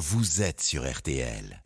[0.00, 1.62] vous êtes sur RTL.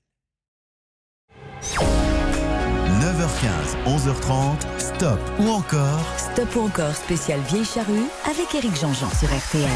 [3.24, 9.28] 9h15, 11h30, stop ou encore Stop ou encore spécial vieille charrue avec Eric Jean-Jean sur
[9.28, 9.70] RTL.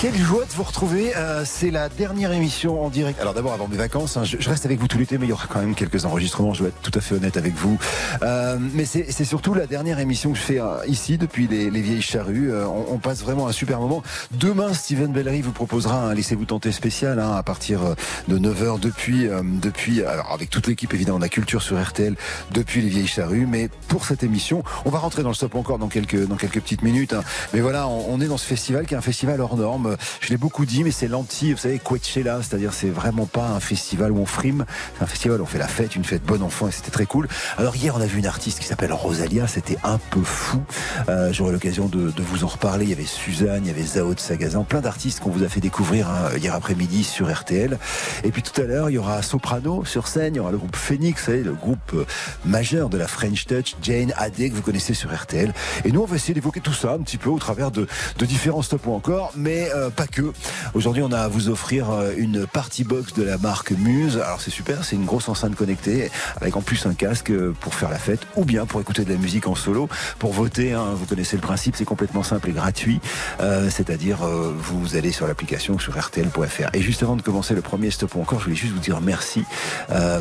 [0.00, 1.16] Quelle joie de vous retrouver.
[1.16, 3.20] Euh, c'est la dernière émission en direct.
[3.20, 5.30] Alors d'abord, avant mes vacances, hein, je, je, reste avec vous tout l'été, mais il
[5.30, 6.52] y aura quand même quelques enregistrements.
[6.52, 7.78] Je dois être tout à fait honnête avec vous.
[8.22, 11.80] Euh, mais c'est surtout la dernière émission que je fais euh, ici depuis les, les
[11.80, 12.52] vieilles charrues.
[12.52, 14.02] Euh, on, on, passe vraiment un super moment.
[14.32, 17.80] Demain, Steven Bellery vous proposera un Laissez-vous tenter spécial hein, à partir
[18.28, 22.16] de 9h depuis, depuis alors avec toute l'équipe évidemment de la culture sur RTL
[22.54, 23.46] depuis les vieilles charrues.
[23.46, 26.60] Mais pour cette émission, on va rentrer dans le stop encore dans quelques, dans quelques
[26.60, 27.12] petites minutes.
[27.12, 27.22] Hein.
[27.52, 29.96] Mais voilà, on, on est dans ce festival qui est un festival hors norme.
[30.20, 33.60] Je l'ai beaucoup dit, mais c'est l'anti, vous savez, Coachella, c'est-à-dire c'est vraiment pas un
[33.60, 34.64] festival où on frime,
[34.96, 37.06] c'est un festival où on fait la fête, une fête bonne enfant, et c'était très
[37.06, 37.28] cool.
[37.58, 40.62] Alors hier, on a vu une artiste qui s'appelle Rosalia, c'était un peu fou.
[41.08, 42.84] Euh, J'aurai l'occasion de, de, vous en reparler.
[42.84, 45.48] Il y avait Suzanne, il y avait Zao de Sagazan, plein d'artistes qu'on vous a
[45.48, 47.78] fait découvrir hein, hier après-midi sur RTL.
[48.22, 50.58] Et puis tout à l'heure, il y aura Soprano sur scène, il y aura le
[50.58, 52.06] groupe Phoenix, vous savez, le groupe
[52.44, 55.52] euh, majeur de la French Touch, Jane Adé, que vous connaissez sur RTL.
[55.84, 57.86] Et nous, on va essayer d'évoquer tout ça un petit peu au travers de,
[58.18, 60.32] de différents stops ou encore, mais euh, pas que.
[60.74, 64.18] Aujourd'hui, on a à vous offrir euh, une party box de la marque Muse.
[64.18, 67.90] Alors c'est super, c'est une grosse enceinte connectée avec en plus un casque pour faire
[67.90, 69.88] la fête ou bien pour écouter de la musique en solo.
[70.18, 73.00] Pour voter, hein, vous connaissez le principe, c'est complètement simple et gratuit.
[73.40, 76.74] Euh, C'est-à-dire, euh, vous allez sur l'application sur rtl.fr.
[76.74, 79.00] Et juste avant de commencer le premier stop ou encore, je voulais juste vous dire
[79.00, 79.44] merci.
[79.90, 80.20] Euh,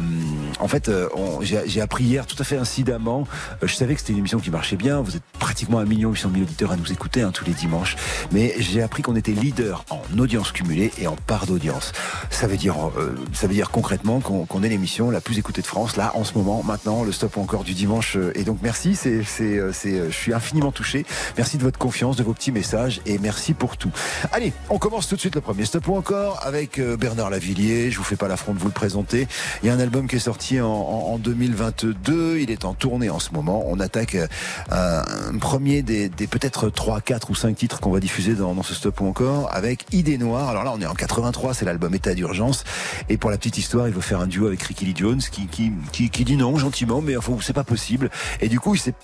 [0.59, 1.09] en fait, euh,
[1.41, 3.27] j'ai appris tout à fait incidemment.
[3.61, 5.01] je savais que c'était une émission qui marchait bien.
[5.01, 7.95] Vous êtes pratiquement 1 million 800 000 auditeurs à nous écouter hein, tous les dimanches.
[8.31, 11.91] Mais j'ai appris qu'on était leader en audience cumulée et en part d'audience.
[12.29, 15.61] Ça veut dire, euh, ça veut dire concrètement qu'on qu est l'émission la plus écoutée
[15.61, 18.17] de France là en ce moment, maintenant, le stop encore du dimanche.
[18.35, 21.05] Et donc merci, c'est, c'est, je suis infiniment touché.
[21.37, 23.91] Merci de votre confiance, de vos petits messages et merci pour tout.
[24.31, 27.91] Allez, on commence tout de suite le premier stop ou encore avec euh, Bernard Lavillier.
[27.91, 29.27] Je vous fais pas l'affront de vous le présenter.
[29.61, 31.92] Il y a un album qui est sorti en, en 2022.
[32.07, 33.63] Il est en tournée en ce moment.
[33.67, 34.27] On attaque euh,
[34.69, 38.63] un premier des, des peut-être 3, 4 ou 5 titres qu'on va diffuser dans, dans
[38.63, 40.49] ce stop ou encore avec Idée Noire.
[40.49, 42.63] Alors là, on est en 83, c'est l'album État d'urgence.
[43.09, 45.47] Et pour la petite histoire, il veut faire un duo avec Ricky Lee Jones qui,
[45.47, 48.09] qui, qui, qui dit non gentiment, mais enfin, c'est pas possible.
[48.41, 48.95] Et du coup, il s'est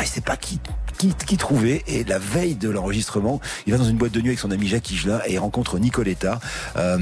[0.00, 0.60] Il sait pas qui,
[0.98, 1.82] qui, trouver.
[1.86, 4.66] Et la veille de l'enregistrement, il va dans une boîte de nuit avec son ami
[4.66, 6.40] Jacques Higelin et il rencontre Nicoletta.
[6.76, 6.98] Euh,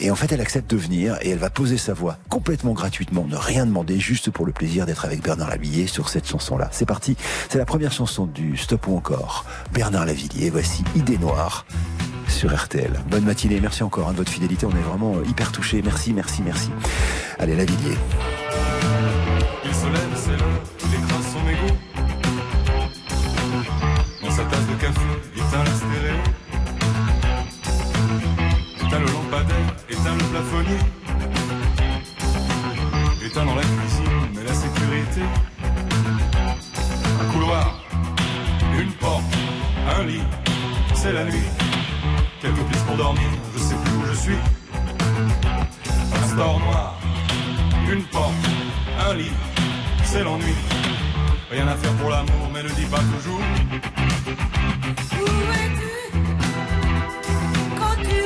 [0.00, 3.26] et en fait, elle accepte de venir et elle va poser sa voix complètement gratuitement,
[3.28, 6.68] ne rien demander, juste pour le plaisir d'être avec Bernard Lavillier sur cette chanson-là.
[6.72, 7.16] C'est parti.
[7.48, 9.44] C'est la première chanson du Stop ou encore.
[9.72, 10.50] Bernard Lavillier.
[10.50, 11.66] Voici Idée Noire
[12.28, 12.92] sur RTL.
[13.10, 13.60] Bonne matinée.
[13.60, 14.66] Merci encore hein, de votre fidélité.
[14.66, 15.82] On est vraiment hyper touchés.
[15.82, 16.70] Merci, merci, merci.
[17.38, 17.96] Allez, Lavillier.
[37.20, 37.80] Un couloir,
[38.78, 39.22] une porte,
[39.98, 40.22] un lit,
[40.94, 41.48] c'est la nuit.
[42.40, 44.38] Quelques pistes pour dormir, je sais plus où je suis.
[46.14, 47.00] Un store noir,
[47.90, 48.32] une porte,
[49.08, 49.32] un lit,
[50.04, 50.54] c'est l'ennui.
[51.50, 53.40] Rien à faire pour l'amour, mais ne dis pas toujours.
[55.20, 55.26] Où
[55.62, 55.96] es-tu?
[57.78, 58.18] Quand tu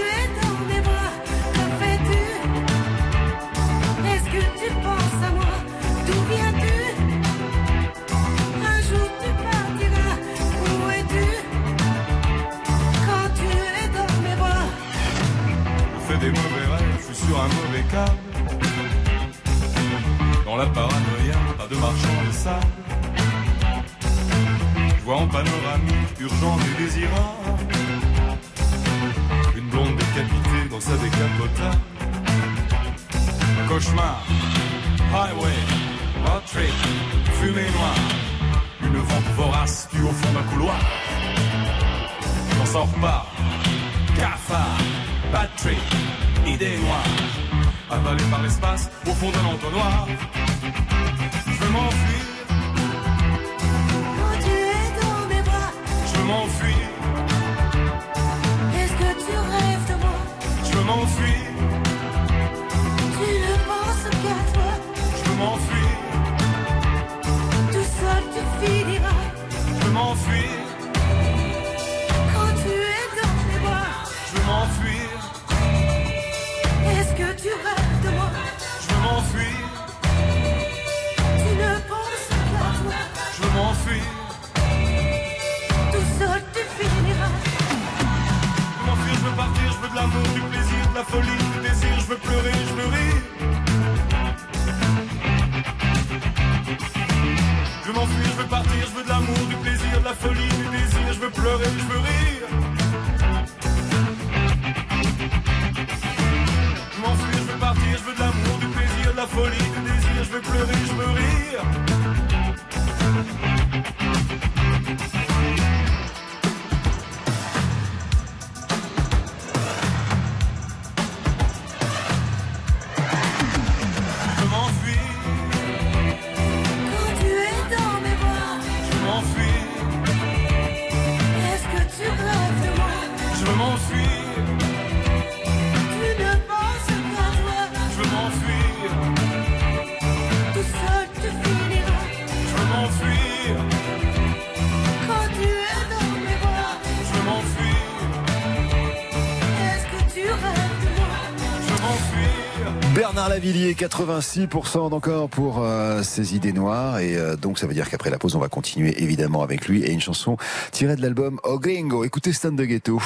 [153.22, 156.98] Bernard Lavillier, 86% encore pour euh, ses idées noires.
[156.98, 159.84] Et euh, donc, ça veut dire qu'après la pause, on va continuer évidemment avec lui.
[159.84, 160.36] Et une chanson
[160.72, 162.03] tirée de l'album Oh Gringo.
[162.03, 163.01] Écoutez Stan de Ghetto.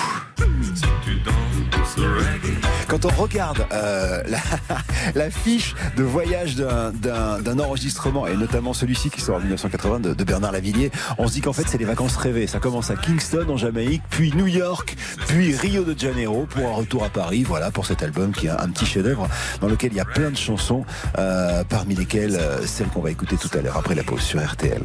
[2.88, 4.22] Quand on regarde euh,
[5.14, 10.24] la, fiche de voyage d'un enregistrement, et notamment celui-ci qui sort en 1980 de, de
[10.24, 12.46] Bernard Lavillier, on se dit qu'en fait, c'est les vacances rêvées.
[12.46, 16.72] Ça commence à Kingston, en Jamaïque, puis New York, puis Rio de Janeiro, pour un
[16.74, 17.42] retour à Paris.
[17.42, 19.28] Voilà, pour cet album qui est un petit chef-d'œuvre
[19.60, 20.84] dans lequel il y a plein de chansons,
[21.18, 24.44] euh, parmi lesquelles euh, celle qu'on va écouter tout à l'heure après la pause sur
[24.44, 24.82] RTL.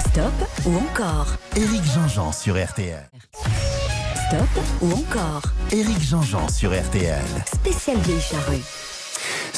[0.00, 0.32] Stop
[0.66, 1.26] ou encore?
[1.56, 3.08] Éric Jean-Jean sur RTL.
[4.28, 5.42] Stop ou encore?
[5.70, 7.22] Éric Jean-Jean sur RTL.
[7.46, 8.62] Spécial vieille charrue.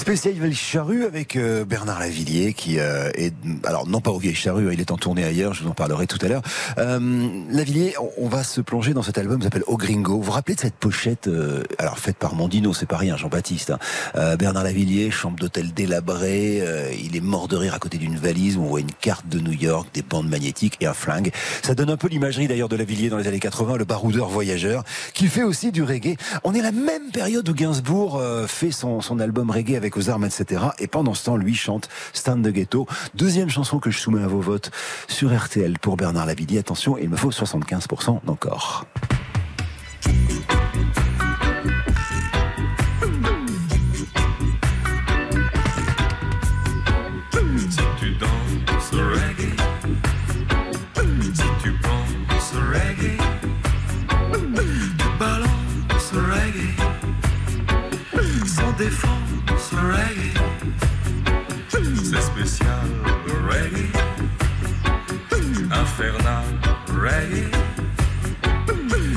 [0.05, 3.33] Spécial Vieille Charrue avec euh, Bernard Lavillier qui euh, est
[3.65, 6.07] alors non pas au Vieille Charrue, il est en tournée ailleurs, je vous en parlerai
[6.07, 6.43] tout à l'heure.
[6.77, 10.17] Euh, Lavillier, on, va se plonger dans cet album qui s'appelle Au Gringo.
[10.17, 13.71] Vous vous rappelez de cette pochette euh, alors faite par Mondino, c'est pas rien, Jean-Baptiste.
[13.71, 13.79] hein.
[14.17, 16.63] Euh, Bernard Lavillier, chambre d'hôtel délabrée,
[17.03, 19.41] il est mort de rire à côté d'une valise où on voit une carte de
[19.41, 21.33] New York, des bandes magnétiques et un flingue.
[21.63, 24.85] Ça donne un peu l'imagerie d'ailleurs de Lavillier dans les années 80, le baroudeur voyageur,
[25.15, 26.17] qui fait aussi du reggae.
[26.43, 30.25] On est la même période où Gainsbourg fait son, son album reggae avec aux armes,
[30.25, 30.63] etc.
[30.79, 32.87] Et pendant ce temps, lui chante Stand de Ghetto.
[33.15, 34.71] Deuxième chanson que je soumets à vos votes
[35.09, 36.59] sur RTL pour Bernard Lavillier.
[36.59, 38.87] Attention, il me faut 75% d'encore.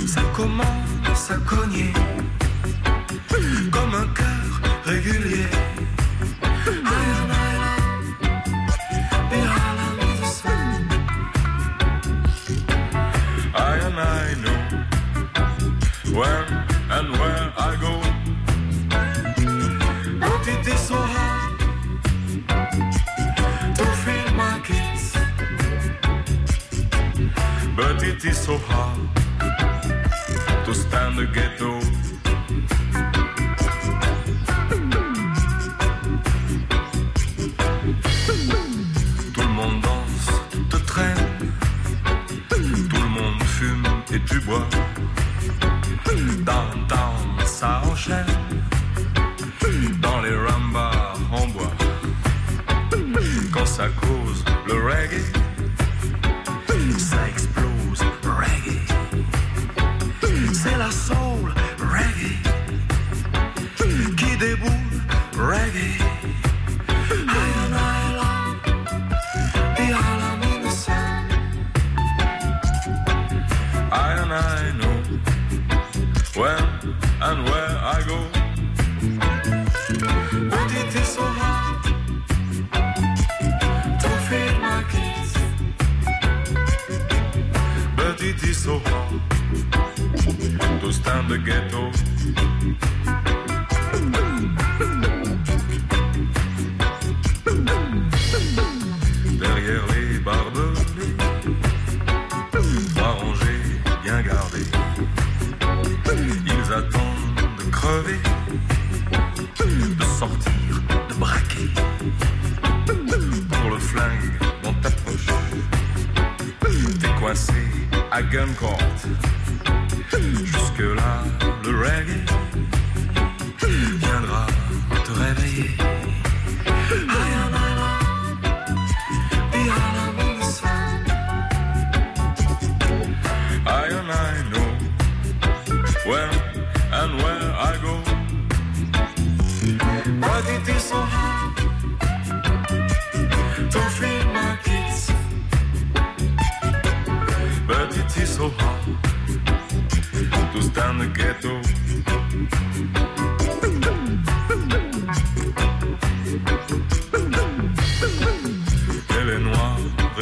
[0.08, 1.94] Ça commence à cogner
[28.48, 28.98] so hard
[30.66, 31.82] to stand the ghetto.
[39.34, 40.30] Tout le monde danse,
[40.70, 41.18] te traîne.
[42.48, 44.87] Tout le monde fume et tu bois.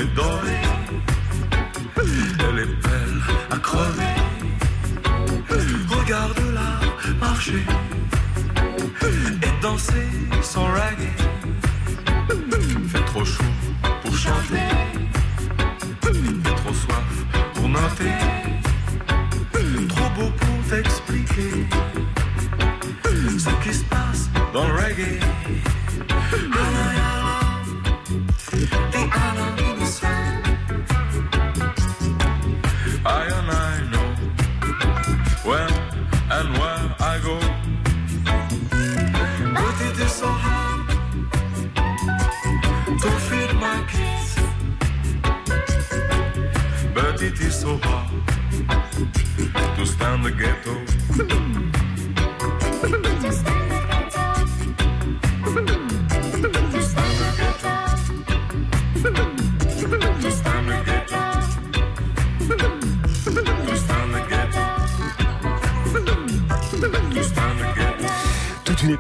[0.04, 0.55] Noire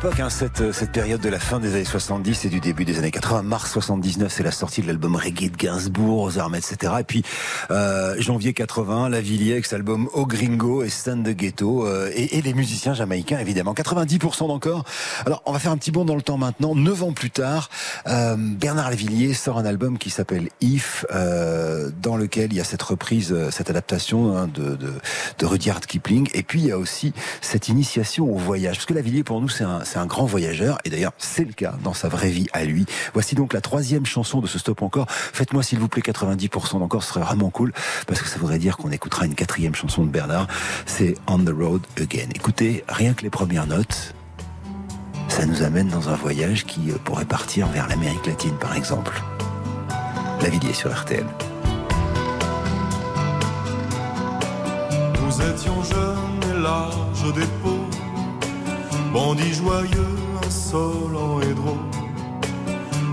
[0.05, 3.00] époque, hein, cette, cette période de la fin des années 70 et du début des
[3.00, 3.41] années 80.
[3.41, 6.93] Mars 79, c'est la sortie de l'album Reggae de Gainsbourg, aux armes, etc.
[7.00, 7.24] Et puis
[7.71, 12.12] euh, janvier 80, La Villiers avec cet album Au Gringo et Stand the Ghetto euh,
[12.13, 13.74] et, et les musiciens jamaïcains évidemment.
[13.74, 14.83] 90% d'encore.
[15.25, 16.75] Alors on va faire un petit bond dans le temps maintenant.
[16.75, 17.71] Neuf ans plus tard,
[18.07, 22.63] euh, Bernard Lavillier sort un album qui s'appelle If, euh, dans lequel il y a
[22.63, 24.93] cette reprise, euh, cette adaptation hein, de, de,
[25.39, 26.29] de Rudyard Kipling.
[26.33, 28.75] Et puis il y a aussi cette initiation au voyage.
[28.77, 30.77] Parce que Lavillier pour nous c'est un, un grand voyageur.
[30.85, 32.85] Et d'ailleurs c'est le cas dans sa vraie vie à lui.
[33.13, 35.07] Voici donc la troisième chanson de ce Stop Encore.
[35.09, 37.74] Faites-moi s'il vous plaît 90% d'encore, ce serait vraiment cool.
[38.07, 40.47] Parce que ça voudrait dire qu'on écoutera une quatrième chanson de Bernard.
[40.85, 42.29] C'est On the Road Again.
[42.35, 44.14] Écoutez, rien que les premières notes.
[45.27, 49.22] Ça nous amène dans un voyage qui euh, pourrait partir vers l'Amérique latine, par exemple.
[50.41, 51.25] Lavillier sur RTL.
[55.22, 57.89] Nous étions jeunes et larges d'épaules,
[59.13, 61.96] bandits joyeux, insolents et drôles.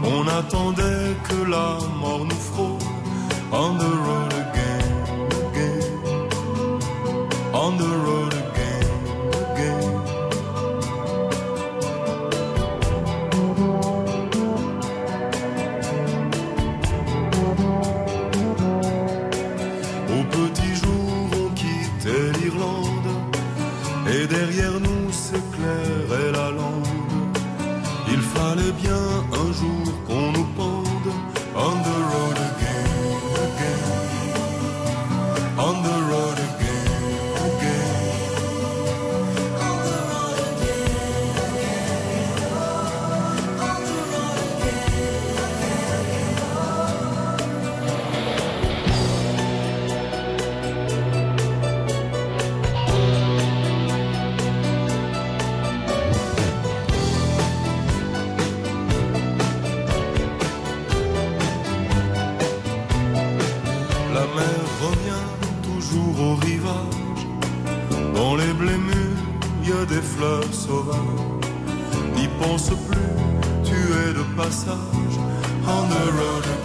[0.04, 2.78] On attendait que la mort nous frôle.
[3.52, 4.82] On the road again,
[5.50, 5.82] again.
[7.52, 8.41] On the road again,
[72.14, 73.10] N'y pense plus,
[73.64, 75.18] tu es de passage.
[75.66, 76.61] On the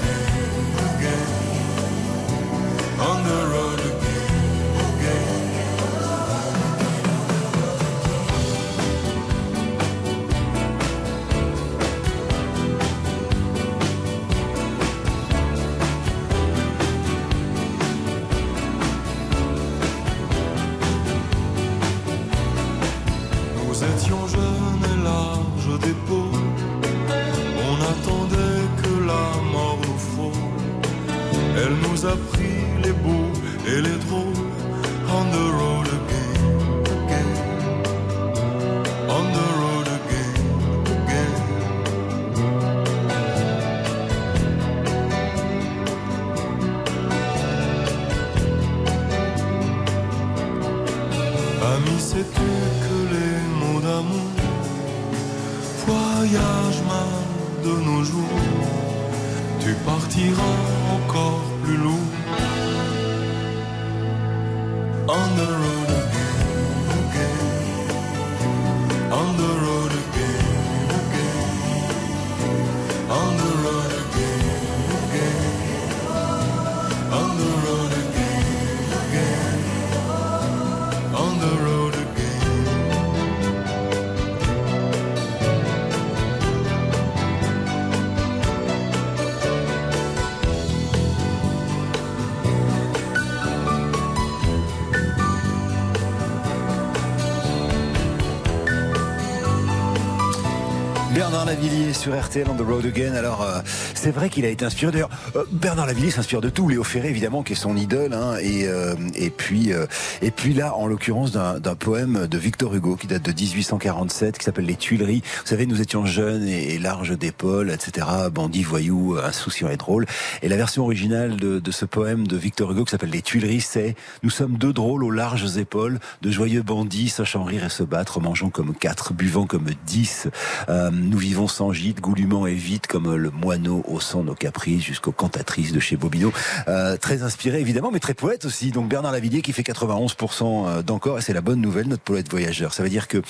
[101.48, 103.13] Bernard Lavillier sur RTL on the road again.
[103.16, 103.62] Alors euh,
[103.98, 104.92] c'est vrai qu'il a été inspiré.
[104.92, 106.70] D'ailleurs, euh, Bernard Lavillier s'inspire de tout.
[106.70, 108.13] Léo Ferré évidemment qui est son idole.
[108.13, 109.88] Hein, et euh, et puis euh,
[110.22, 114.46] et puis là en l'occurrence d'un poème de Victor Hugo qui date de 1847 qui
[114.46, 115.24] s'appelle Les Tuileries.
[115.42, 118.08] Vous savez, nous étions jeunes et, larges d'épaules, etc.
[118.32, 120.06] Bandits, voyous, insouciants et drôles.
[120.44, 123.96] Et la version originale de, ce poème de Victor Hugo qui s'appelle Les Tuileries, c'est
[124.22, 128.20] Nous sommes deux drôles aux larges épaules, de joyeux bandits sachant rire et se battre,
[128.20, 130.27] mangeant comme quatre, buvant comme dix.
[130.70, 135.72] Nous vivons sans gîte, goulûment et vite, comme le moineau haussant nos caprices jusqu'aux cantatrices
[135.72, 136.32] de chez Bobino.
[136.67, 138.72] Euh, très inspiré évidemment, mais très poète aussi.
[138.72, 142.74] Donc Bernard Lavillier qui fait 91% d'encore, et c'est la bonne nouvelle, notre poète voyageur.
[142.74, 143.22] Ça veut dire que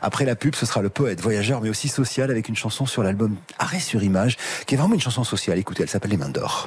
[0.00, 3.02] après la pub, ce sera le poète voyageur, mais aussi social, avec une chanson sur
[3.02, 5.58] l'album Arrêt sur image, qui est vraiment une chanson sociale.
[5.58, 6.66] Écoutez, elle s'appelle Les Mains d'Or.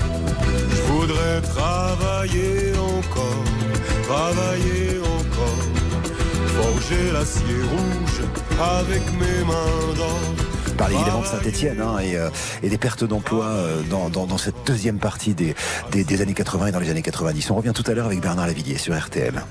[0.70, 3.44] Je voudrais travailler encore,
[4.04, 8.22] travailler encore, forger l'acier rouge
[8.60, 10.49] avec mes mains d'or.
[10.80, 12.30] Parle évidemment de Saint-Etienne hein, et, euh,
[12.64, 15.54] et des pertes d'emplois euh, dans, dans, dans cette deuxième partie des,
[15.92, 17.52] des, des années 80 et dans les années 90.
[17.52, 19.44] On revient tout à l'heure avec Bernard Lavillier sur RTL.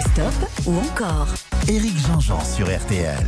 [0.00, 1.26] Stop ou encore?
[1.66, 3.26] Éric Jean-Jean sur RTL.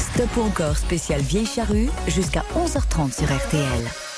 [0.00, 4.13] Stop ou encore spécial Vieille Charrue jusqu'à 11h30 sur RTL.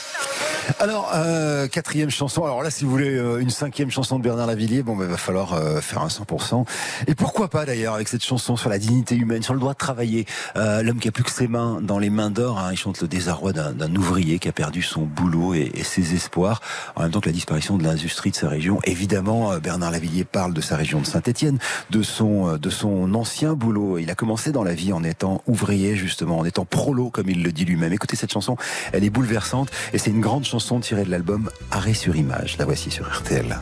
[0.80, 2.44] Alors, euh, quatrième chanson.
[2.44, 5.16] Alors là, si vous voulez euh, une cinquième chanson de Bernard Lavillier, bon, il va
[5.16, 6.64] falloir euh, faire un 100%.
[7.06, 9.78] Et pourquoi pas d'ailleurs avec cette chanson sur la dignité humaine, sur le droit de
[9.78, 10.26] travailler.
[10.56, 13.00] Euh, L'homme qui a plus que ses mains dans les mains d'or, hein, il chante
[13.00, 16.60] le désarroi d'un d'un ouvrier qui a perdu son boulot et, et ses espoirs,
[16.96, 18.80] en même temps que la disparition de l'industrie de sa région.
[18.84, 21.58] Évidemment, euh, Bernard Lavillier parle de sa région de Saint-Étienne,
[21.90, 23.98] de son euh, de son ancien boulot.
[23.98, 27.42] Il a commencé dans la vie en étant ouvrier justement, en étant prolo comme il
[27.42, 27.92] le dit lui-même.
[27.92, 28.56] Écoutez cette chanson,
[28.92, 32.56] elle est bouleversante et c'est une grande chanson tirée de l'album Arrêt sur image.
[32.58, 33.58] La voici sur RTL.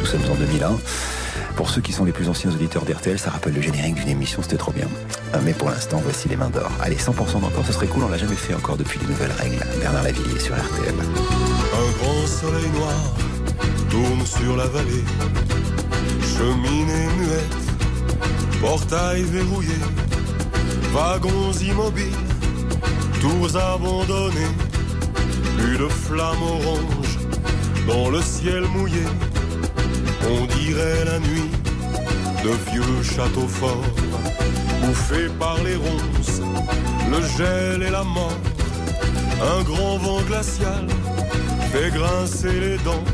[0.00, 0.76] Nous sommes en 2001.
[1.56, 4.42] Pour ceux qui sont les plus anciens auditeurs d'RTL, ça rappelle le générique d'une émission,
[4.42, 4.88] c'était trop bien.
[5.34, 6.70] Euh, Mais pour l'instant, voici les mains d'or.
[6.80, 9.64] Allez, 100% d'encore, ce serait cool, on l'a jamais fait encore depuis les nouvelles règles.
[9.80, 10.94] Bernard Lavillier sur RTL.
[10.94, 13.14] Un grand soleil noir
[13.88, 15.04] tourne sur la vallée.
[16.36, 19.76] Cheminée muette, portail verrouillé,
[20.92, 22.12] wagons immobiles,
[23.20, 24.56] tours abandonnées,
[25.62, 27.18] plus de flammes oranges
[27.86, 29.04] dans le ciel mouillé.
[30.32, 31.50] On dirait la nuit
[32.44, 33.94] de vieux châteaux forts,
[34.82, 36.40] bouffés par les ronces,
[37.12, 38.40] le gel et la mort.
[39.54, 40.86] Un grand vent glacial
[41.72, 43.06] fait grincer les dents,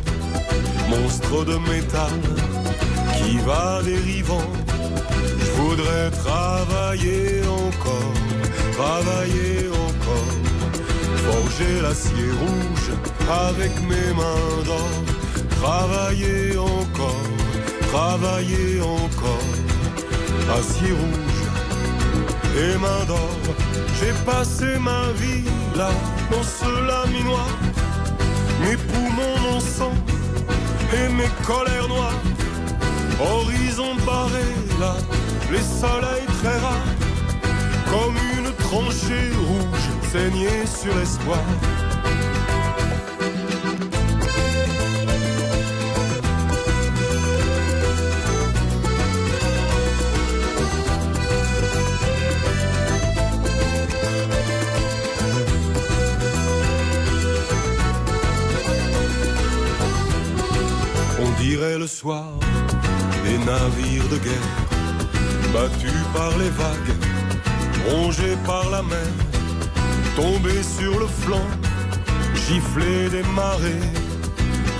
[0.89, 2.17] monstre de métal
[3.17, 4.49] qui va dérivant.
[5.39, 8.15] Je voudrais travailler encore,
[8.73, 10.48] travailler encore,
[11.29, 12.91] forger l'acier rouge
[13.51, 14.93] avec mes mains d'or,
[15.61, 17.27] travailler encore,
[17.93, 19.51] travailler encore,
[20.59, 21.43] acier rouge
[22.64, 23.35] et main d'or.
[23.99, 25.45] J'ai passé ma vie
[25.77, 25.91] là,
[26.31, 27.51] dans ce laminoir.
[28.62, 29.97] Mes poumons mon sang
[30.99, 32.23] et mes colères noires.
[33.21, 34.49] Horizon barré
[34.81, 34.95] là,
[35.53, 36.93] les soleils très rares.
[37.93, 41.38] Comme une tranchée rouge saignée sur l'espoir.
[61.21, 62.25] On dirait le soir
[63.25, 64.49] des navires de guerre,
[65.53, 66.94] battus par les vagues,
[67.90, 69.28] rongés par la mer,
[70.18, 71.48] tombés sur le flanc,
[72.35, 73.87] giflés des marées,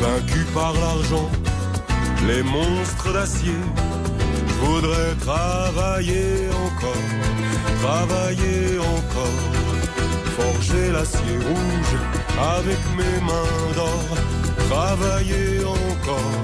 [0.01, 1.31] vaincus par l'argent,
[2.27, 3.61] les monstres d'acier.
[4.49, 7.07] Je voudrais travailler encore,
[7.85, 9.41] travailler encore,
[10.39, 11.95] forger l'acier rouge
[12.57, 14.07] avec mes mains d'or,
[14.69, 16.35] travailler encore,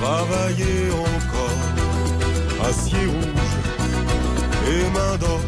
[0.00, 0.80] travailler
[1.16, 1.60] encore,
[2.70, 3.54] acier rouge
[4.72, 5.40] et mains d'or.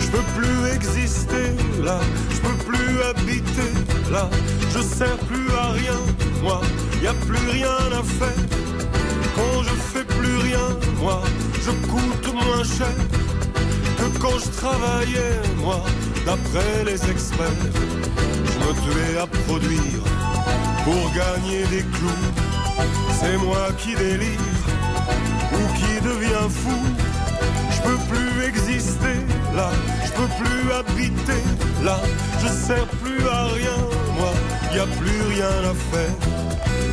[0.00, 1.46] Je peux plus exister
[1.82, 1.98] là,
[2.92, 3.72] plus habiter
[4.10, 4.28] là,
[4.74, 6.00] je sers plus à rien,
[6.42, 6.60] moi,
[7.02, 8.44] y a plus rien à faire.
[9.36, 10.68] Quand je fais plus rien,
[11.00, 11.22] moi,
[11.64, 12.96] je coûte moins cher
[13.98, 15.82] que quand je travaillais, moi,
[16.26, 17.72] d'après les experts.
[18.50, 20.02] Je me tuais à produire
[20.84, 22.26] pour gagner des clous.
[23.20, 24.50] C'est moi qui délire
[25.52, 26.78] ou qui devient fou.
[27.74, 29.16] Je peux plus exister
[29.56, 29.70] là,
[30.04, 31.42] je peux plus habiter
[31.84, 31.98] là,
[32.40, 33.78] je sers plus à rien,
[34.16, 34.32] moi,
[34.74, 36.16] y a plus rien à faire.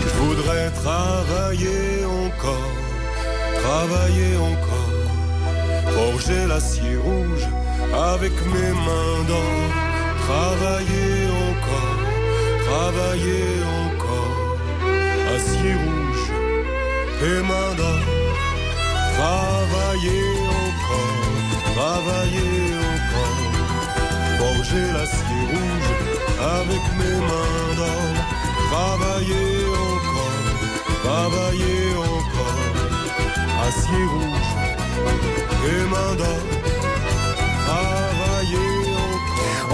[0.01, 2.71] Je voudrais travailler encore,
[3.63, 4.93] travailler encore,
[5.95, 7.45] forger l'acier rouge
[8.13, 9.59] avec mes mains d'or,
[10.27, 11.17] travailler
[11.49, 11.99] encore,
[12.67, 13.47] travailler
[13.85, 14.37] encore,
[15.35, 16.25] acier rouge
[17.27, 18.03] et mains d'or,
[19.17, 20.25] travailler
[20.65, 23.48] encore, travailler encore,
[24.39, 25.89] forger l'acier rouge
[26.59, 28.13] avec mes mains d'or,
[28.71, 29.51] travailler
[29.91, 30.45] encore,
[31.03, 31.83] travailler
[32.15, 32.65] encore,
[33.67, 34.51] acier rouge
[35.69, 36.58] et mains d'or.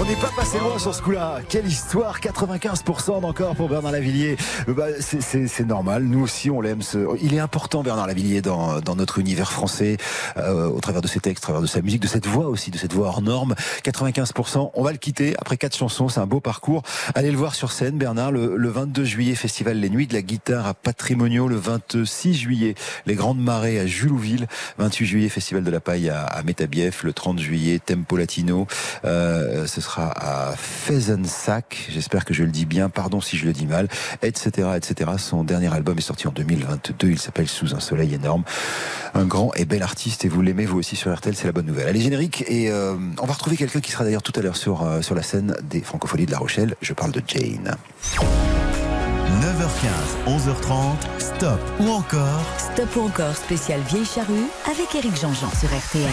[0.08, 1.40] N'est pas passé loin sur ce coup-là.
[1.48, 4.36] Quelle histoire 95% d'encore pour Bernard Lavillier.
[4.68, 6.04] Bah, c'est normal.
[6.04, 6.80] Nous aussi, on l'aime.
[6.82, 9.96] ce- Il est important, Bernard Lavillier, dans, dans notre univers français,
[10.36, 12.70] euh, au travers de ses textes, au travers de sa musique, de cette voix aussi,
[12.70, 13.54] de cette voix hors norme.
[13.82, 14.70] 95%.
[14.74, 16.08] On va le quitter après quatre chansons.
[16.08, 16.82] C'est un beau parcours.
[17.16, 20.22] Allez le voir sur scène, Bernard, le, le 22 juillet, Festival Les Nuits de la
[20.22, 21.48] Guitare à Patrimonio.
[21.48, 22.74] Le 26 juillet,
[23.06, 24.46] Les Grandes Marées à Julouville.
[24.78, 27.02] 28 juillet, Festival de la Paille à, à Métabief.
[27.02, 28.66] Le 30 juillet, Tempo Latino.
[29.04, 31.88] Euh, ce sera à Fezensac.
[31.90, 32.88] J'espère que je le dis bien.
[32.88, 33.88] Pardon si je le dis mal.
[34.22, 34.68] Etc.
[34.76, 35.10] etc.
[35.18, 37.08] Son dernier album est sorti en 2022.
[37.08, 38.44] Il s'appelle Sous un soleil énorme.
[39.14, 40.24] Un grand et bel artiste.
[40.24, 41.34] Et vous l'aimez vous aussi sur RTL.
[41.34, 41.88] C'est la bonne nouvelle.
[41.88, 42.44] Allez, générique.
[42.48, 45.14] Et euh, on va retrouver quelqu'un qui sera d'ailleurs tout à l'heure sur, euh, sur
[45.14, 46.76] la scène des Francopholies de La Rochelle.
[46.80, 47.76] Je parle de Jane.
[49.26, 55.68] 9h15, 11h30, stop ou encore Stop ou encore spécial Vieille Charrue avec Éric Jean-Jean sur
[55.68, 56.08] RTL.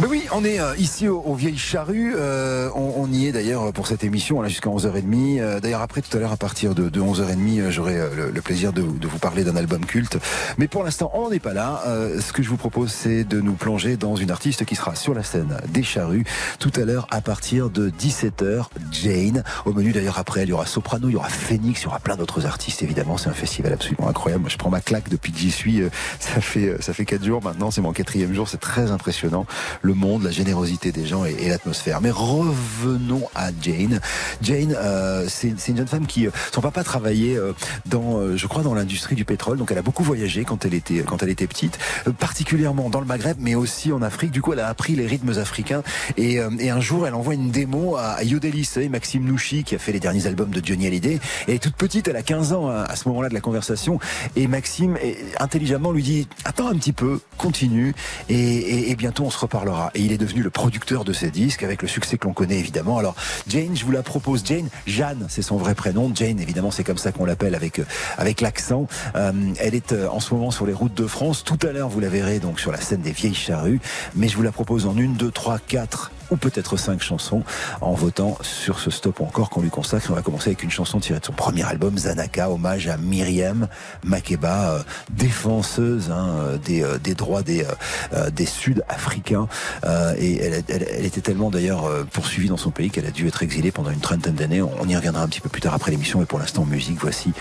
[0.00, 2.14] Mais oui, on est euh, ici au, au Vieilles Charrues.
[2.16, 5.40] Euh, on, on y est d'ailleurs pour cette émission, là jusqu'à 11h30.
[5.40, 8.30] Euh, d'ailleurs, après, tout à l'heure, à partir de, de 11h30, euh, j'aurai euh, le,
[8.30, 10.16] le plaisir de, de vous parler d'un album culte.
[10.58, 11.82] Mais pour l'instant, on n'est pas là.
[11.86, 14.94] Euh, ce que je vous propose, c'est de nous plonger dans une artiste qui sera
[14.94, 16.24] sur la scène des Charrues
[16.58, 18.66] tout à l'heure à partir de 17h.
[18.92, 19.42] Jane.
[19.66, 21.86] Au menu, d'ailleurs, après, elle, il y aura Soprano, il y aura Phoenix, il y
[21.88, 23.16] aura plein d'autres artistes, évidemment.
[23.16, 24.42] C'est un festival absolument incroyable.
[24.42, 25.82] Moi, je prends ma claque depuis que j'y suis.
[25.82, 27.70] euh, Ça fait, euh, ça fait quatre jours maintenant.
[27.70, 28.48] C'est mon quatrième jour.
[28.48, 29.46] C'est très impressionnant.
[29.82, 32.00] Le monde, la générosité des gens et, et l'atmosphère.
[32.00, 34.00] Mais revenons à Jane.
[34.42, 37.38] Jane, euh, c'est une jeune femme qui, euh, son papa travaillait
[37.86, 39.58] dans, je crois, dans l'industrie du pétrole.
[39.58, 41.78] Donc, elle a beaucoup voyagé quand elle était, quand elle était petite,
[42.18, 44.30] particulièrement dans le Maghreb, mais aussi en Afrique.
[44.30, 45.82] Du coup, elle a appris les rythmes africains.
[46.16, 49.78] Et, et un jour, elle envoie une démo à, Yodelis, savez, Maxime Nouchi, qui a
[49.78, 51.18] fait les derniers albums de Johnny Hallyday.
[51.48, 53.98] Et toute petite, elle a 15 ans hein, à ce moment-là de la conversation.
[54.36, 54.96] Et Maxime,
[55.38, 57.94] intelligemment, lui dit Attends un petit peu, continue,
[58.28, 59.90] et, bientôt on se reparlera.
[59.94, 62.58] Et il est devenu le producteur de ces disques, avec le succès que l'on connaît
[62.58, 62.98] évidemment.
[62.98, 63.14] Alors,
[63.48, 64.44] Jane, je vous la propose.
[64.44, 66.10] Jane, Jeanne, c'est son vrai prénom.
[66.14, 67.84] Jane, évidemment, c'est comme ça qu'on l'appelle avec, euh,
[68.18, 68.86] avec l'accent.
[69.16, 71.44] Euh, elle est euh, en ce moment sur les routes de France.
[71.44, 73.80] Tout à l'heure, vous la verrez donc sur la scène des Vieilles Charrues.
[74.14, 77.42] Mais je vous la propose en une, deux, trois, quatre ou peut-être cinq chansons
[77.80, 80.06] en votant sur ce stop encore qu'on lui consacre.
[80.10, 83.68] On va commencer avec une chanson tirée de son premier album, Zanaka, hommage à Myriam
[84.04, 87.68] Makeba, euh, défenseuse hein, euh, des, euh, des droits des, euh,
[88.14, 89.48] euh, des Sud-Africains.
[89.84, 93.26] Euh, et elle, elle- elle était tellement d'ailleurs poursuivie dans son pays qu'elle a dû
[93.28, 94.62] être exilée pendant une trentaine d'années.
[94.62, 97.32] On y reviendra un petit peu plus tard après l'émission, mais pour l'instant, musique, voici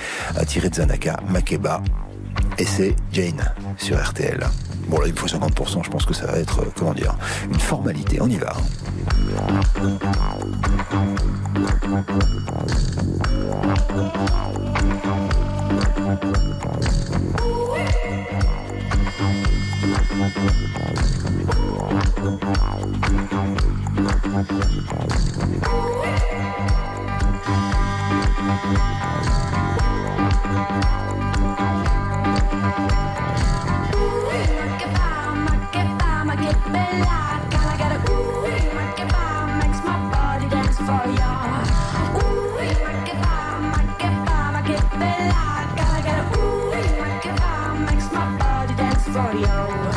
[0.48, 1.82] tirée de Zanaka, Makeba.
[2.58, 4.46] Et c'est Jane sur RTL.
[4.88, 7.16] Bon là il me faut 50%, je pense que ça va être, euh, comment dire,
[7.52, 8.20] une formalité.
[8.22, 8.54] On y va.
[49.22, 49.89] I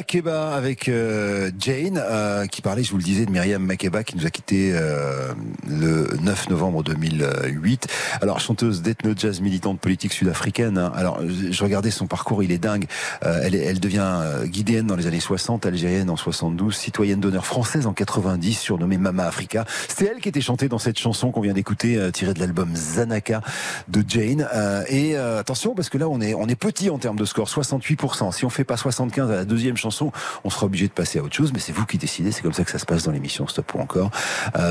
[0.00, 4.16] Makeba avec euh, Jane euh, qui parlait, je vous le disais, de Myriam Makeba qui
[4.16, 5.34] nous a quitté euh,
[5.70, 7.86] le 9 novembre 2008.
[8.20, 10.78] Alors chanteuse d'ethno jazz militante politique sud-africaine.
[10.78, 10.92] hein.
[10.94, 12.86] Alors je regardais son parcours, il est dingue.
[13.24, 17.86] Euh, elle, devient euh, guinéenne dans les années 60, algérienne en 72, citoyenne d'honneur française
[17.86, 19.64] en 90, surnommée Mama Africa.
[19.88, 22.74] C'était elle qui était chantée dans cette chanson qu'on vient d'écouter, euh, tirée de l'album
[22.74, 23.42] Zanaka
[23.88, 24.46] de Jane.
[24.88, 28.32] Et attention parce que là on est on est petit en termes de score, 68%.
[28.32, 30.12] Si on fait pas 75 à la deuxième chanson,
[30.44, 31.52] on sera obligé de passer à autre chose.
[31.52, 32.32] Mais c'est vous qui décidez.
[32.32, 34.10] C'est comme ça que ça se passe dans l'émission Stop ou encore.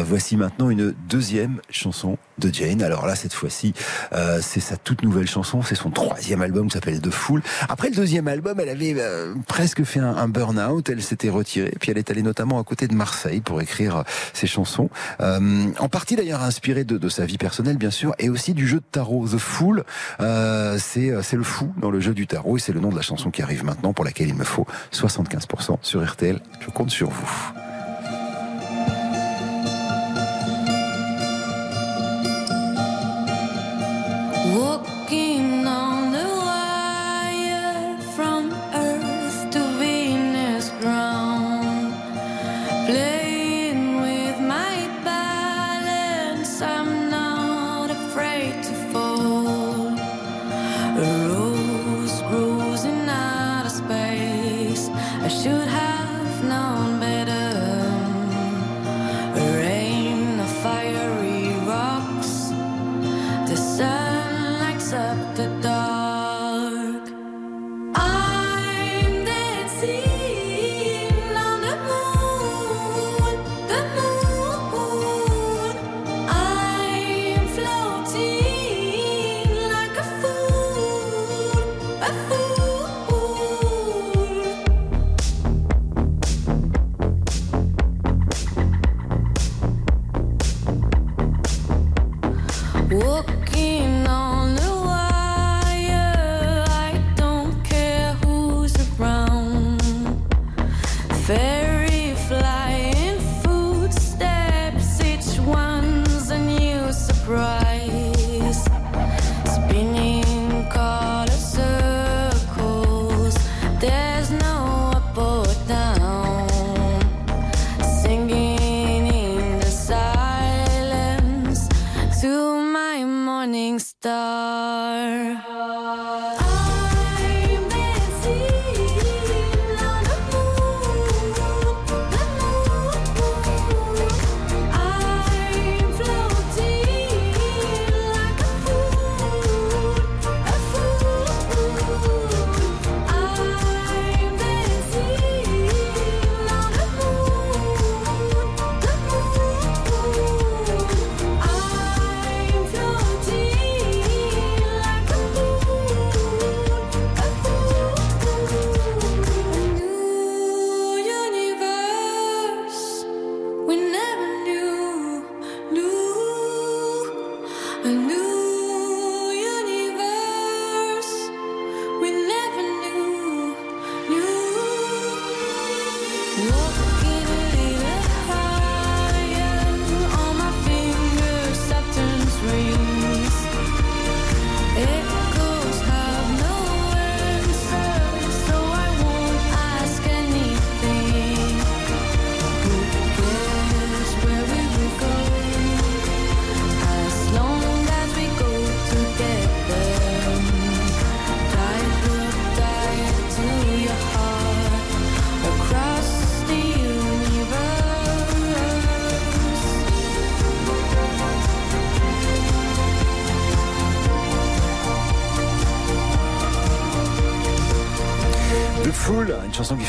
[0.05, 2.81] Voici maintenant une deuxième chanson de Jane.
[2.81, 3.73] Alors là cette fois-ci,
[4.13, 5.61] euh, c'est sa toute nouvelle chanson.
[5.61, 7.41] C'est son troisième album qui s'appelle The Fool.
[7.67, 10.89] Après le deuxième album, elle avait euh, presque fait un, burn-out.
[10.89, 11.73] Elle s'était retirée.
[11.79, 14.89] Puis elle est allée notamment à côté de Marseille pour écrire euh, ses chansons.
[15.19, 18.77] En partie d'ailleurs inspirée de, de sa vie personnelle, bien sûr, et aussi du jeu
[18.77, 19.27] de tarot.
[19.27, 19.83] The Fool,
[20.19, 22.57] c'est le fou dans le jeu du tarot.
[22.57, 24.65] Et c'est le nom de la chanson qui arrive maintenant, pour laquelle il me faut
[24.93, 26.39] 75% sur RTL.
[26.59, 27.53] Je compte sur vous.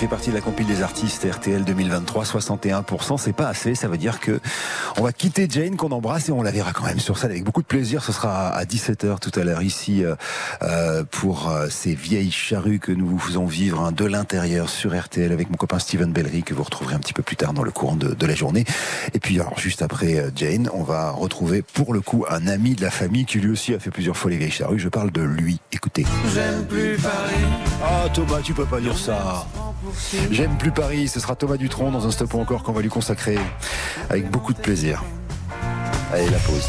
[0.00, 3.98] Fait partie de la compile des artistes RTL 2023, 61%, c'est pas assez, ça veut
[3.98, 4.40] dire que
[4.96, 7.44] on va quitter Jane qu'on embrasse et on la verra quand même sur scène avec
[7.44, 8.02] beaucoup de plaisir.
[8.02, 10.14] Ce sera à 17h tout à l'heure ici euh,
[10.62, 14.98] euh, pour euh, ces vieilles charrues que nous vous faisons vivre hein, de l'intérieur sur
[14.98, 17.62] RTL avec mon copain Steven Bellery que vous retrouverez un petit peu plus tard dans
[17.62, 18.64] le courant de, de la journée.
[19.12, 22.80] Et puis alors juste après Jane, on va retrouver pour le coup un ami de
[22.80, 24.78] la famille qui lui aussi a fait plusieurs fois les vieilles charrues.
[24.78, 25.60] Je parle de lui.
[25.72, 26.06] Écoutez.
[26.32, 27.44] J'aime plus Paris.
[27.84, 29.46] Ah Thomas, tu peux pas dire ça.
[30.30, 32.88] J'aime plus Paris, ce sera Thomas Dutronc dans un stop ou encore qu'on va lui
[32.88, 33.38] consacrer
[34.08, 35.02] avec beaucoup de plaisir.
[36.12, 36.68] Allez, la pause.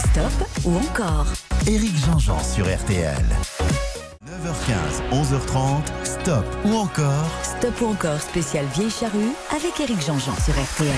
[0.00, 1.26] Stop ou encore
[1.66, 3.24] Éric Jean-Jean sur RTL.
[4.26, 10.54] 9h15, 11h30, stop ou encore Stop ou encore spécial Vieille Charrue avec Éric Jean-Jean sur
[10.54, 10.88] RTL.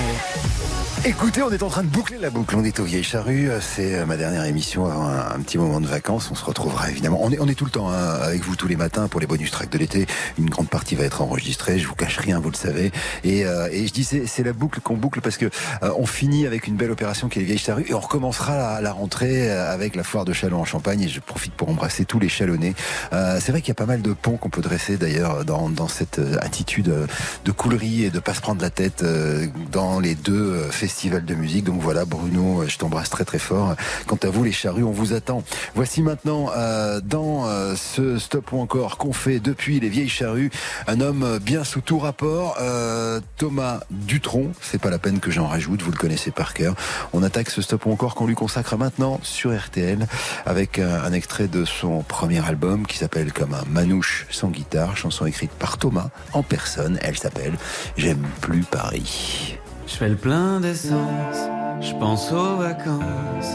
[1.07, 2.55] Écoutez, on est en train de boucler la boucle.
[2.57, 3.49] On est aux Vieilles Charrues.
[3.61, 6.31] C'est euh, ma dernière émission avant un, un petit moment de vacances.
[6.31, 7.19] On se retrouvera évidemment.
[7.21, 9.27] On est, on est tout le temps hein, avec vous tous les matins pour les
[9.27, 10.07] bonus tracks de l'été.
[10.39, 11.77] Une grande partie va être enregistrée.
[11.77, 12.91] Je vous cache rien, vous le savez.
[13.23, 15.45] Et, euh, et je dis c'est, c'est la boucle qu'on boucle parce que
[15.83, 18.57] euh, on finit avec une belle opération qui est les Vieilles Charrues et on recommencera
[18.57, 21.03] la, la rentrée euh, avec la foire de Chalon en Champagne.
[21.03, 22.73] Et je profite pour embrasser tous les Chalonnais.
[23.13, 25.14] Euh, c'est vrai qu'il y a pas mal de ponts qu'on peut dresser d'ailleurs
[25.45, 27.07] dans, dans cette euh, attitude euh,
[27.43, 31.35] de coulerie et de pas se prendre la tête euh, dans les deux festivals de
[31.35, 31.65] musique.
[31.65, 33.75] Donc voilà, Bruno, je t'embrasse très très fort.
[34.07, 35.43] Quant à vous, les charrues, on vous attend.
[35.75, 40.51] Voici maintenant euh, dans euh, ce stop ou encore qu'on fait depuis les vieilles charrues,
[40.87, 44.51] un homme bien sous tout rapport, euh, Thomas Dutronc.
[44.61, 46.75] C'est pas la peine que j'en rajoute, vous le connaissez par cœur.
[47.13, 50.07] On attaque ce stop ou encore qu'on lui consacre maintenant sur RTL
[50.45, 55.27] avec un extrait de son premier album qui s'appelle comme un manouche sans guitare, chanson
[55.27, 56.97] écrite par Thomas en personne.
[57.03, 57.53] Elle s'appelle
[57.95, 59.55] J'aime plus Paris.
[59.85, 61.39] Je fais le plein d'essence,
[61.79, 63.53] je pense aux vacances.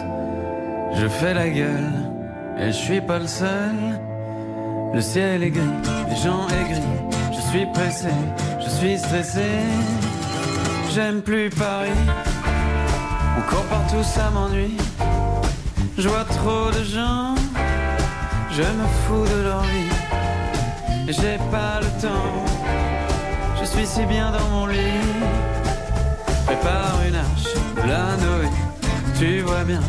[0.95, 1.93] Je fais la gueule,
[2.57, 3.77] et je suis pas le seul.
[4.95, 6.93] Le ciel est gris, les gens aigris.
[7.37, 8.15] Je suis pressé,
[8.65, 9.51] je suis stressé.
[10.95, 12.05] J'aime plus Paris,
[13.41, 14.77] encore partout ça m'ennuie.
[15.99, 17.35] Je vois trop de gens,
[18.53, 20.00] je me fous de leur vie.
[21.09, 22.45] J'ai pas le temps,
[23.61, 24.77] je suis si bien dans mon lit.
[26.47, 27.55] Prépare une arche
[27.87, 28.49] la Noé.
[29.19, 29.81] Tu vois bien,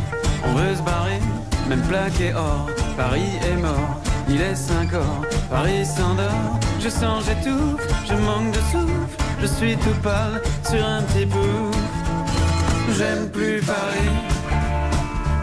[0.44, 1.20] on veut se barrer,
[1.68, 2.66] même plaqué or.
[2.96, 5.22] Paris est mort, il est 5 heures.
[5.50, 9.16] Paris s'endort, je sens, j'étouffe, je manque de souffle.
[9.40, 11.70] Je suis tout pâle sur un petit bout.
[12.96, 14.12] J'aime plus Paris.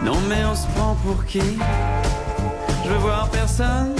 [0.04, 1.58] Non, mais on se prend pour qui?
[2.84, 3.94] Je veux voir personne.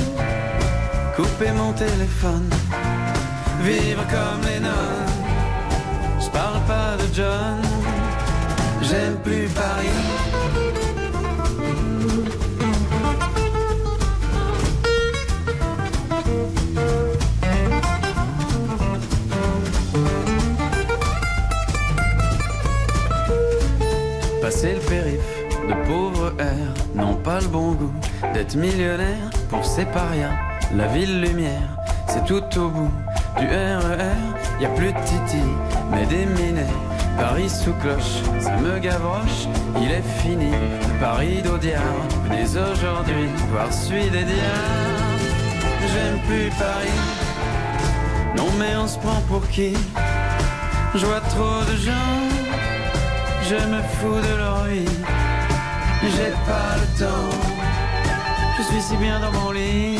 [1.20, 2.48] Couper mon téléphone.
[3.60, 4.72] Vivre comme les nonnes.
[6.18, 7.60] Je parle pas de John,
[8.80, 9.86] j'aime plus Paris.
[24.40, 25.18] Passer le périph'
[25.68, 27.92] de pauvres airs n'ont pas le bon goût
[28.32, 30.49] d'être millionnaire pour ces parias.
[30.76, 31.68] La ville lumière,
[32.06, 32.92] c'est tout au bout
[33.38, 34.14] du RER.
[34.60, 35.42] Y a plus de Titi,
[35.90, 36.74] mais des minets.
[37.18, 39.48] Paris sous cloche, ça me gavroche.
[39.82, 40.52] Il est fini,
[41.00, 41.82] Paris d'Audiard.
[42.24, 45.20] Venez aujourd'hui voir celui des diables.
[45.92, 47.00] J'aime plus Paris.
[48.36, 49.74] Non mais on se prend pour qui?
[50.94, 52.20] Je vois trop de gens.
[53.42, 54.84] Je me fous de leur vie.
[56.02, 57.36] J'ai pas le temps.
[58.56, 59.99] Je suis si bien dans mon lit.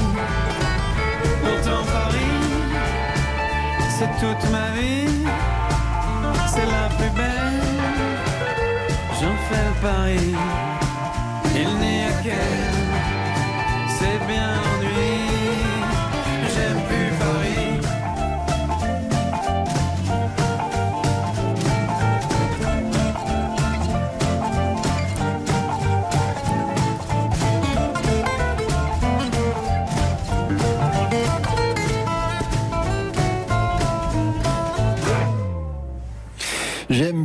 [4.01, 5.07] C'est toute ma vie.
[6.53, 7.61] C'est la plus belle.
[9.19, 10.33] J'en fais le pari.
[11.55, 12.80] Il n'y a qu'elle.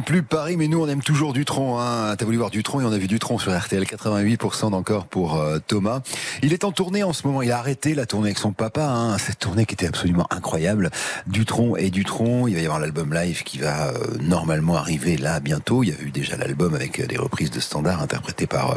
[0.04, 1.78] Plus Paris, mais nous on aime toujours Dutron.
[1.78, 2.14] Hein.
[2.16, 5.58] T'as voulu voir Dutron et on a vu Dutron sur RTL 88% d'encore pour euh,
[5.64, 6.00] Thomas.
[6.42, 7.42] Il est en tournée en ce moment.
[7.42, 8.84] Il a arrêté la tournée avec son papa.
[8.84, 9.16] Hein.
[9.18, 10.90] Cette tournée qui était absolument incroyable.
[11.26, 12.46] Dutron et Dutron.
[12.46, 15.82] Il va y avoir l'album live qui va euh, normalement arriver là bientôt.
[15.82, 18.76] Il y avait eu déjà l'album avec euh, des reprises de standards interprétées par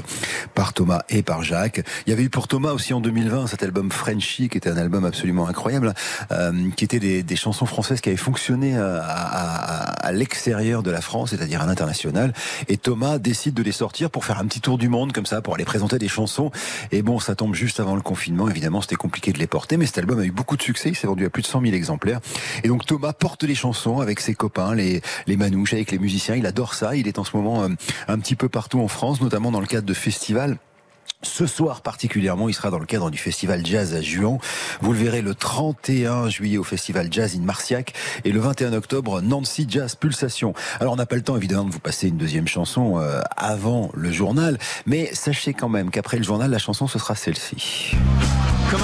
[0.55, 1.81] par Thomas et par Jacques.
[2.05, 4.77] Il y avait eu pour Thomas aussi en 2020 cet album Frenchy qui était un
[4.77, 5.93] album absolument incroyable,
[6.75, 11.61] qui était des, chansons françaises qui avaient fonctionné à- à l'extérieur de la France, c'est-à-dire
[11.61, 12.33] à l'international.
[12.67, 15.41] Et Thomas décide de les sortir pour faire un petit tour du monde comme ça,
[15.41, 16.51] pour aller présenter des chansons.
[16.91, 18.49] Et bon, ça tombe juste avant le confinement.
[18.49, 20.89] Évidemment, c'était compliqué de les porter, mais cet album a eu beaucoup de succès.
[20.89, 22.19] Il s'est vendu à plus de 100 000 exemplaires.
[22.63, 26.35] Et donc Thomas porte les chansons avec ses copains, les, les manouches, avec les musiciens.
[26.35, 26.95] Il adore ça.
[26.95, 27.69] Il est en ce moment euh,
[28.07, 30.57] un petit peu partout en France, notamment dans le cadre de festivals.
[31.21, 34.37] Ce soir particulièrement, il sera dans le cadre du festival Jazz à Juan.
[34.81, 37.93] Vous le verrez le 31 juillet au festival Jazz in Marciac
[38.23, 40.53] et le 21 octobre Nancy Jazz Pulsation.
[40.79, 43.91] Alors on n'a pas le temps évidemment de vous passer une deuxième chanson euh, avant
[43.93, 47.95] le journal, mais sachez quand même qu'après le journal, la chanson ce sera celle-ci.
[48.69, 48.81] Comme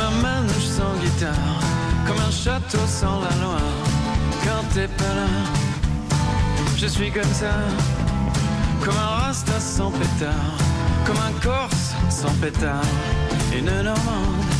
[2.19, 3.29] un château sans la.
[4.43, 5.65] Quand t'es pas
[6.77, 7.51] je suis comme ça.
[8.83, 10.57] Comme un rasta sans pétard,
[11.05, 12.81] comme un corse sans pétard.
[13.55, 14.54] Une normande.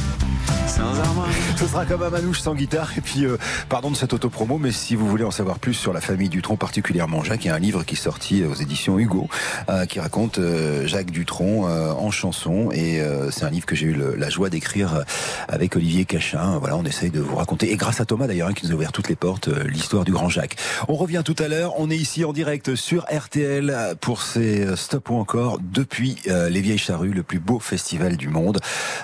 [1.57, 2.91] Ce sera comme un manouche sans guitare.
[2.97, 3.37] Et puis, euh,
[3.69, 6.57] pardon de cette autopromo, mais si vous voulez en savoir plus sur la famille Dutronc,
[6.57, 9.29] particulièrement Jacques, il y a un livre qui est sorti aux éditions Hugo,
[9.69, 12.69] euh, qui raconte euh, Jacques Dutronc euh, en chanson.
[12.73, 15.03] Et euh, c'est un livre que j'ai eu le- la joie d'écrire euh,
[15.47, 16.57] avec Olivier Cachin.
[16.59, 18.75] Voilà, on essaye de vous raconter, et grâce à Thomas d'ailleurs, hein, qui nous a
[18.75, 20.57] ouvert toutes les portes, euh, l'histoire du grand Jacques.
[20.89, 21.73] On revient tout à l'heure.
[21.79, 26.17] On est ici en direct sur RTL euh, pour ces euh, Stop ou encore depuis
[26.27, 28.59] euh, les Vieilles Charrues, le plus beau festival du monde.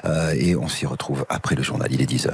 [0.05, 1.88] Euh, et on s'y retrouve après le journal.
[1.91, 2.27] Il est 10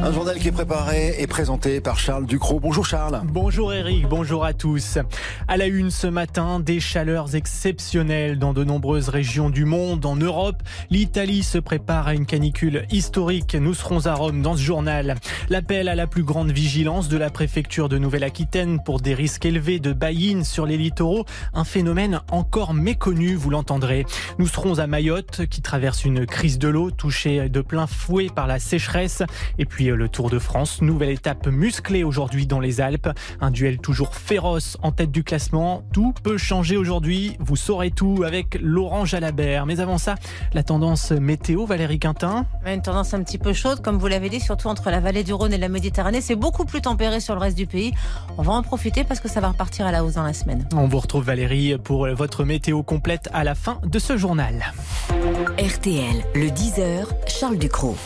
[0.00, 2.60] Un journal qui est préparé et présenté par Charles Ducrot.
[2.60, 3.20] Bonjour Charles.
[3.24, 4.98] Bonjour Eric, bonjour à tous.
[5.48, 10.06] À la une ce matin, des chaleurs exceptionnelles dans de nombreuses régions du monde.
[10.06, 13.56] En Europe, l'Italie se prépare à une canicule historique.
[13.56, 15.16] Nous serons à Rome dans ce journal.
[15.48, 19.80] L'appel à la plus grande vigilance de la préfecture de Nouvelle-Aquitaine pour des risques élevés
[19.80, 21.24] de baïnes sur les littoraux.
[21.54, 24.06] Un phénomène encore méconnu, vous l'entendrez.
[24.38, 28.46] Nous serons à Mayotte qui traverse une crise de l'eau touchée de plein fouet par
[28.46, 29.24] la sécheresse.
[29.58, 33.08] Et puis le Tour de France, nouvelle étape musclée aujourd'hui dans les Alpes.
[33.40, 35.82] Un duel toujours féroce en tête du classement.
[35.92, 37.36] Tout peut changer aujourd'hui.
[37.38, 39.66] Vous saurez tout avec Laurent Jalabert.
[39.66, 40.16] Mais avant ça,
[40.52, 42.46] la tendance météo, Valérie Quintin.
[42.66, 45.32] Une tendance un petit peu chaude, comme vous l'avez dit, surtout entre la vallée du
[45.32, 46.20] Rhône et la Méditerranée.
[46.20, 47.92] C'est beaucoup plus tempéré sur le reste du pays.
[48.36, 50.68] On va en profiter parce que ça va repartir à la hausse dans la semaine.
[50.74, 54.72] On vous retrouve Valérie pour votre météo complète à la fin de ce journal.
[55.58, 57.96] RTL, le 10h, Charles Ducrot.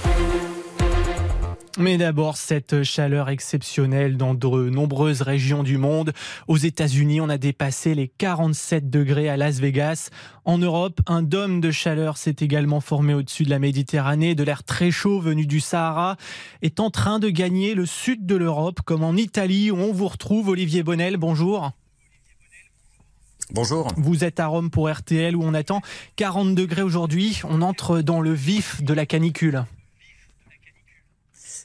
[1.79, 6.13] Mais d'abord, cette chaleur exceptionnelle dans de nombreuses régions du monde.
[6.47, 10.11] Aux États-Unis, on a dépassé les 47 degrés à Las Vegas.
[10.45, 14.35] En Europe, un dôme de chaleur s'est également formé au-dessus de la Méditerranée.
[14.35, 16.19] De l'air très chaud venu du Sahara
[16.61, 20.09] est en train de gagner le sud de l'Europe, comme en Italie où on vous
[20.09, 20.49] retrouve.
[20.49, 21.71] Olivier Bonnel, bonjour.
[23.51, 23.89] Bonjour.
[23.97, 25.81] Vous êtes à Rome pour RTL où on attend
[26.17, 27.41] 40 degrés aujourd'hui.
[27.45, 29.65] On entre dans le vif de la canicule.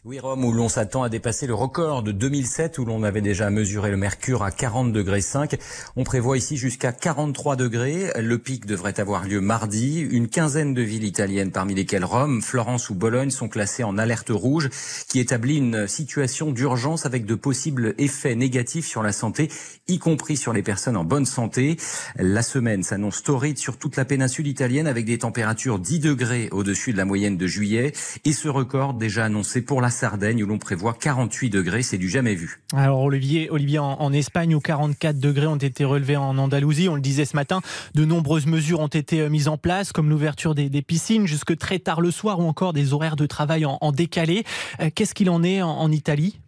[0.10, 3.50] Oui, Rome, où l'on s'attend à dépasser le record de 2007, où l'on avait déjà
[3.50, 5.58] mesuré le mercure à 40 degrés 5.
[5.98, 8.14] On prévoit ici jusqu'à 43 degrés.
[8.18, 10.00] Le pic devrait avoir lieu mardi.
[10.00, 14.30] Une quinzaine de villes italiennes, parmi lesquelles Rome, Florence ou Bologne, sont classées en alerte
[14.30, 14.70] rouge,
[15.10, 19.52] qui établit une situation d'urgence avec de possibles effets négatifs sur la santé,
[19.90, 21.76] y compris sur les personnes en bonne santé.
[22.16, 26.94] La semaine s'annonce torride sur toute la péninsule italienne, avec des températures 10 degrés au-dessus
[26.94, 27.92] de la moyenne de juillet,
[28.24, 32.08] et ce record déjà annoncé pour la Sardaigne où l'on prévoit 48 degrés, c'est du
[32.08, 32.62] jamais vu.
[32.74, 37.26] Alors Olivier, en, Espagne où 44 degrés ont été relevés en Andalousie, on le disait
[37.26, 37.62] ce matin,
[37.96, 41.80] de nombreuses mesures ont été euh, mises en place comme l'ouverture des, piscines jusque très
[41.80, 44.44] tard le soir ou encore des horaires de travail en, décalé.
[44.80, 46.40] Euh, Qu'est-ce qu'il en est en Italie?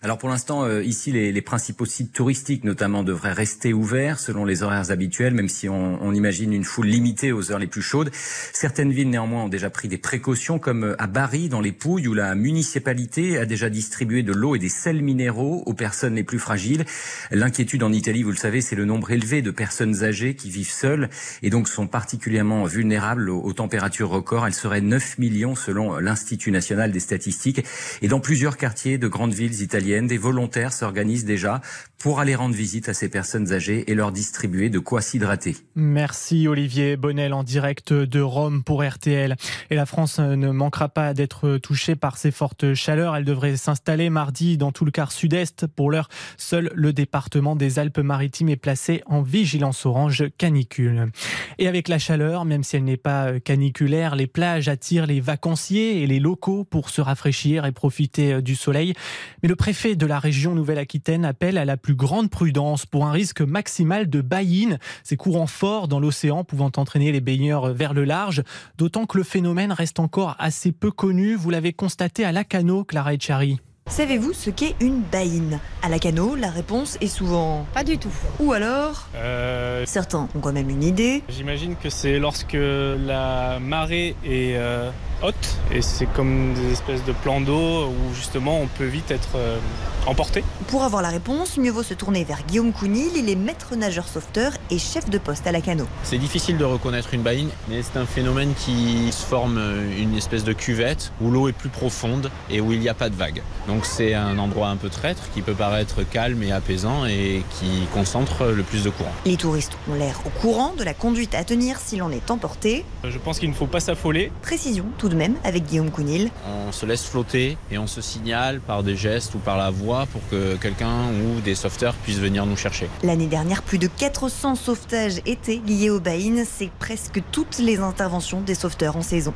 [0.00, 4.44] Alors pour l'instant, euh, ici, les, les principaux sites touristiques notamment devraient rester ouverts selon
[4.44, 7.82] les horaires habituels, même si on, on imagine une foule limitée aux heures les plus
[7.82, 8.10] chaudes.
[8.12, 12.06] Certaines villes néanmoins ont déjà pris des précautions, comme euh, à Bari, dans les Pouilles,
[12.06, 16.22] où la municipalité a déjà distribué de l'eau et des sels minéraux aux personnes les
[16.22, 16.84] plus fragiles.
[17.32, 20.70] L'inquiétude en Italie, vous le savez, c'est le nombre élevé de personnes âgées qui vivent
[20.70, 21.08] seules
[21.42, 24.46] et donc sont particulièrement vulnérables aux, aux températures records.
[24.46, 27.64] Elles seraient 9 millions selon l'Institut national des statistiques.
[28.00, 31.60] Et dans plusieurs quartiers de grandes villes italiennes, des volontaires s'organisent déjà
[31.98, 35.56] pour aller rendre visite à ces personnes âgées et leur distribuer de quoi s'hydrater.
[35.74, 39.34] Merci Olivier Bonnel en direct de Rome pour RTL.
[39.70, 43.16] Et la France ne manquera pas d'être touchée par ces fortes chaleurs.
[43.16, 45.66] Elle devrait s'installer mardi dans tout le quart sud-est.
[45.66, 51.10] Pour l'heure, seul le département des Alpes-Maritimes est placé en vigilance orange canicule.
[51.58, 56.02] Et avec la chaleur, même si elle n'est pas caniculaire, les plages attirent les vacanciers
[56.02, 58.94] et les locaux pour se rafraîchir et profiter du soleil.
[59.42, 63.12] Mais le préfet de la région Nouvelle-Aquitaine appelle à la plus grande prudence pour un
[63.12, 68.04] risque maximal de baïne, ces courants forts dans l'océan pouvant entraîner les baigneurs vers le
[68.04, 68.42] large,
[68.76, 71.34] d'autant que le phénomène reste encore assez peu connu.
[71.34, 73.60] Vous l'avez constaté à Lacano, Clara Echari.
[73.88, 75.60] Savez-vous ce qu'est une baïne?
[75.82, 78.12] À la cano, la réponse est souvent pas du tout.
[78.38, 79.84] Ou alors euh...
[79.86, 81.22] Certains ont quand même une idée.
[81.28, 84.90] J'imagine que c'est lorsque la marée est euh,
[85.22, 89.36] haute et c'est comme des espèces de plans d'eau où justement on peut vite être
[89.36, 89.58] euh,
[90.06, 90.44] emporté.
[90.66, 94.06] Pour avoir la réponse, mieux vaut se tourner vers Guillaume Counil, il est maître nageur
[94.06, 95.86] sauveteur et chef de poste à la cano.
[96.02, 99.60] C'est difficile de reconnaître une baïne, mais c'est un phénomène qui se forme
[99.96, 103.08] une espèce de cuvette où l'eau est plus profonde et où il n'y a pas
[103.08, 103.42] de vagues.
[103.68, 107.86] Donc c'est un endroit un peu traître qui peut paraître calme et apaisant et qui
[107.92, 109.12] concentre le plus de courant.
[109.24, 112.84] Les touristes ont l'air au courant de la conduite à tenir si l'on est emporté.
[113.04, 114.32] Je pense qu'il ne faut pas s'affoler.
[114.42, 116.30] Précision tout de même avec Guillaume Counil.
[116.68, 120.06] On se laisse flotter et on se signale par des gestes ou par la voix
[120.06, 122.88] pour que quelqu'un ou des sauveteurs puissent venir nous chercher.
[123.02, 126.44] L'année dernière, plus de 400 sauvetages étaient liés aux baïnes.
[126.44, 129.34] C'est presque toutes les interventions des sauveteurs en saison.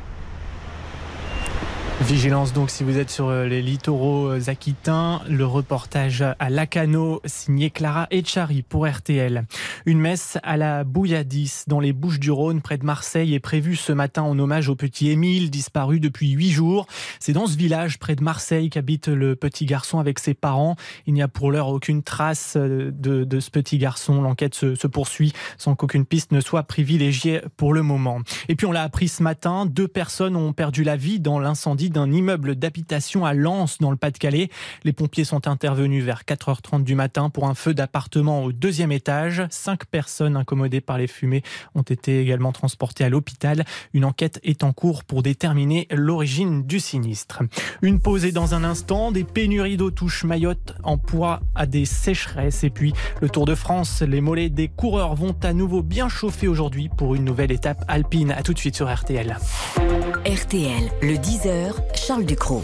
[2.01, 8.09] Vigilance donc si vous êtes sur les littoraux aquitains, le reportage à Lacano signé Clara
[8.11, 9.45] Echari pour RTL.
[9.86, 13.76] Une messe à la Bouilladis dans les Bouches du Rhône près de Marseille est prévue
[13.76, 16.86] ce matin en hommage au petit Émile disparu depuis huit jours.
[17.20, 20.76] C'est dans ce village près de Marseille qu'habite le petit garçon avec ses parents.
[21.07, 24.22] Il n'y a pour l'heure aucune trace de, de, ce petit garçon.
[24.22, 28.20] L'enquête se poursuit sans qu'aucune piste ne soit privilégiée pour le moment.
[28.49, 31.81] Et puis on l'a appris ce matin, deux personnes ont perdu la vie dans l'incendie
[31.90, 34.48] d'un immeuble d'habitation à Lens dans le Pas-de-Calais.
[34.84, 39.42] Les pompiers sont intervenus vers 4h30 du matin pour un feu d'appartement au deuxième étage.
[39.50, 41.42] Cinq personnes incommodées par les fumées
[41.74, 43.64] ont été également transportées à l'hôpital.
[43.94, 47.42] Une enquête est en cours pour déterminer l'origine du sinistre.
[47.82, 51.84] Une pause et dans un instant, des pénuries d'eau touchent Mayotte en poids à des
[51.84, 52.64] sécheresses.
[52.64, 56.48] Et puis le Tour de France, les mollets des coureurs vont à nouveau bien chauffer
[56.48, 58.32] aujourd'hui pour une nouvelle étape alpine.
[58.32, 59.36] À tout de suite sur RTL.
[60.24, 62.62] RTL, le 10h, Charles Ducrot.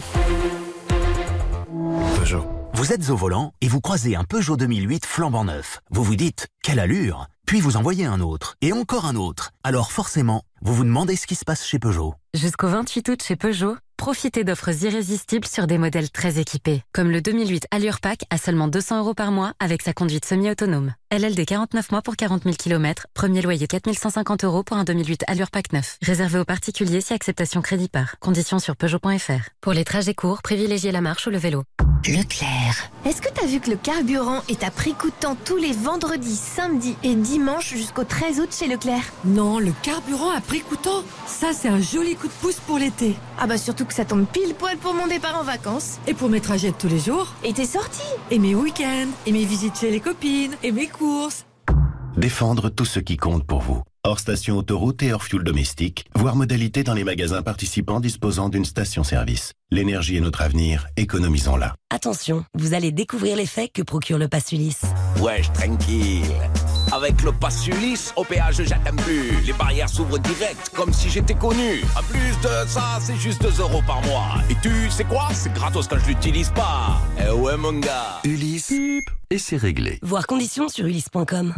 [2.15, 2.58] Peugeot.
[2.73, 5.81] Vous êtes au volant et vous croisez un Peugeot 2008 flambant neuf.
[5.89, 9.51] Vous vous dites, quelle allure Puis vous en voyez un autre, et encore un autre.
[9.63, 12.13] Alors forcément, vous vous demandez ce qui se passe chez Peugeot.
[12.33, 17.21] Jusqu'au 28 août chez Peugeot, profitez d'offres irrésistibles sur des modèles très équipés, comme le
[17.21, 20.93] 2008 Allure Pack à seulement 200 euros par mois avec sa conduite semi-autonome.
[21.11, 25.49] LLD 49 mois pour 40 000 km, premier loyer 4150 euros pour un 2008 Allure
[25.49, 25.97] Pack 9.
[26.03, 28.17] Réservé aux particuliers si acceptation crédit par.
[28.19, 29.49] Conditions sur Peugeot.fr.
[29.59, 31.63] Pour les trajets courts, privilégiez la marche ou le vélo.
[32.07, 32.91] Leclerc.
[33.05, 36.95] Est-ce que t'as vu que le carburant est à prix coûtant tous les vendredis, samedis
[37.03, 39.03] et dimanches jusqu'au 13 août chez Leclerc?
[39.25, 43.15] Non, le carburant à prix coûtant, ça c'est un joli coup de pouce pour l'été.
[43.37, 45.99] Ah bah surtout que ça tombe pile poil pour mon départ en vacances.
[46.07, 47.35] Et pour mes trajets de tous les jours.
[47.43, 48.01] Et tes sorties.
[48.31, 49.09] Et mes week-ends.
[49.25, 50.55] Et mes visites chez les copines.
[50.63, 51.45] Et mes courses.
[52.17, 53.81] Défendre tout ce qui compte pour vous.
[54.05, 58.63] Hors station autoroute et hors fuel domestique, voire modalité dans les magasins participants disposant d'une
[58.63, 59.51] station-service.
[59.71, 61.75] L'énergie est notre avenir, économisons-la.
[61.93, 64.83] Attention, vous allez découvrir l'effet que procure le pass Ulysse.
[65.19, 66.23] Wesh, tranquille.
[66.93, 69.41] Avec le pass Ulysse, au péage, j'attends plus.
[69.45, 71.83] Les barrières s'ouvrent direct, comme si j'étais connu.
[71.97, 74.35] En plus de ça, c'est juste 2 euros par mois.
[74.49, 75.27] Et tu sais quoi?
[75.33, 77.01] C'est gratos quand je l'utilise pas.
[77.19, 78.21] Eh ouais, mon gars.
[78.23, 78.71] Ulysse,
[79.29, 79.99] et c'est réglé.
[80.03, 81.53] Voir conditions sur ulysse.com.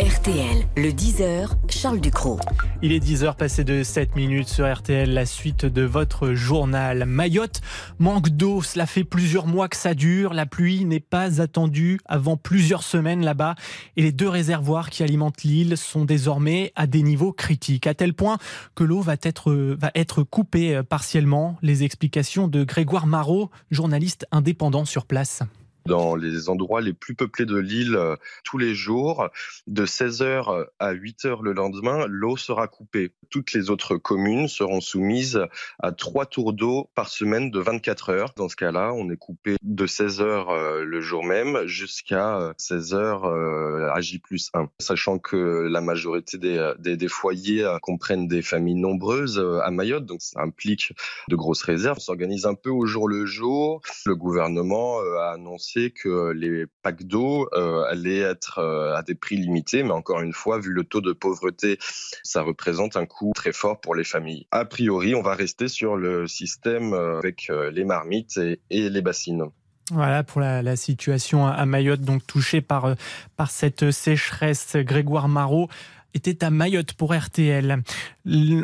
[0.00, 2.40] RTL, le 10h, Charles Ducrot.
[2.82, 7.04] Il est 10h passé de 7 minutes sur RTL, la suite de votre journal.
[7.04, 7.60] Mayotte
[7.98, 10.34] manque d'eau, cela fait plusieurs mois que ça dure.
[10.34, 13.54] La pluie n'est pas attendue avant plusieurs semaines là-bas.
[13.96, 18.14] Et les deux réservoirs qui alimentent l'île sont désormais à des niveaux critiques, à tel
[18.14, 18.38] point
[18.74, 21.56] que l'eau va être, va être coupée partiellement.
[21.62, 25.42] Les explications de Grégoire Marot, journaliste indépendant sur place
[25.86, 27.98] dans les endroits les plus peuplés de l'île
[28.42, 29.28] tous les jours.
[29.66, 33.12] De 16h à 8h le lendemain, l'eau sera coupée.
[33.30, 35.40] Toutes les autres communes seront soumises
[35.80, 38.32] à trois tours d'eau par semaine de 24 heures.
[38.36, 44.18] Dans ce cas-là, on est coupé de 16h le jour même jusqu'à 16h à J
[44.18, 44.68] plus 1.
[44.78, 50.40] Sachant que la majorité des, des foyers comprennent des familles nombreuses à Mayotte, donc ça
[50.40, 50.92] implique
[51.28, 51.98] de grosses réserves.
[51.98, 53.80] On s'organise un peu au jour le jour.
[54.06, 59.36] Le gouvernement a annoncé que les packs d'eau euh, allaient être euh, à des prix
[59.36, 61.78] limités, mais encore une fois, vu le taux de pauvreté,
[62.22, 64.46] ça représente un coût très fort pour les familles.
[64.50, 69.02] A priori, on va rester sur le système euh, avec euh, les marmites et, les
[69.02, 69.44] bassines.
[69.90, 72.94] Voilà pour la, la situation à- Mayotte, donc touchée par, euh,
[73.36, 74.76] par cette sécheresse.
[74.76, 75.68] Grégoire Marot
[76.14, 77.82] était à Mayotte pour RTL.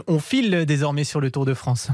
[0.07, 1.91] On file désormais sur le Tour de France.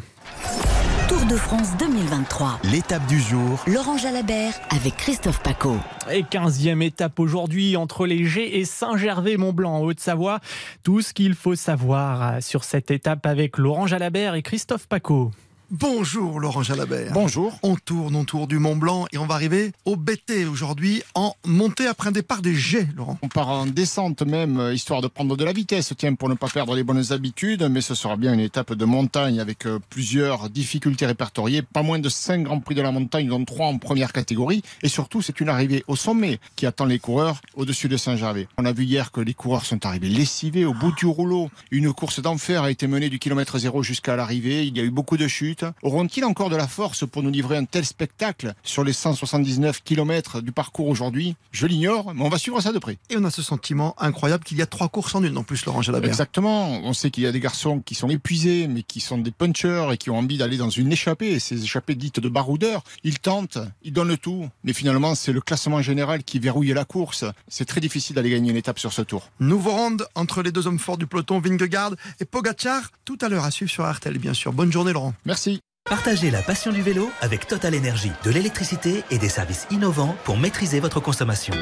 [1.08, 2.58] Tour de France 2023.
[2.64, 3.62] L'étape du jour.
[3.68, 5.76] Laurent Jalabert avec Christophe Paco.
[6.10, 10.40] Et 15e étape aujourd'hui entre les Gets et Saint-Gervais-Mont-Blanc en Haute-Savoie.
[10.82, 15.30] Tout ce qu'il faut savoir euh, sur cette étape avec Laurent Jalabert et Christophe Paco.
[15.72, 17.12] Bonjour Laurent Jalabert.
[17.12, 17.58] Bonjour.
[17.64, 21.88] On tourne autour du Mont Blanc et on va arriver au BT aujourd'hui en montée
[21.88, 23.18] après un départ des jets, Laurent.
[23.20, 26.34] On part en descente même, euh, histoire de prendre de la vitesse, tiens, pour ne
[26.34, 29.80] pas perdre les bonnes habitudes, mais ce sera bien une étape de montagne avec euh,
[29.90, 33.78] plusieurs difficultés répertoriées, pas moins de 5 Grands Prix de la montagne, dont 3 en
[33.78, 37.96] première catégorie, et surtout c'est une arrivée au sommet qui attend les coureurs au-dessus de
[37.96, 38.46] Saint-Gervais.
[38.56, 41.50] On a vu hier que les coureurs sont arrivés lessivés au bout du rouleau.
[41.72, 44.90] Une course d'enfer a été menée du kilomètre zéro jusqu'à l'arrivée, il y a eu
[44.90, 45.55] beaucoup de chutes.
[45.82, 50.40] Auront-ils encore de la force pour nous livrer un tel spectacle sur les 179 kilomètres
[50.40, 51.36] du parcours aujourd'hui?
[51.52, 52.98] Je l'ignore, mais on va suivre ça de près.
[53.10, 55.64] Et on a ce sentiment incroyable qu'il y a trois courses en une en plus,
[55.66, 56.10] Laurent Jalabert.
[56.10, 56.80] Exactement.
[56.84, 59.88] On sait qu'il y a des garçons qui sont épuisés, mais qui sont des punchers
[59.92, 61.32] et qui ont envie d'aller dans une échappée.
[61.32, 64.48] Et ces échappées dites de baroudeurs, ils tentent, ils donnent le tout.
[64.64, 67.24] Mais finalement, c'est le classement général qui verrouille la course.
[67.48, 69.30] C'est très difficile d'aller gagner une étape sur ce tour.
[69.40, 73.44] Nouveau round entre les deux hommes forts du peloton, Vingegaard et Pogacar, tout à l'heure
[73.44, 74.52] à suivre sur RTL, bien sûr.
[74.52, 75.14] Bonne journée, Laurent.
[75.24, 75.45] Merci.
[75.88, 80.36] Partagez la passion du vélo avec Total Energy, de l'électricité et des services innovants pour
[80.36, 81.54] maîtriser votre consommation.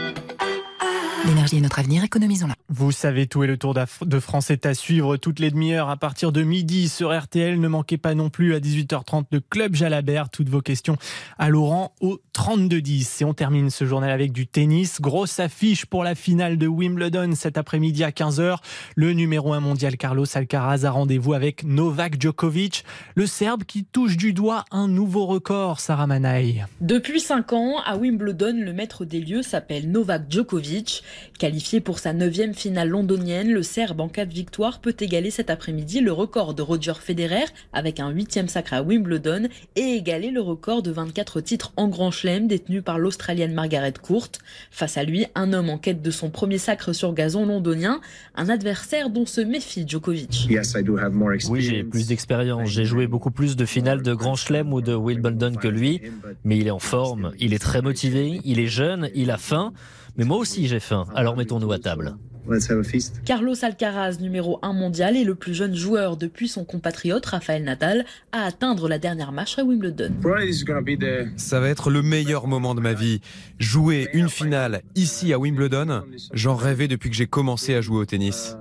[1.26, 2.54] L'énergie est notre avenir, économisons-la.
[2.68, 5.96] Vous savez tout et le Tour de France est à suivre toutes les demi-heures à
[5.96, 7.58] partir de midi sur RTL.
[7.58, 10.28] Ne manquez pas non plus à 18h30 le Club Jalabert.
[10.28, 10.96] Toutes vos questions
[11.38, 13.22] à Laurent au 3210.
[13.22, 15.00] Et on termine ce journal avec du tennis.
[15.00, 18.58] Grosse affiche pour la finale de Wimbledon cet après-midi à 15h.
[18.96, 24.16] Le numéro 1 mondial Carlos Alcaraz a rendez-vous avec Novak Djokovic, le Serbe qui touche
[24.18, 26.66] du doigt un nouveau record, Sarah Manaï.
[26.80, 31.02] Depuis 5 ans, à Wimbledon, le maître des lieux s'appelle Novak Djokovic.
[31.38, 35.50] Qualifié pour sa neuvième finale londonienne, le Serbe en cas de victoire peut égaler cet
[35.50, 40.40] après-midi le record de Roger Federer avec un huitième sacre à Wimbledon et égaler le
[40.40, 44.28] record de 24 titres en Grand Chelem détenu par l'Australienne Margaret Court.
[44.70, 48.00] Face à lui, un homme en quête de son premier sacre sur gazon londonien,
[48.36, 50.46] un adversaire dont se méfie Djokovic.
[51.48, 52.68] Oui, j'ai plus d'expérience.
[52.68, 56.00] J'ai joué beaucoup plus de finales de Grand Chelem ou de Wimbledon que lui,
[56.44, 59.72] mais il est en forme, il est très motivé, il est jeune, il a faim.
[60.16, 62.16] Mais moi aussi j'ai faim, alors mettons-nous à table.
[63.24, 68.04] Carlos Alcaraz, numéro 1 mondial, est le plus jeune joueur depuis son compatriote Rafael Nadal
[68.32, 70.12] à atteindre la dernière marche à Wimbledon.
[71.36, 73.20] Ça va être le meilleur moment de ma vie.
[73.58, 78.04] Jouer une finale ici à Wimbledon, j'en rêvais depuis que j'ai commencé à jouer au
[78.04, 78.56] tennis.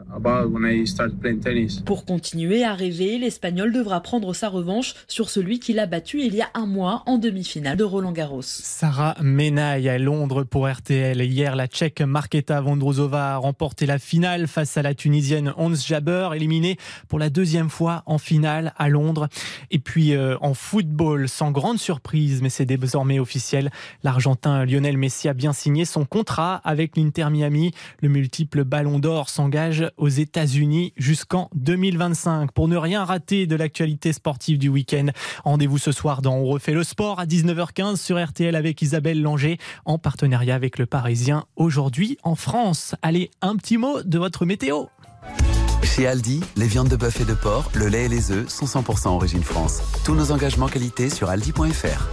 [1.86, 6.36] Pour continuer à rêver, l'Espagnol devra prendre sa revanche sur celui qui l'a battu il
[6.36, 8.42] y a un mois en demi-finale de Roland Garros.
[8.44, 11.22] Sarah Menaille à Londres pour RTL.
[11.22, 16.34] Hier, la Tchèque Marketa Vondrousova a remporté la finale face à la Tunisienne Ons Jabeur,
[16.34, 19.28] éliminée pour la deuxième fois en finale à Londres.
[19.72, 23.72] Et puis euh, en football, sans grande surprise, mais c'est désormais officiel,
[24.04, 27.72] l'Argentin Lionel Messi a bien signé son contrat avec l'Inter Miami.
[28.02, 32.52] Le multiple Ballon d'Or s'engage aux États-Unis jusqu'en 2025.
[32.52, 35.08] Pour ne rien rater de l'actualité sportive du week-end,
[35.44, 39.58] rendez-vous ce soir dans On refait le sport à 19h15 sur RTL avec Isabelle Langer
[39.86, 42.96] en partenariat avec le Parisien aujourd'hui en France.
[43.02, 44.86] Allez, un petit mot de votre météo.
[45.84, 48.66] Chez Aldi, les viandes de bœuf et de porc, le lait et les œufs sont
[48.66, 49.82] 100% origine France.
[50.06, 52.08] Tous nos engagements qualité sur aldi.fr.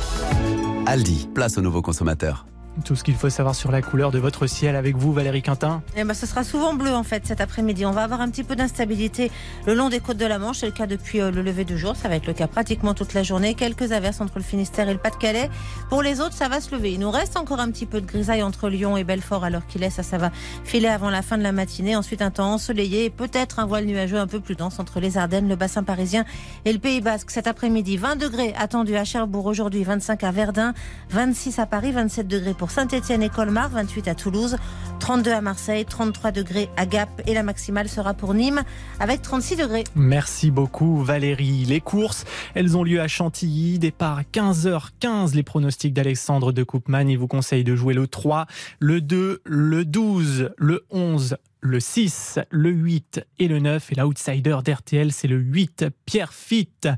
[0.86, 2.46] Aldi, place aux nouveaux consommateurs.
[2.84, 5.82] Tout ce qu'il faut savoir sur la couleur de votre ciel avec vous, Valérie Quintin.
[5.96, 7.84] Eh ben, ce sera souvent bleu en fait cet après-midi.
[7.86, 9.30] On va avoir un petit peu d'instabilité
[9.66, 10.58] le long des côtes de la Manche.
[10.58, 11.96] C'est le cas depuis euh, le lever du jour.
[11.96, 13.54] Ça va être le cas pratiquement toute la journée.
[13.54, 15.50] Quelques averses entre le Finistère et le Pas-de-Calais.
[15.88, 16.92] Pour les autres, ça va se lever.
[16.92, 19.82] Il nous reste encore un petit peu de grisaille entre Lyon et Belfort alors qu'il
[19.82, 19.90] est.
[19.90, 20.30] Ça, ça va
[20.64, 21.96] filer avant la fin de la matinée.
[21.96, 25.18] Ensuite, un temps ensoleillé et peut-être un voile nuageux un peu plus dense entre les
[25.18, 26.24] Ardennes, le bassin parisien
[26.64, 27.30] et le Pays Basque.
[27.30, 30.74] Cet après-midi, 20 degrés attendus à Cherbourg aujourd'hui, 25 à Verdun,
[31.10, 34.56] 26 à Paris, 27 degrés pour Saint-Etienne et Colmar, 28 à Toulouse,
[35.00, 38.62] 32 à Marseille, 33 degrés à Gap et la maximale sera pour Nîmes
[39.00, 39.84] avec 36 degrés.
[39.94, 41.64] Merci beaucoup Valérie.
[41.64, 43.78] Les courses, elles ont lieu à Chantilly.
[43.78, 45.34] Départ à 15h15.
[45.34, 47.08] Les pronostics d'Alexandre de Koopman.
[47.08, 48.46] Il vous conseille de jouer le 3,
[48.78, 53.92] le 2, le 12, le 11, le 6, le 8 et le 9.
[53.92, 56.88] Et l'outsider d'RTL, c'est le 8, Pierre Fitt.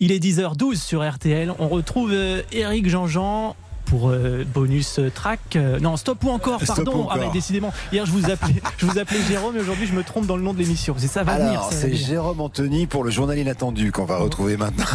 [0.00, 1.52] Il est 10h12 sur RTL.
[1.58, 3.56] On retrouve euh, Eric Jean-Jean
[3.92, 5.58] pour euh, bonus track.
[5.82, 7.08] non, stop ou encore, pardon.
[7.10, 10.24] Ah, décidément, hier je vous appelais, je vous appelais Jérôme et aujourd'hui je me trompe
[10.24, 10.94] dans le nom de l'émission.
[10.96, 14.86] C'est ça va Alors, c'est Jérôme Anthony pour le journal inattendu qu'on va retrouver maintenant.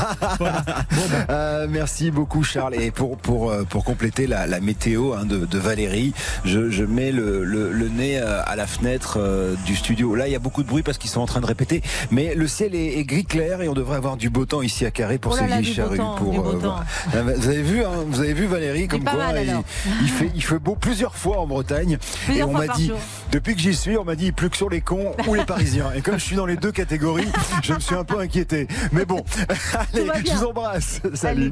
[1.28, 1.68] Ben.
[1.70, 2.76] merci beaucoup Charles.
[2.76, 7.90] Et pour, pour, pour compléter la, météo hein, de, Valérie, je, je mets le, le,
[7.90, 9.20] nez à la fenêtre
[9.66, 10.16] du studio.
[10.16, 11.82] Là, il y a beaucoup de bruit parce qu'ils sont en train de répéter.
[12.12, 14.92] Mais le ciel est, gris clair et on devrait avoir du beau temps ici à
[14.92, 15.98] Carré pour oh ces vieilles charrues.
[15.98, 16.84] Pour, euh, ah,
[17.22, 19.34] vous avez vu, hein, vous avez vu Valérie comme quoi
[20.02, 21.98] il, fait, il fait beau plusieurs fois en Bretagne.
[22.34, 22.92] et on m'a dit,
[23.32, 25.92] depuis que j'y suis, on m'a dit plus que sur les cons ou les Parisiens.
[25.96, 27.30] Et comme je suis dans les deux catégories,
[27.64, 28.68] je me suis un peu inquiété.
[28.92, 29.24] Mais bon,
[29.94, 31.02] allez, je vous embrasse.
[31.14, 31.52] Salut.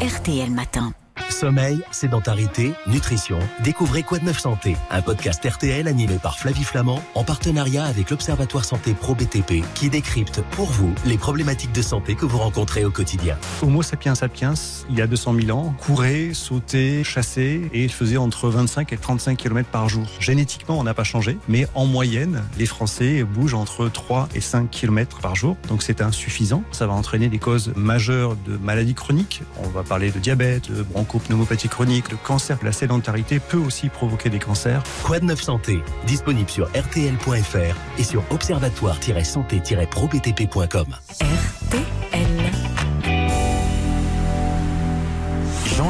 [0.00, 0.92] RTL Matin.
[1.30, 3.38] Sommeil, sédentarité, nutrition.
[3.62, 8.10] Découvrez Quoi de Neuf Santé, un podcast RTL animé par Flavie Flamand en partenariat avec
[8.10, 12.84] l'Observatoire Santé Pro BTP qui décrypte pour vous les problématiques de santé que vous rencontrez
[12.84, 13.36] au quotidien.
[13.62, 14.54] Homo sapiens sapiens,
[14.88, 19.36] il y a 200 000 ans, courait, sautait, chassait et faisait entre 25 et 35
[19.36, 20.06] km par jour.
[20.20, 24.70] Génétiquement, on n'a pas changé, mais en moyenne, les Français bougent entre 3 et 5
[24.70, 25.56] km par jour.
[25.68, 26.62] Donc c'est insuffisant.
[26.70, 29.42] Ça va entraîner des causes majeures de maladies chroniques.
[29.62, 33.88] On va parler de diabète, de bronchiolitis pneumopathie chronique, le cancer, la sédentarité peut aussi
[33.88, 34.82] provoquer des cancers.
[35.02, 35.82] Quoi de neuf santé?
[36.06, 40.96] Disponible sur rtl.fr et sur observatoire-santé-probtp.com.
[41.20, 42.53] RTL.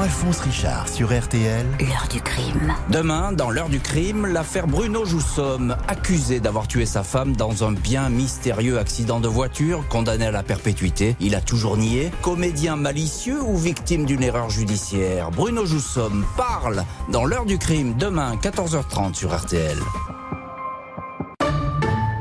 [0.04, 1.64] Jean-Alphonse Richard sur RTL.
[1.80, 2.74] L'heure du crime.
[2.90, 7.72] Demain, dans l'heure du crime, l'affaire Bruno Joussomme, accusé d'avoir tué sa femme dans un
[7.72, 11.16] bien mystérieux accident de voiture, condamné à la perpétuité.
[11.20, 12.10] Il a toujours nié.
[12.20, 15.30] Comédien malicieux ou victime d'une erreur judiciaire?
[15.30, 19.78] Bruno Joussomme parle dans l'heure du crime demain, 14h30 sur RTL.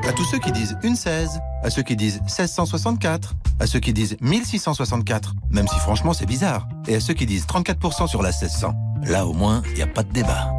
[0.06, 3.94] À tous ceux qui disent une 16, à ceux qui disent 1664, à ceux qui
[3.94, 8.30] disent 1664, même si franchement c'est bizarre, et à ceux qui disent 34% sur la
[8.30, 8.74] 1600.
[9.04, 10.52] Là au moins, il n'y a pas de débat.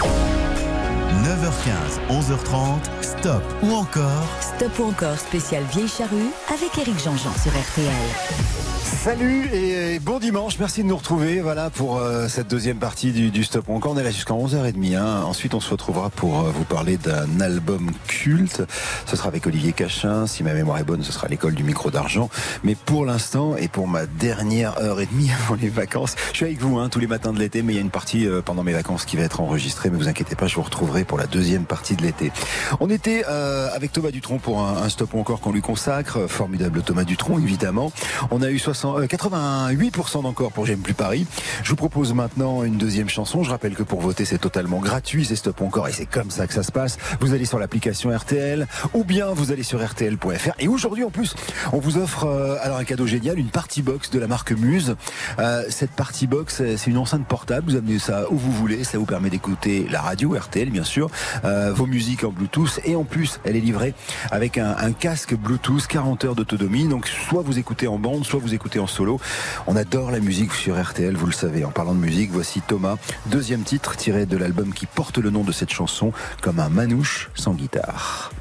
[0.04, 7.52] 9h15, 11h30, stop ou encore Stop ou encore spécial Vieille Charrue avec Eric Jean-Jean sur
[7.52, 8.75] RTL.
[8.86, 13.44] Salut et bon dimanche, merci de nous retrouver voilà pour euh, cette deuxième partie du,
[13.44, 13.94] Stop Encore.
[13.94, 14.96] On est là jusqu'à 11h30.
[14.96, 15.24] Hein.
[15.26, 18.62] Ensuite, on se retrouvera pour euh, vous parler d'un album culte.
[19.08, 20.28] Ce sera avec Olivier Cachin.
[20.28, 22.30] Si ma mémoire est bonne, ce sera l'école du micro d'argent.
[22.64, 26.46] Mais pour l'instant et pour ma dernière heure et demie avant les vacances, je suis
[26.46, 28.44] avec vous hein, tous les matins de l'été, mais il y a une partie euh,
[28.44, 29.90] pendant mes vacances qui va être enregistrée.
[29.90, 32.32] Mais vous inquiétez pas, je vous retrouverai pour la deuxième partie de l'été.
[32.80, 36.28] On était avec Thomas Dutronc pour un, un Stop Encore qu'on lui consacre.
[36.28, 37.92] Formidable Thomas Dutronc, évidemment.
[38.30, 41.26] On a eu 60 88% euh, d'encore pour J'aime plus Paris.
[41.64, 43.44] Je vous propose maintenant une deuxième chanson.
[43.44, 46.48] Je rappelle que pour voter, c'est totalement gratuit, c'est stop encore et c'est comme ça
[46.48, 46.98] que ça se passe.
[47.20, 50.54] Vous allez sur l'application RTL ou bien vous allez sur rtl.fr.
[50.60, 51.36] Et aujourd'hui, en plus,
[51.72, 54.96] on vous offre euh, alors un cadeau génial, une party box de la marque Muse.
[55.40, 57.72] Euh, cette party box, c'est une enceinte portable.
[57.72, 58.84] Vous amenez ça où vous voulez.
[58.84, 61.10] Ça vous permet d'écouter la radio RTL, bien sûr,
[61.44, 63.94] vos musiques en Bluetooth et en plus, elle est livrée
[64.32, 66.88] avec un, un casque Bluetooth 40 heures d'autonomie.
[66.88, 69.20] Donc, soit vous écoutez en bande, soit vous écoutez en solo.
[69.68, 71.64] On adore la musique sur RTL, vous le savez.
[71.64, 72.96] En parlant de musique, voici Thomas,
[73.28, 76.12] deuxième titre tiré de l'album qui porte le nom de cette chanson,
[76.42, 78.32] comme un manouche sans guitare.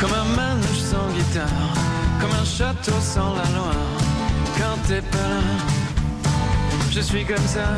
[0.00, 1.74] Comme un manouche sans guitare,
[2.20, 3.72] comme un château sans la loi.
[4.56, 6.30] Quand t'es pas là,
[6.90, 7.68] je suis comme ça,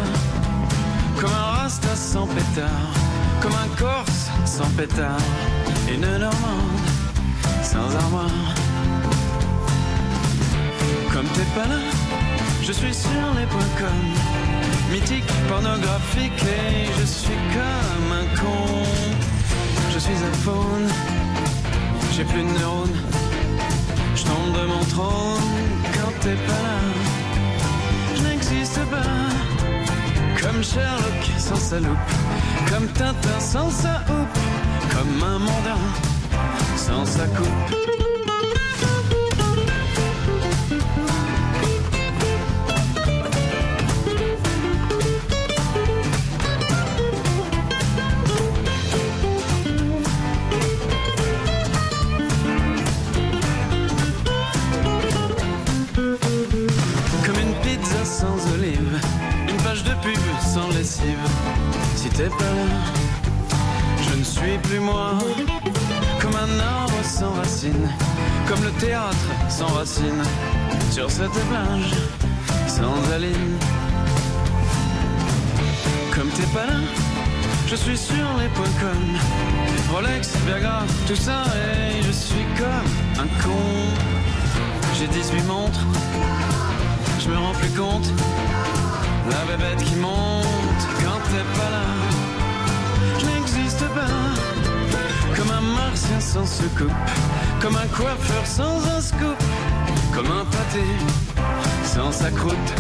[1.19, 2.93] comme un rasta sans pétard,
[3.41, 5.19] comme un corse sans pétard,
[5.93, 6.79] une normande
[7.63, 8.68] sans armoire.
[11.13, 11.81] Comme t'es pas là,
[12.63, 13.99] je suis sur les points com.
[14.93, 18.83] mythique, pornographique et je suis comme un con.
[19.93, 20.89] Je suis un faune,
[22.15, 22.99] j'ai plus de neurones.
[24.15, 25.43] Je tombe de mon trône
[25.95, 26.79] quand t'es pas là.
[28.17, 29.13] Je n'existe pas.
[30.41, 32.11] Comme Sherlock sans sa loupe,
[32.71, 34.39] comme Tintin sans sa houppe,
[34.91, 35.83] comme un mondain
[36.77, 38.08] sans sa coupe.
[62.21, 65.13] Je ne suis plus moi.
[66.21, 67.89] Comme un arbre sans racines,
[68.49, 69.17] comme le théâtre
[69.49, 70.25] sans racines.
[70.91, 71.95] Sur cette plage,
[72.67, 73.57] sans aline.
[76.13, 76.81] Comme t'es pas là,
[77.69, 79.95] je suis sur les points com.
[79.95, 83.95] Rolex, Viagra, tout ça, et je suis comme un con.
[84.99, 85.87] J'ai 18 montres,
[87.21, 88.11] je me rends plus compte.
[89.31, 91.88] La bébête qui monte quand t'es pas là.
[95.37, 96.93] Comme un martien sans soucoupe.
[97.61, 99.37] Comme un coiffeur sans un scoop.
[100.15, 100.85] Comme un pâté
[101.85, 102.75] sans sa croûte.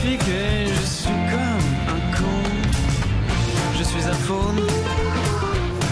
[0.00, 2.42] Je suis comme un con.
[3.78, 4.60] Je suis un faune,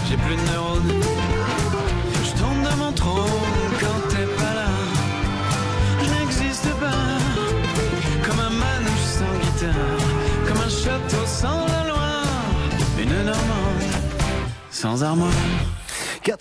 [0.09, 1.01] j'ai plus de neurones.
[2.23, 4.71] Je tombe de mon trône quand t'es pas là.
[6.03, 7.03] Je n'existe pas.
[8.25, 9.99] Comme un manouche sans guitare,
[10.47, 12.25] comme un château sans la Loire.
[12.99, 13.83] Une Normande
[14.69, 15.31] sans armoire.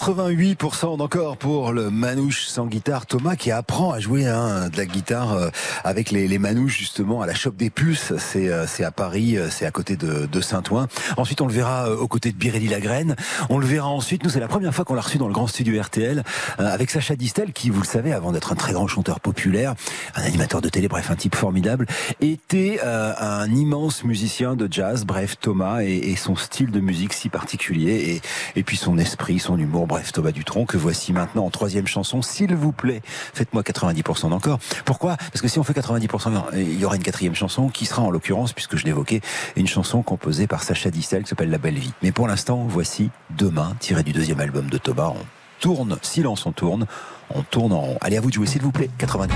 [0.01, 3.05] 88% d'encore pour le manouche sans guitare.
[3.05, 5.51] Thomas qui apprend à jouer hein, de la guitare euh,
[5.85, 8.15] avec les, les manouches justement à la Chope des Puces.
[8.17, 10.89] C'est euh, à Paris, euh, c'est à côté de, de Saint-Ouen.
[11.19, 13.15] Ensuite, on le verra aux côtés de Biréli Lagrène.
[13.51, 14.25] On le verra ensuite.
[14.25, 16.25] Nous, c'est la première fois qu'on l'a reçu dans le grand studio RTL
[16.57, 19.75] avec Sacha Distel qui, vous le savez, avant d'être un très grand chanteur populaire,
[20.15, 21.85] un animateur de télé, bref, un type formidable,
[22.23, 25.05] était un immense musicien de jazz.
[25.05, 28.23] Bref, Thomas et, et son style de musique si particulier
[28.55, 29.87] et, et puis son esprit, son humour.
[29.91, 32.23] Bref, Thomas Dutronc que voici maintenant en troisième chanson.
[32.23, 34.59] S'il vous plaît, faites-moi 90% d'encore.
[34.85, 35.17] Pourquoi?
[35.17, 38.11] Parce que si on fait 90%, il y aura une quatrième chanson qui sera en
[38.11, 39.21] l'occurrence, puisque je l'évoquais,
[39.57, 41.93] une chanson composée par Sacha Distel qui s'appelle La Belle Vie.
[42.03, 45.13] Mais pour l'instant, voici Demain, tiré du deuxième album de Thomas.
[45.15, 45.25] On
[45.61, 46.87] tourne, silence, on tourne,
[47.35, 47.99] on tourne en rond.
[48.01, 49.29] Allez, à vous de jouer, s'il vous plaît, 90%.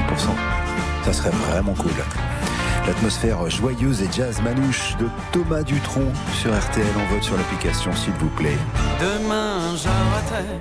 [1.04, 1.92] Ça serait vraiment cool.
[2.86, 6.86] L'atmosphère joyeuse et jazz manouche de Thomas Dutronc sur RTL.
[6.96, 8.58] On vote sur l'application, s'il vous plaît.
[9.00, 10.60] Demain j'arrêterai,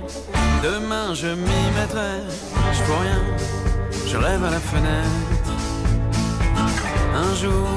[0.62, 2.22] demain je m'y mettrai.
[2.72, 3.22] Je vois rien,
[4.06, 5.50] je rêve à la fenêtre.
[7.14, 7.68] Un jour,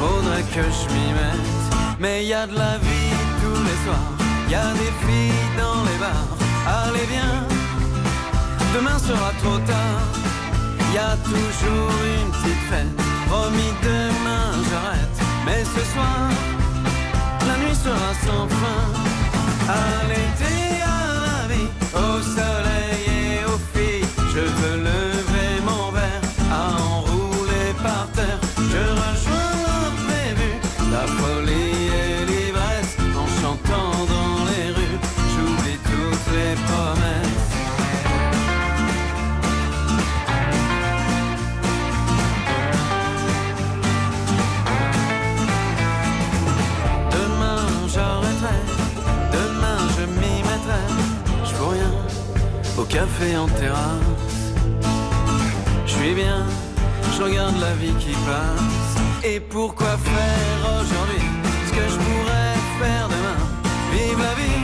[0.00, 1.96] faudrait que je m'y mette.
[2.00, 4.12] Mais y a de la vie tous les soirs,
[4.48, 6.36] y a des filles dans les bars.
[6.66, 7.46] Allez viens,
[8.74, 10.02] demain sera trop tard.
[10.92, 13.09] Y a toujours une petite fête.
[13.30, 16.30] Promis demain j'arrête, mais ce soir
[17.46, 18.82] la nuit sera sans fin.
[19.68, 22.59] À l'été, à la vie, au soleil
[52.90, 54.42] café en terrasse.
[55.86, 56.44] Je suis bien,
[57.14, 59.24] je regarde la vie qui passe.
[59.24, 61.24] Et pourquoi faire aujourd'hui
[61.66, 63.40] ce que je pourrais faire demain?
[63.92, 64.62] Vive la vie,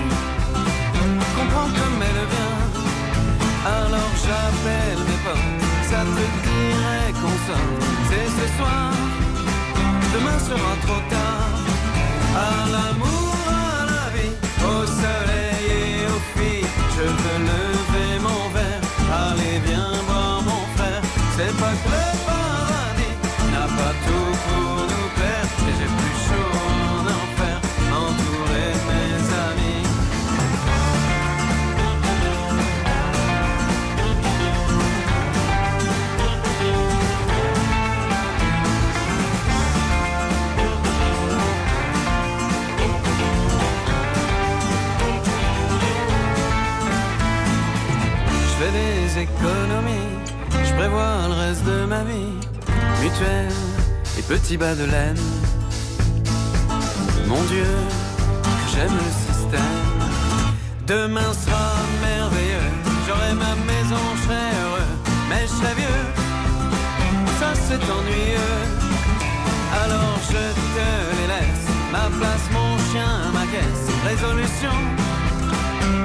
[1.37, 2.59] comprends comme elle vient.
[3.79, 7.73] Alors j'appelle mes potes, ça te dirait qu'on sort.
[8.09, 8.91] C'est ce soir,
[10.15, 11.55] demain sera trop tard.
[12.35, 15.26] À l'amour, à la vie, au soleil
[21.39, 23.15] C'est pas que le paradis
[23.53, 25.49] n'a pas tout pour nous plaire.
[25.69, 27.57] Et j'ai plus chaud en enfer,
[27.93, 29.85] entouré de mes amis.
[48.41, 49.96] Je fais des économies
[53.03, 53.53] mutuelle
[54.19, 55.17] et petits bas de laine.
[57.27, 57.67] Mon Dieu,
[58.73, 59.87] j'aime le système.
[60.87, 61.67] Demain sera
[62.03, 62.71] merveilleux,
[63.07, 64.91] j'aurai ma maison, je serai heureux,
[65.29, 66.05] mais je serai vieux.
[67.41, 68.57] Ça c'est ennuyeux,
[69.83, 70.45] alors je
[70.75, 70.89] te
[71.19, 71.67] les laisse.
[71.93, 74.77] Ma place, mon chien, ma caisse, résolution.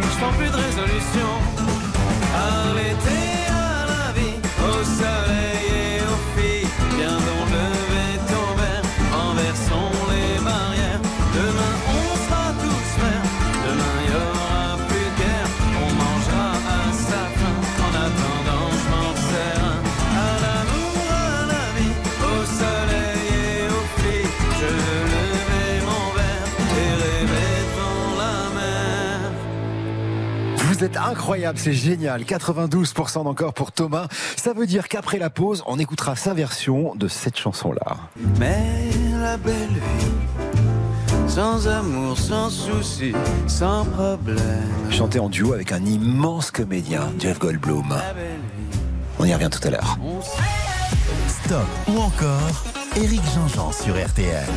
[0.01, 1.29] Je prends plus de résolution.
[2.35, 3.40] À l'été, vie,
[4.83, 5.60] soleil
[30.81, 32.23] Vous êtes incroyable, c'est génial.
[32.23, 34.07] 92% d'encore pour Thomas.
[34.35, 37.97] Ça veut dire qu'après la pause, on écoutera sa version de cette chanson-là.
[38.39, 38.89] Mais
[39.21, 43.13] la belle vie, sans amour, sans souci,
[43.45, 44.39] sans problème.
[44.89, 47.95] Chanté en duo avec un immense comédien, Jeff Goldblum.
[49.19, 49.99] On y revient tout à l'heure.
[51.27, 52.63] Stop ou encore
[52.95, 54.49] Éric Jean-Jean sur RTL.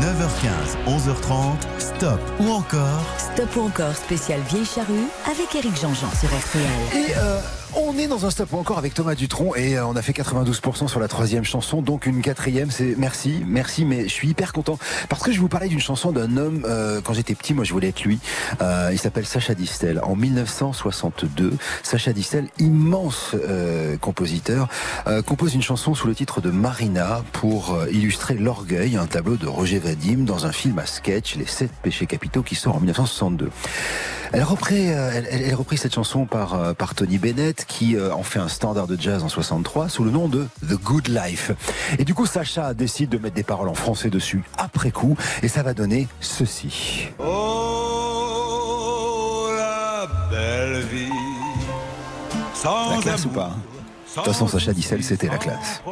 [0.00, 6.28] 9h15, 11h30, stop ou encore Stop ou encore spécial vieille charrue avec Eric Jean-Jean sur
[6.28, 6.62] RTL.
[6.94, 7.40] Et euh,
[7.76, 10.88] on est dans un stop encore avec Thomas Dutronc et euh, on a fait 92%
[10.88, 14.78] sur la troisième chanson, donc une quatrième, c'est merci, merci, mais je suis hyper content
[15.08, 17.72] parce que je vous parlais d'une chanson d'un homme, euh, quand j'étais petit, moi je
[17.72, 18.18] voulais être lui,
[18.60, 20.00] Euh, il s'appelle Sacha Distel.
[20.02, 24.68] En 1962, Sacha Distel, immense euh, compositeur,
[25.06, 29.46] euh, compose une chanson sous le titre de Marina pour illustrer l'orgueil, un tableau de
[29.46, 33.50] Roger Vadim dans un film à sketch, Les Sept Péchés Capitaux, qui sort en 1962.
[34.34, 38.38] Elle reprit, elle, elle- reprit cette chanson par, par Tony Bennett, qui euh, en fait
[38.38, 41.52] un standard de jazz en 63 sous le nom de The Good Life.
[41.98, 45.48] Et du coup, Sacha décide de mettre des paroles en français dessus après coup, et
[45.48, 47.08] ça va donner ceci.
[47.18, 48.02] Oh,
[49.56, 51.08] la belle vie.
[52.54, 53.60] Sans La classe ou pas hein
[54.08, 55.82] De toute façon, Sacha Dissel, c'était la classe.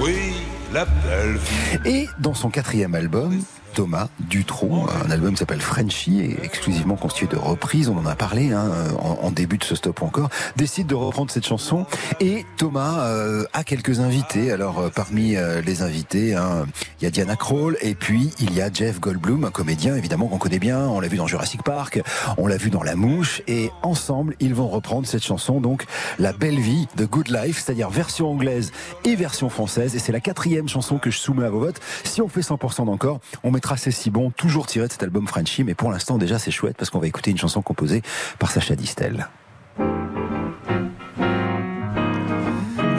[0.00, 0.34] Oui,
[0.72, 1.78] la belle vie.
[1.84, 3.40] Et dans son quatrième album,
[3.74, 8.70] Thomas Dutronc, un album s'appelle Frenchy, exclusivement constitué de reprises, on en a parlé hein,
[8.98, 11.86] en, en début de ce stop encore, décide de reprendre cette chanson.
[12.20, 14.52] Et Thomas euh, a quelques invités.
[14.52, 16.66] Alors euh, parmi euh, les invités, hein,
[17.00, 20.26] il y a Diana Krall, et puis il y a Jeff Goldblum, un comédien évidemment
[20.26, 20.80] qu'on connaît bien.
[20.80, 22.00] On l'a vu dans Jurassic Park,
[22.36, 25.84] on l'a vu dans La Mouche, et ensemble ils vont reprendre cette chanson, donc
[26.18, 28.72] La Belle Vie de Good Life, c'est-à-dire version anglaise
[29.04, 29.94] et version française.
[29.96, 31.80] Et c'est la quatrième chanson que je soumets à vos votes.
[32.04, 35.64] Si on fait 100% d'encore, on C'est si bon, toujours tiré de cet album Frenchy.
[35.64, 38.02] Mais pour l'instant, déjà, c'est chouette parce qu'on va écouter une chanson composée
[38.38, 39.28] par Sacha Distel.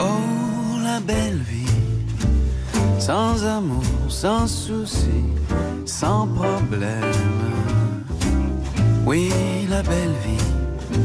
[0.00, 0.18] Oh,
[0.82, 1.64] la belle vie.
[2.98, 5.22] Sans amour, sans souci,
[5.86, 7.12] sans problème.
[9.06, 9.30] Oui,
[9.68, 10.98] la belle vie.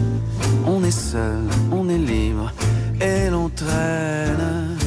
[0.66, 2.51] On est seul, on est libre
[2.99, 4.78] et l'on traîne.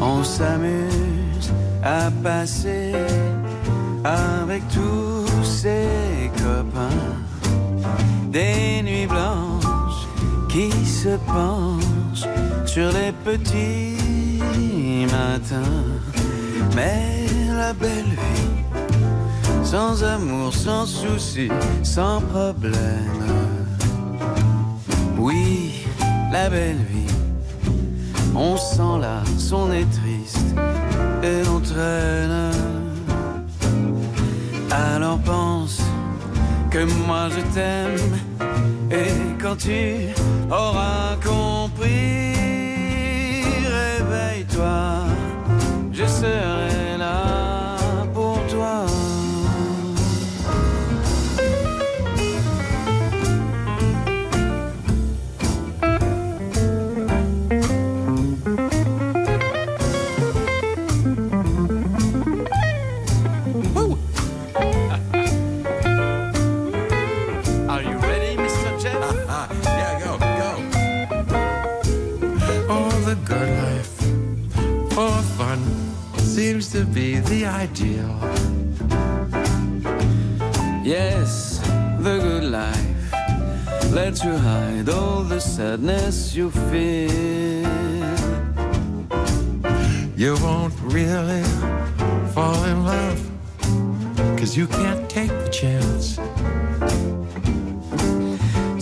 [0.00, 1.11] On s'amuse
[1.82, 2.92] à passer
[4.04, 6.88] avec tous ses copains
[8.30, 10.06] des nuits blanches
[10.48, 12.28] qui se penchent
[12.66, 13.96] sur les petits
[15.10, 15.82] matins.
[16.76, 17.26] Mais
[17.56, 18.64] la belle vie,
[19.64, 21.48] sans amour, sans souci,
[21.82, 22.76] sans problème.
[25.18, 25.84] Oui,
[26.32, 27.12] la belle vie,
[28.34, 30.54] on s'en lasse, on est triste
[31.22, 32.50] et l'on traîne.
[34.70, 35.80] Alors pense
[36.70, 38.18] que moi je t'aime
[38.90, 40.12] et quand tu
[40.50, 42.34] auras compris,
[43.64, 45.06] réveille-toi,
[45.92, 46.71] je serai
[77.32, 78.14] the ideal.
[80.84, 81.60] Yes,
[81.98, 83.12] the good life
[83.90, 87.72] lets you hide all the sadness you feel.
[90.14, 91.44] You won't really
[92.34, 93.20] fall in love,
[94.38, 96.18] cause you can't take the chance.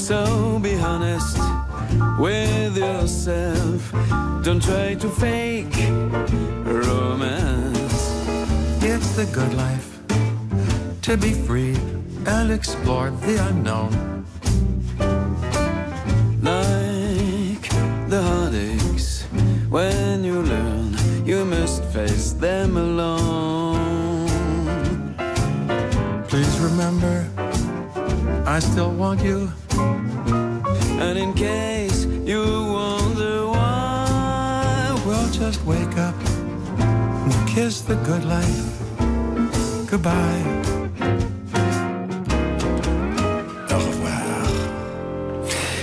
[0.08, 1.38] So be honest
[2.18, 3.92] with yourself.
[4.42, 5.76] Don't try to fake
[6.64, 7.69] romance.
[8.82, 9.98] It's the good life
[11.02, 11.76] to be free
[12.26, 14.24] and explore the unknown.
[16.42, 17.68] Like
[18.08, 19.24] the heartaches,
[19.68, 24.28] when you learn, you must face them alone.
[26.28, 27.28] Please remember,
[28.46, 29.52] I still want you.
[31.04, 36.09] And in case you wonder why, well, just wake up
[37.54, 38.80] kiss the good life
[39.90, 40.79] goodbye.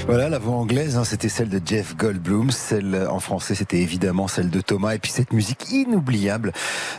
[0.08, 2.50] Voilà, la voix anglaise, hein, c'était celle de Jeff Goldblum.
[2.50, 4.96] Celle euh, en français, c'était évidemment celle de Thomas.
[4.96, 6.54] Et puis cette musique inoubliable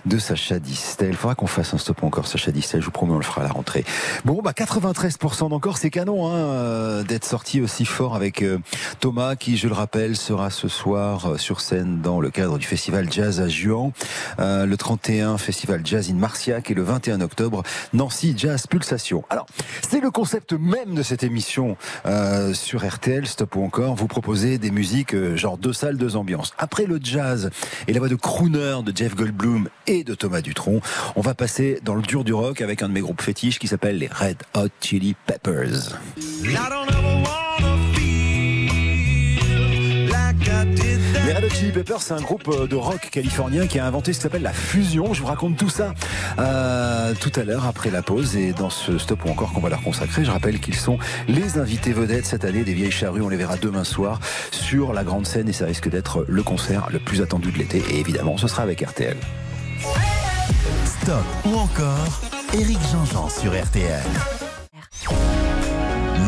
[0.04, 1.09] de Sacha Distel.
[1.09, 2.82] Il faudra qu'on fasse un stop encore, Sacha Distel.
[2.82, 3.86] Je vous promets, on le fera à la rentrée.
[4.26, 8.59] Bon, bah 93% d'encore, c'est canon hein, euh, d'être sorti aussi fort avec euh,
[9.00, 13.11] Thomas, qui, je le rappelle, sera ce soir sur scène dans le cadre du festival
[13.11, 13.92] Jazz à Juan.
[14.38, 16.70] le 31, festival Jazz in Marciac.
[16.70, 17.62] Et le 21 octobre,
[17.94, 19.24] Nancy Jazz Pulsation.
[19.30, 19.46] Alors,
[19.88, 21.78] c'est le concept même de cette émission
[22.52, 26.53] sur RT Stop ou encore, vous proposez des musiques euh, genre deux salles, deux ambiances.
[26.59, 27.51] Après le jazz
[27.86, 30.80] et la voix de crooner de Jeff Goldblum et de Thomas Dutronc,
[31.14, 33.68] on va passer dans le dur du rock avec un de mes groupes fétiches qui
[33.68, 35.96] s'appelle les Red Hot Chili Peppers.
[41.49, 44.18] Red Hot Chili Peppers, c'est un groupe euh, de rock californien qui a inventé ce
[44.18, 45.14] qui s'appelle la fusion.
[45.14, 45.94] Je vous raconte tout ça
[46.38, 49.68] euh, tout à l'heure après la pause et dans ce stop ou encore qu'on va
[49.68, 50.24] leur consacrer.
[50.24, 53.22] Je rappelle qu'ils sont les invités vedettes cette année des Vieilles Charrues.
[53.22, 54.20] On les verra demain soir
[54.51, 57.82] sur la grande scène et ça risque d'être le concert le plus attendu de l'été.
[57.90, 59.16] Et évidemment, ce sera avec RTL.
[60.84, 62.20] Stop ou encore
[62.55, 64.03] Eric Jean-Jean sur RTL.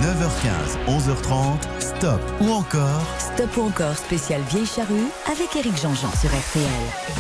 [0.01, 3.03] 9h15, 11h30, stop ou encore.
[3.41, 6.67] Stop ou encore spécial Vieille Charrue avec Eric Jean-Jean sur RTL.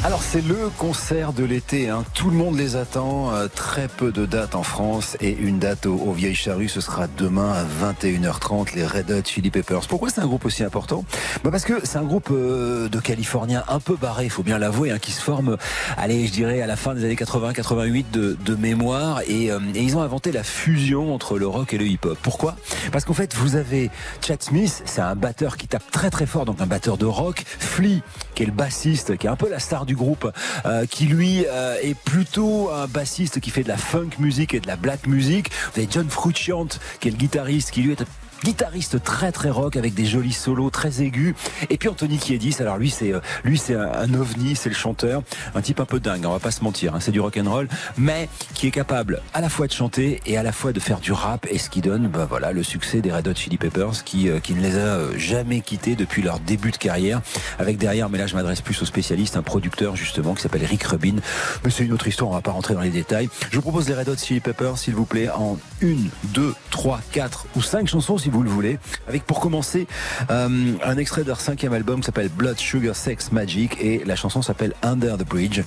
[0.04, 2.04] Alors c'est le concert de l'été, hein.
[2.12, 5.86] tout le monde les attend, euh, très peu de dates en France et une date
[5.86, 9.86] au, au Vieille Charrue, ce sera demain à 21h30, les Red Hot Chili Peppers.
[9.88, 11.06] Pourquoi c'est un groupe aussi important?
[11.42, 14.58] Bah Parce que c'est un groupe euh, de Californiens un peu barré, il faut bien
[14.58, 15.56] l'avouer, hein, qui se forme,
[15.96, 20.02] allez je dirais à la fin des années 80-88 de, mémoire euh, et ils ont
[20.02, 22.18] inventé la fusion entre le rock et le hip-hop.
[22.20, 22.56] Pourquoi?
[22.92, 23.90] Parce qu'en fait, vous avez
[24.20, 27.44] Chad Smith, c'est un batteur qui tape très très fort, donc un batteur de rock.
[27.46, 28.02] Flea,
[28.34, 30.30] qui est le bassiste, qui est un peu la star du groupe,
[30.66, 34.60] euh, qui lui euh, est plutôt un bassiste qui fait de la funk music et
[34.60, 35.50] de la black music.
[35.72, 38.04] Vous avez John Frusciante, qui est le guitariste, qui lui est
[38.44, 41.34] guitariste très très rock avec des jolis solos très aigus.
[41.68, 45.22] Et puis Anthony Kiedis, alors lui c'est euh, lui c'est un ovni, c'est le chanteur,
[45.54, 47.50] un type un peu dingue, on va pas se mentir, hein, c'est du rock and
[47.50, 47.68] roll,
[47.98, 51.00] mais qui est capable à la fois de chanter et à la fois de faire
[51.00, 51.46] du rap.
[51.50, 54.40] Et ce qui donne bah voilà le succès des Red Hot Chili Peppers qui euh,
[54.40, 57.20] qui ne les a euh, jamais quittés depuis leur début de carrière.
[57.58, 60.84] Avec derrière mais là je m'adresse plus aux spécialistes un producteur justement qui s'appelle Rick
[60.84, 61.16] Rubin.
[61.64, 63.28] Mais c'est une autre histoire on va pas rentrer dans les détails.
[63.50, 67.00] Je vous propose les Red Hot Chili Peppers s'il vous plaît en une deux trois
[67.12, 68.78] quatre ou cinq chansons si vous le voulez.
[69.08, 69.86] Avec pour commencer
[70.30, 74.16] euh, un extrait de leur cinquième album qui s'appelle Blood Sugar Sex Magic et la
[74.16, 75.62] chanson s'appelle Under the Bridge,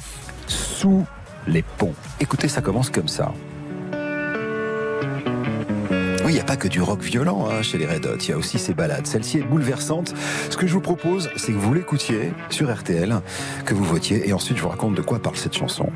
[0.47, 1.05] sous
[1.47, 1.93] les ponts.
[2.19, 3.33] Écoutez, ça commence comme ça.
[6.25, 8.29] Oui, il n'y a pas que du rock violent hein, chez les Red Hot, il
[8.29, 9.05] y a aussi ces balades.
[9.05, 10.13] Celle-ci est bouleversante.
[10.49, 13.19] Ce que je vous propose, c'est que vous l'écoutiez sur RTL,
[13.65, 15.89] que vous votiez, et ensuite je vous raconte de quoi parle cette chanson.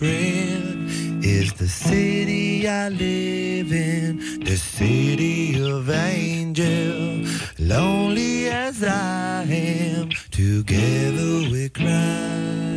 [0.00, 0.88] friend
[1.22, 7.26] is the city I live in, the city of angel.
[7.58, 12.69] Lonely as I am, together we cry.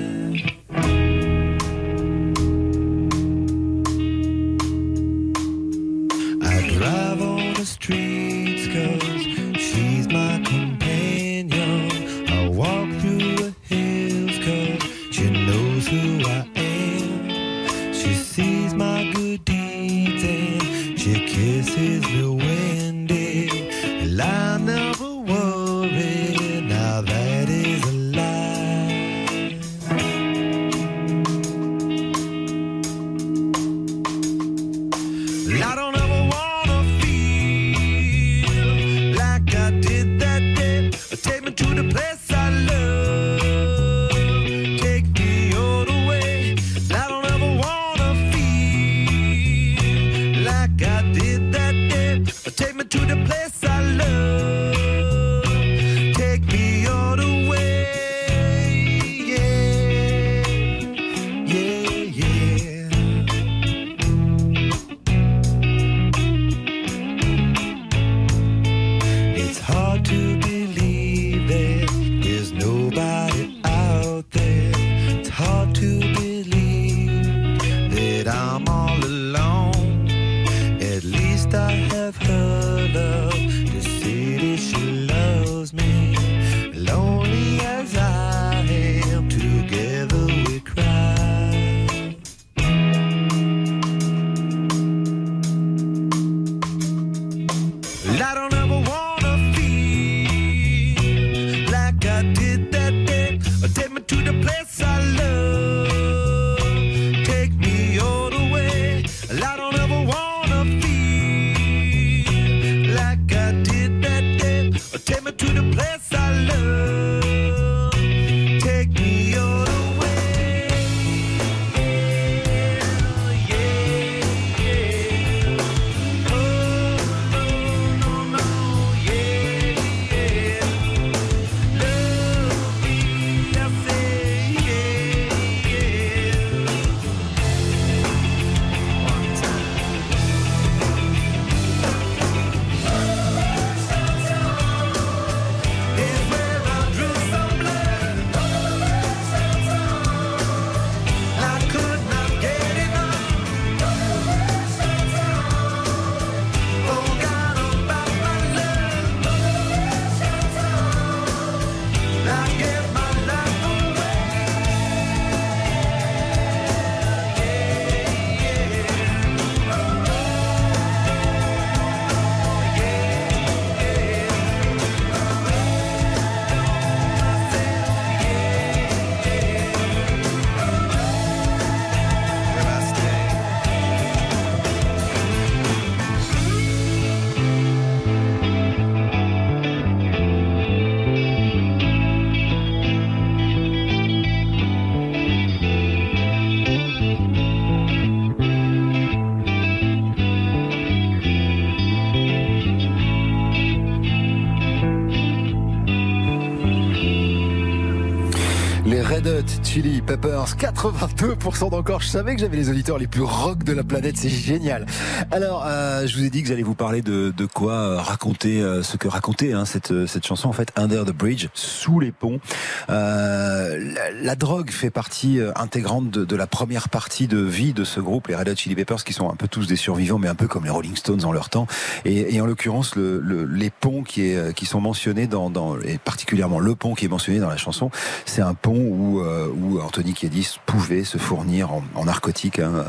[209.63, 212.01] Chili Peppers, 82% d'encore.
[212.01, 214.85] Je savais que j'avais les auditeurs les plus rock de la planète, c'est génial.
[215.31, 218.83] Alors, euh, je vous ai dit que j'allais vous parler de, quoi euh, raconter euh,
[218.83, 222.39] ce que racontait hein, cette, cette chanson, en fait, Under the Bridge, sous les ponts.
[222.87, 228.35] La, drogue fait partie intégrante de, la première partie de vie de ce groupe, les
[228.35, 230.63] Red Hot Chili Peppers, qui sont un peu tous des survivants, mais un peu comme
[230.63, 231.67] les Rolling Stones en leur temps.
[232.05, 236.93] Et, en l'occurrence, le, le, les ponts qui, sont mentionnés dans, et particulièrement le pont
[236.93, 237.91] qui est mentionné dans la chanson,
[238.25, 239.23] c'est un pont où,
[239.55, 242.85] où Anthony Kiedis pouvait se fournir en, en narcotique hein,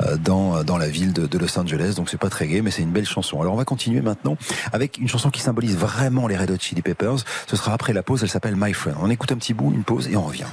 [0.00, 1.94] euh, dans, dans la ville de, de Los Angeles.
[1.96, 3.40] Donc c'est pas très gai, mais c'est une belle chanson.
[3.40, 4.36] Alors on va continuer maintenant
[4.72, 7.18] avec une chanson qui symbolise vraiment les Red Hot Chili Peppers.
[7.46, 8.22] Ce sera après la pause.
[8.22, 8.96] Elle s'appelle My Friend.
[9.00, 10.44] On écoute un petit bout, une pause et on revient.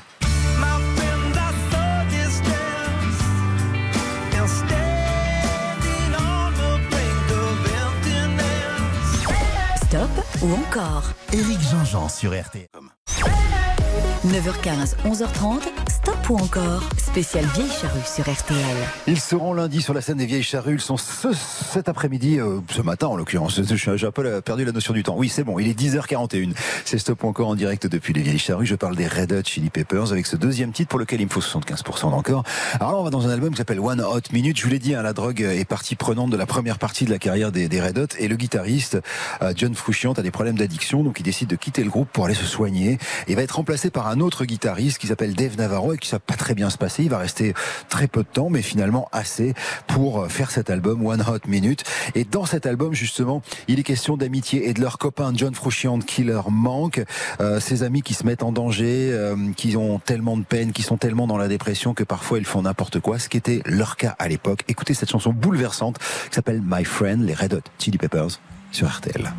[9.88, 10.10] Stop
[10.42, 11.04] ou encore?
[11.32, 12.68] Éric Jean-Jean sur RT.
[14.26, 18.58] 9h15, 11h30, stop ou encore Spécial Vieille Charrue sur RTL.
[19.08, 20.76] Ils seront lundi sur la scène des Vieilles Charrues.
[20.76, 23.62] Ils sont ce, cet après-midi, euh, ce matin en l'occurrence.
[23.62, 25.16] J'ai un peu perdu la notion du temps.
[25.18, 26.54] Oui, c'est bon, il est 10h41.
[26.84, 28.66] C'est stop encore en direct depuis les Vieilles Charrues.
[28.66, 31.30] Je parle des Red Hot Chili Peppers avec ce deuxième titre pour lequel il me
[31.30, 32.44] faut 75% d'encore.
[32.80, 34.58] Alors là, on va dans un album qui s'appelle One Hot Minute.
[34.58, 37.12] Je vous l'ai dit, hein, la drogue est partie prenante de la première partie de
[37.12, 38.08] la carrière des, des Red Hot.
[38.18, 38.98] Et le guitariste,
[39.42, 41.04] euh, John Frusciante, a des problèmes d'addiction.
[41.04, 42.98] Donc il décide de quitter le groupe pour aller se soigner.
[43.28, 46.36] Et va être remplacé par un autre guitariste qui s'appelle Dave Navarro et qui pas
[46.36, 47.04] très bien se passer.
[47.04, 47.54] Il va rester
[47.90, 49.54] très peu de temps, mais finalement assez
[49.88, 51.84] pour faire cet album One Hot Minute.
[52.14, 56.06] Et dans cet album, justement, il est question d'amitié et de leur copain John Frusciante
[56.06, 57.04] qui leur manque.
[57.40, 60.84] Euh, ces amis qui se mettent en danger, euh, qui ont tellement de peine, qui
[60.84, 63.98] sont tellement dans la dépression que parfois ils font n'importe quoi, ce qui était leur
[63.98, 64.64] cas à l'époque.
[64.68, 68.40] Écoutez cette chanson bouleversante qui s'appelle My Friend, les Red Hot Chili Peppers
[68.72, 69.32] sur RTL.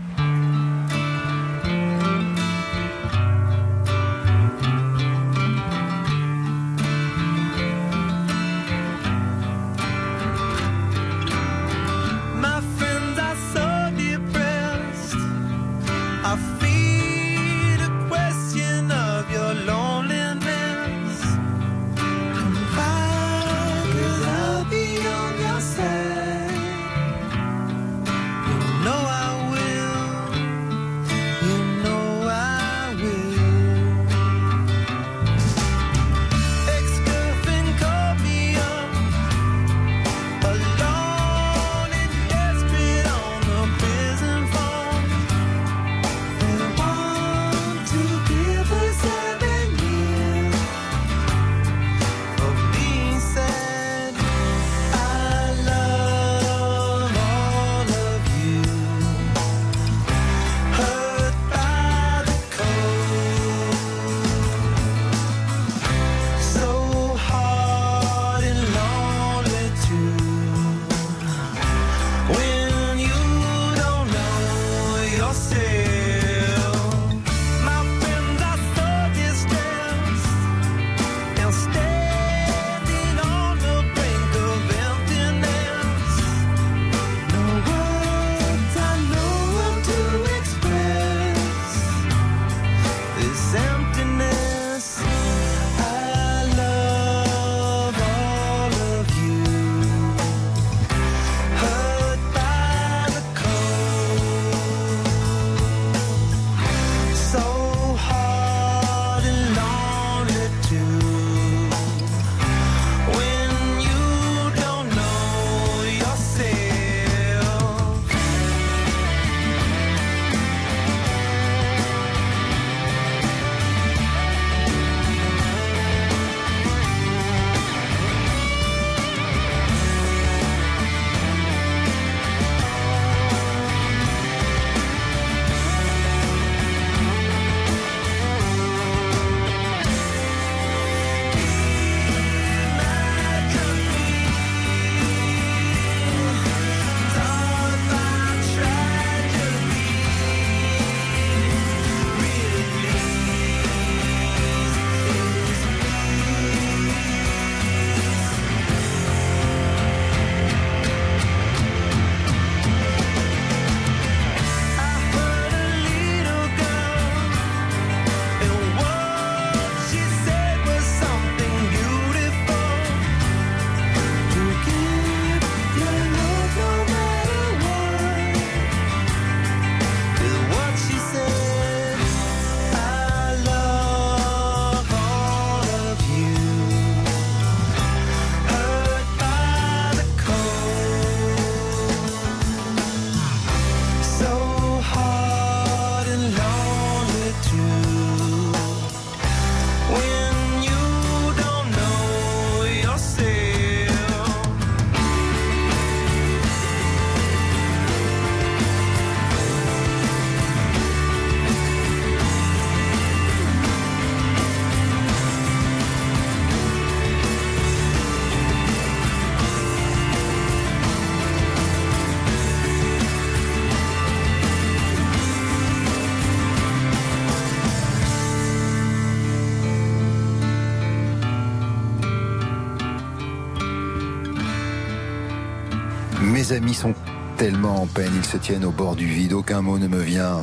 [236.66, 236.94] Amis sont
[237.36, 240.40] tellement en peine, ils se tiennent au bord du vide, aucun mot ne me vient.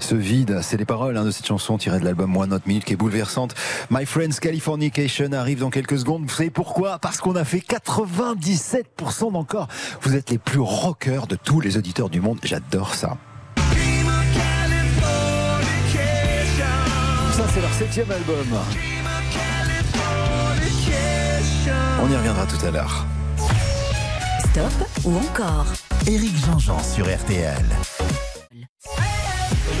[0.00, 2.84] Ce vide, c'est les paroles hein, de cette chanson tirée de l'album One Not Minute
[2.84, 3.54] qui est bouleversante.
[3.88, 6.22] My Friends Californication arrive dans quelques secondes.
[6.22, 6.98] Vous savez pourquoi?
[6.98, 9.68] Parce qu'on a fait 97% d'encore.
[10.02, 12.40] Vous êtes les plus rockers de tous les auditeurs du monde.
[12.42, 13.16] J'adore ça.
[17.32, 18.46] Ça, c'est leur septième album.
[22.02, 23.06] On y reviendra tout à l'heure.
[24.52, 25.66] Stop ou encore
[26.08, 27.64] Éric Jean-Jean sur RTL.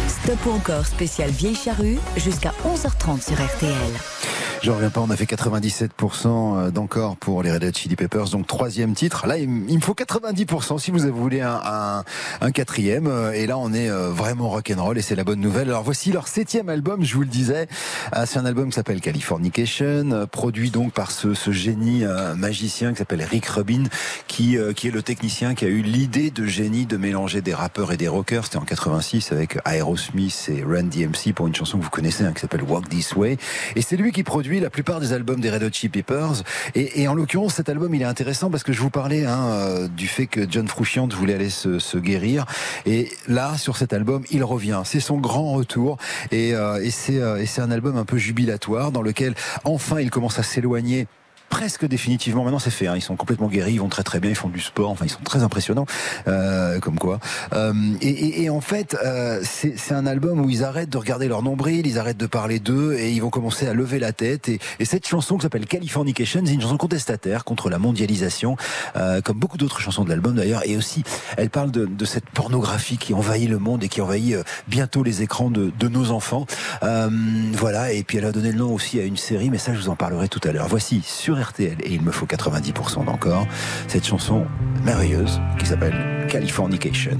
[0.06, 4.29] Stop ou encore spécial Vieille Charrue jusqu'à 11h30 sur RTL.
[4.62, 8.46] Je reviens pas, on a fait 97% d'encore pour les Red Hot Chili Peppers, donc
[8.46, 9.26] troisième titre.
[9.26, 12.04] Là, il me faut 90% si vous voulez un,
[12.42, 13.10] un, quatrième.
[13.34, 15.68] Et là, on est euh, vraiment rock'n'roll et c'est la bonne nouvelle.
[15.68, 17.68] Alors voici leur septième album, je vous le disais.
[18.14, 22.04] Euh, c'est un album qui s'appelle Californication, euh, produit donc par ce, génie
[22.36, 23.84] magicien qui s'appelle Rick Rubin,
[24.26, 27.96] qui, est le technicien qui a eu l'idée de génie de mélanger des rappeurs et
[27.96, 28.44] des rockers.
[28.44, 32.32] C'était en 86 avec Aerosmith et Run DMC pour une chanson que vous connaissez hein,
[32.34, 33.38] qui s'appelle Walk This Way.
[33.74, 36.42] Et c'est lui qui produit la plupart des albums des Red Hot Chili Peppers.
[36.74, 40.08] Et, en l'occurrence, cet album, il est intéressant parce que je vous parlais hein, du
[40.08, 42.46] fait que John Frusciante voulait aller se, guérir.
[42.86, 44.82] Et là, sur cet album, il revient.
[44.84, 45.98] C'est son grand retour.
[46.30, 50.38] Et, euh, et c'est euh, un album un peu jubilatoire dans lequel, enfin, il commence
[50.38, 51.06] à s'éloigner
[51.50, 52.44] presque définitivement.
[52.44, 52.86] Maintenant, c'est fait.
[52.86, 52.94] Hein.
[52.96, 54.90] Ils sont complètement guéris, ils vont très très bien, ils font du sport.
[54.90, 55.86] Enfin, ils sont très impressionnants,
[56.28, 57.20] euh, comme quoi.
[57.52, 61.28] Euh, et, et, et, en fait, euh, c'est un album où ils arrêtent de regarder
[61.28, 64.48] leur nombril, ils arrêtent de parler d'eux et ils vont commencer à lever la tête.
[64.48, 68.56] Et, et cette chanson qui s'appelle Californication, c'est une chanson contestataire contre la mondialisation,
[68.96, 70.62] euh, comme beaucoup d'autres chansons de l'album d'ailleurs.
[70.66, 71.02] Et aussi,
[71.36, 75.02] elle parle de, de, cette pornographie qui envahit le monde et qui envahit euh, bientôt
[75.02, 76.46] les écrans de, de nos enfants.
[76.84, 77.10] Euh,
[77.54, 77.92] voilà.
[77.92, 79.88] Et puis elle a donné le nom aussi à une série, mais ça, je vous
[79.88, 80.68] en parlerai tout à l'heure.
[80.68, 83.46] Voici sur RTL et il me faut 90% d'encore
[83.88, 84.46] cette chanson
[84.84, 87.18] merveilleuse qui s'appelle Californication.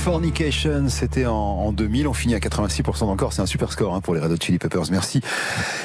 [0.00, 2.08] Californication, c'était en, en 2000.
[2.08, 3.34] On finit à 86% encore.
[3.34, 4.90] C'est un super score hein, pour les Red Hot Chili Peppers.
[4.90, 5.20] Merci.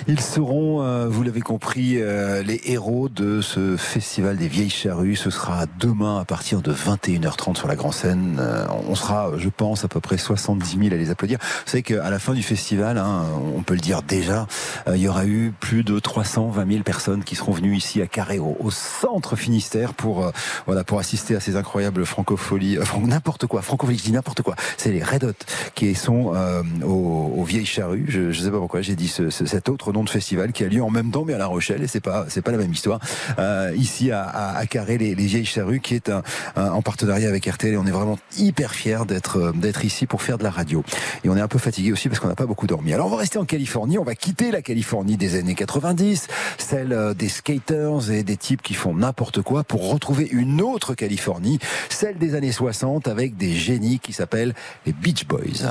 [0.07, 5.17] Ils seront, euh, vous l'avez compris, euh, les héros de ce festival des vieilles charrues.
[5.17, 8.37] Ce sera demain à partir de 21h30 sur la grande scène.
[8.39, 11.37] Euh, on sera, je pense, à peu près 70 000 à les applaudir.
[11.65, 13.25] Vous savez qu'à la fin du festival, hein,
[13.57, 14.47] on peut le dire déjà,
[14.87, 18.07] euh, il y aura eu plus de 320 000 personnes qui seront venues ici à
[18.07, 20.31] Carré, au, au centre Finistère, pour euh,
[20.65, 24.55] voilà pour assister à ces incroyables francopholies, euh, n'importe quoi, francopholies, je dis n'importe quoi.
[24.77, 25.33] C'est les Red Hot
[25.75, 28.05] qui sont euh, aux, aux vieilles charrues.
[28.07, 30.63] Je, je sais pas pourquoi j'ai dit ce- ce- cet autre nom de festival qui
[30.63, 32.57] a lieu en même temps mais à La Rochelle et c'est pas c'est pas la
[32.57, 32.99] même histoire.
[33.39, 36.21] Euh, ici à, à, à Carré, les, les vieilles charrues qui est un,
[36.55, 40.05] un- en partenariat avec RTL et on est vraiment hyper fiers d'être euh, d'être ici
[40.05, 40.83] pour faire de la radio.
[41.23, 42.93] Et on est un peu fatigué aussi parce qu'on n'a pas beaucoup dormi.
[42.93, 46.27] Alors on va rester en Californie, on va quitter la Californie des années 90,
[46.57, 50.93] celle euh, des skaters et des types qui font n'importe quoi pour retrouver une autre
[50.93, 51.59] Californie,
[51.89, 54.53] celle des années 60 avec des génies qui s'appellent
[54.85, 55.65] les Beach Boys.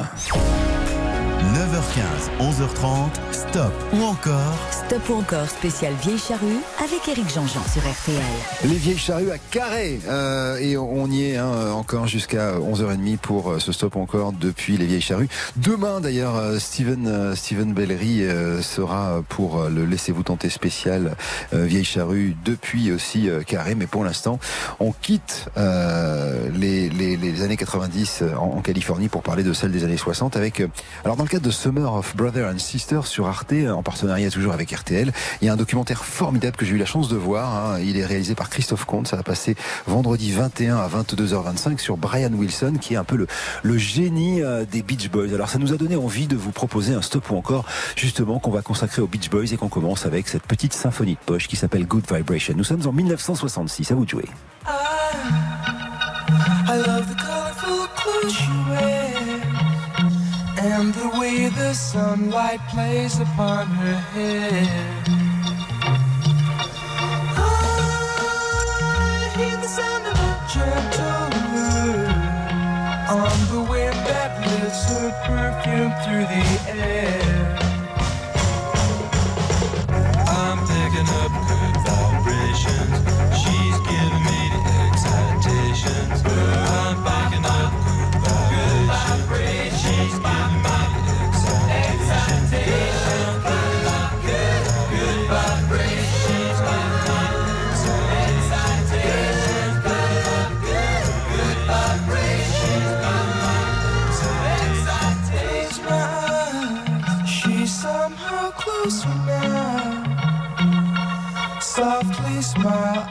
[1.53, 7.83] 9h15, 11h30, stop ou encore Stop ou encore spécial Vieille Charrue avec Eric Jean-Jean sur
[7.83, 8.23] RTL.
[8.65, 13.51] Les vieilles charrues à Carré euh, et on y est hein, encore jusqu'à 11h30 pour
[13.53, 15.29] euh, ce stop encore depuis les vieilles charrues.
[15.57, 21.15] Demain d'ailleurs euh, Steven euh, Steven Bellery euh, sera pour le laissez-vous tenter spécial
[21.53, 24.39] euh, vieilles charrues depuis aussi euh, Carré mais pour l'instant
[24.81, 29.73] on quitte euh, les, les, les années 90 en, en Californie pour parler de celle
[29.73, 30.69] des années 60 avec euh,
[31.05, 34.52] alors dans le cadre de Summer of Brother and Sister sur Arte en partenariat toujours
[34.52, 37.73] avec RTL il y a un documentaire formidable que j'ai eu la chance de voir
[37.73, 37.81] hein.
[37.81, 39.09] il est réalisé par Christophe Comte.
[39.09, 39.56] Ça va passer
[39.89, 43.27] vendredi 21 à 22h25 sur Brian Wilson qui est un peu
[43.65, 45.35] le, génie euh, des Beach Boys.
[45.35, 47.65] Alors ça nous a donné envie de vous proposer un stop ou encore
[47.97, 51.24] justement qu'on va consacrer aux Beach Boys et qu'on commence avec cette petite symphonie de
[51.27, 52.55] poche qui s'appelle Good Vibration.
[52.56, 54.28] Nous sommes en 1966 à vous de jouer.
[56.66, 58.94] I love the colorful
[60.65, 65.05] and the way the sunlight plays upon her hair.
[67.36, 71.35] I hear the sound of a gentle
[73.20, 76.45] on the wind that lifts her perfume through the
[76.82, 77.44] air.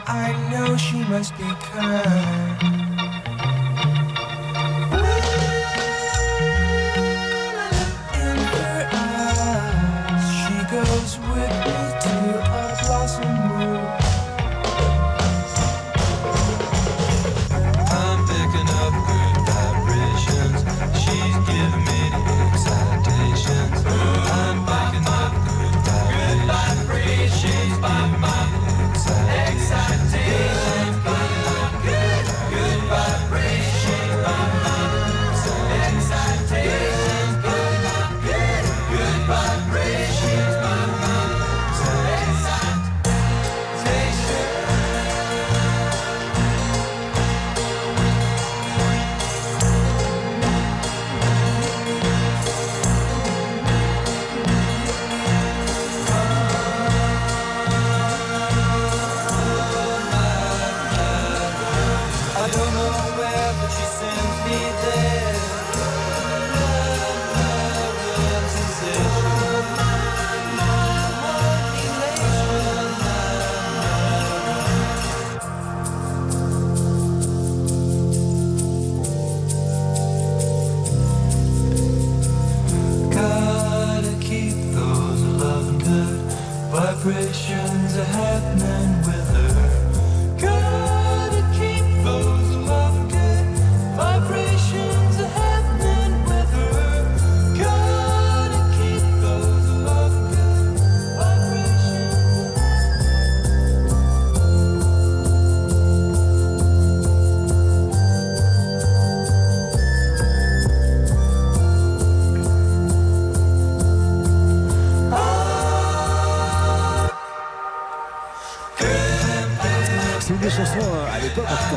[0.06, 2.53] I know she must be kind.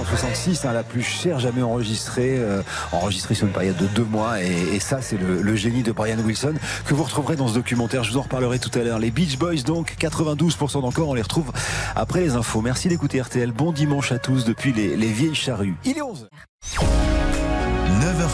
[0.10, 2.62] 66, hein, la plus chère jamais enregistrée, euh,
[2.92, 4.42] enregistrée sur une période de deux mois.
[4.42, 6.54] Et, ça, c'est le, génie de Brian Wilson
[6.86, 8.04] que vous retrouverez dans ce documentaire.
[8.04, 9.00] Je vous en reparlerai tout à l'heure.
[9.00, 11.52] Les Beach Boys, donc 92% d'encore, on les retrouve
[11.96, 12.62] après les infos.
[12.62, 13.52] Merci d'écouter RTL.
[13.52, 15.76] Bon dimanche à tous depuis les, vieilles charrues.
[15.84, 16.30] Il est 11.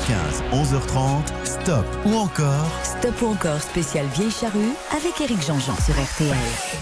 [0.04, 4.60] 9h15, 11h30, stop ou encore Stop ou encore spécial Vieille Charrue
[4.92, 6.36] avec Eric Jean-Jean sur RTL.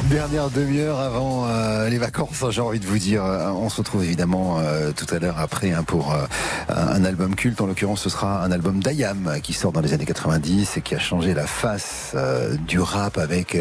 [0.09, 3.23] Dernière demi-heure avant euh, les vacances, j'ai envie de vous dire.
[3.23, 6.15] Euh, on se retrouve évidemment euh, tout à l'heure après hein, pour
[6.69, 7.61] un album culte.
[7.61, 10.95] En l'occurrence, ce sera un album d'Ayam qui sort dans les années 90 et qui
[10.95, 12.15] a changé la face
[12.67, 13.57] du rap avec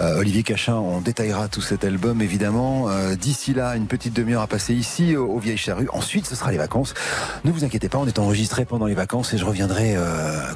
[0.00, 0.74] Olivier Cachin.
[0.74, 2.88] On détaillera tout cet album évidemment.
[3.16, 6.58] D'ici là, une petite demi-heure à passer ici au, Vieille Vieilles Ensuite, ce sera les
[6.58, 6.94] vacances.
[7.44, 9.96] Ne vous inquiétez pas, on est enregistré pendant vacances et je reviendrai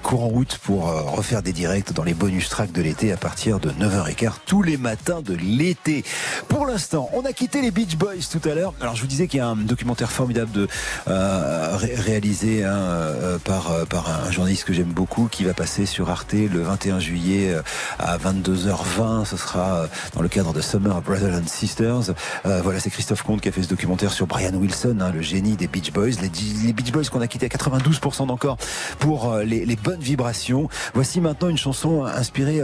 [0.02, 3.70] courant août pour refaire des directs dans les bonus tracks de l'été à partir de
[3.70, 6.04] 9h15 tous les matins de l'été.
[6.48, 8.74] Pour l'instant, on a quitté les Beach Boys tout à l'heure.
[8.80, 10.68] Alors je vous disais qu'il y a un documentaire formidable de
[11.08, 15.86] euh, réalisé hein, euh, par euh, par un journaliste que j'aime beaucoup qui va passer
[15.86, 17.54] sur Arte le 21 juillet
[17.98, 19.24] à 22h20.
[19.24, 22.14] Ce sera dans le cadre de Summer Brothers and Sisters.
[22.44, 25.56] voilà, c'est Christophe Comte qui a fait ce documentaire sur Brian Wilson, hein, le génie
[25.56, 26.20] des Beach Boys.
[26.22, 26.30] Les,
[26.64, 28.56] les Beach Boys qu'on a quitté à 92% d'encore
[28.98, 30.68] pour les, les bonnes vibrations.
[30.94, 32.60] Voici maintenant une chanson inspirée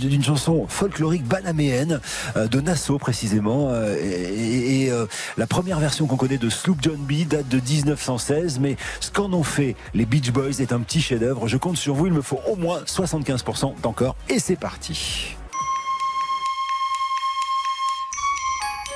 [0.00, 2.00] d'une chanson folklorique banaméenne
[2.36, 3.68] euh, de Nassau précisément.
[3.70, 5.06] Euh, et, euh,
[5.36, 9.32] la première version qu'on connaît de Sloop John B date de 1916, mais ce qu'en
[9.32, 11.48] ont fait les Beach Boys est un petit chef-d'œuvre.
[11.48, 14.16] Je compte sur vous, il me faut au moins 75% d'encore.
[14.28, 15.36] Et c'est parti.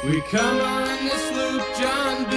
[0.04, 0.86] We come on
[1.80, 2.34] John B.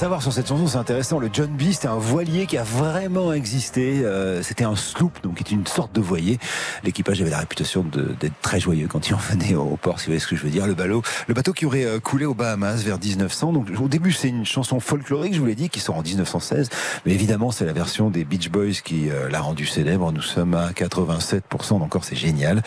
[0.00, 1.18] savoir sur cette chanson, c'est intéressant.
[1.18, 4.00] Le John B, c'était un voilier qui a vraiment existé.
[4.02, 6.38] Euh, c'était un sloop, donc qui est une sorte de voilier.
[6.84, 10.12] L'équipage avait la réputation d'être très joyeux quand il en venait au port, si vous
[10.12, 10.66] voyez ce que je veux dire.
[10.66, 13.52] Le bateau, le bateau qui aurait euh, coulé aux Bahamas vers 1900.
[13.52, 16.70] Donc au début, c'est une chanson folklorique, je vous l'ai dit, qui sort en 1916.
[17.04, 20.12] Mais évidemment, c'est la version des Beach Boys qui euh, l'a rendu célèbre.
[20.12, 21.74] Nous sommes à 87%.
[21.74, 22.62] Encore, c'est génial.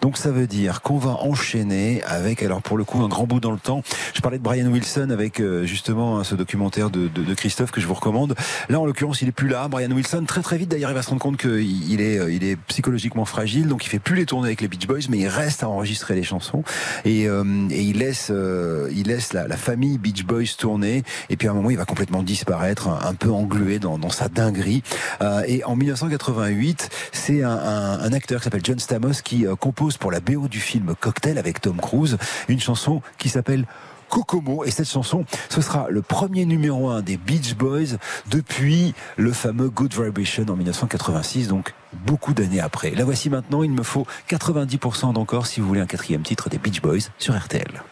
[0.00, 3.40] Donc ça veut dire qu'on va enchaîner avec, alors pour le coup, un grand bout
[3.40, 3.82] dans le temps.
[4.14, 8.34] Je parlais de Brian Wilson avec justement ce documentaire de, Christophe que je vous recommande.
[8.68, 9.68] Là, en l'occurrence, il est plus là.
[9.68, 12.56] Brian Wilson, très très vite, d'ailleurs, il va se rendre compte qu'il est, il est
[12.68, 15.62] psychologiquement fragile, donc il fait plus les tournées avec les Beach Boys, mais il reste
[15.62, 16.62] à enregistrer les chansons
[17.04, 21.02] et, euh, il laisse, euh, il laisse la, famille Beach Boys tourner.
[21.30, 24.82] Et puis à un moment, il va complètement disparaître, un, peu englué dans, sa dinguerie.
[25.20, 30.10] Euh, et en 1988, c'est un, acteur qui s'appelle John Stamos qui euh, compose pour
[30.10, 32.16] la BO du film Cocktail avec Tom Cruise
[32.48, 33.66] une chanson qui s'appelle
[34.08, 34.64] Kokomo.
[34.64, 37.96] Et cette chanson, ce sera le premier numéro un des Beach Boys
[38.30, 41.74] depuis le fameux Good Vibration en 1986, donc
[42.06, 42.90] beaucoup d'années après.
[42.90, 46.58] La voici maintenant, il me faut 90% d'encore si vous voulez un quatrième titre des
[46.58, 47.82] Beach Boys sur RTL.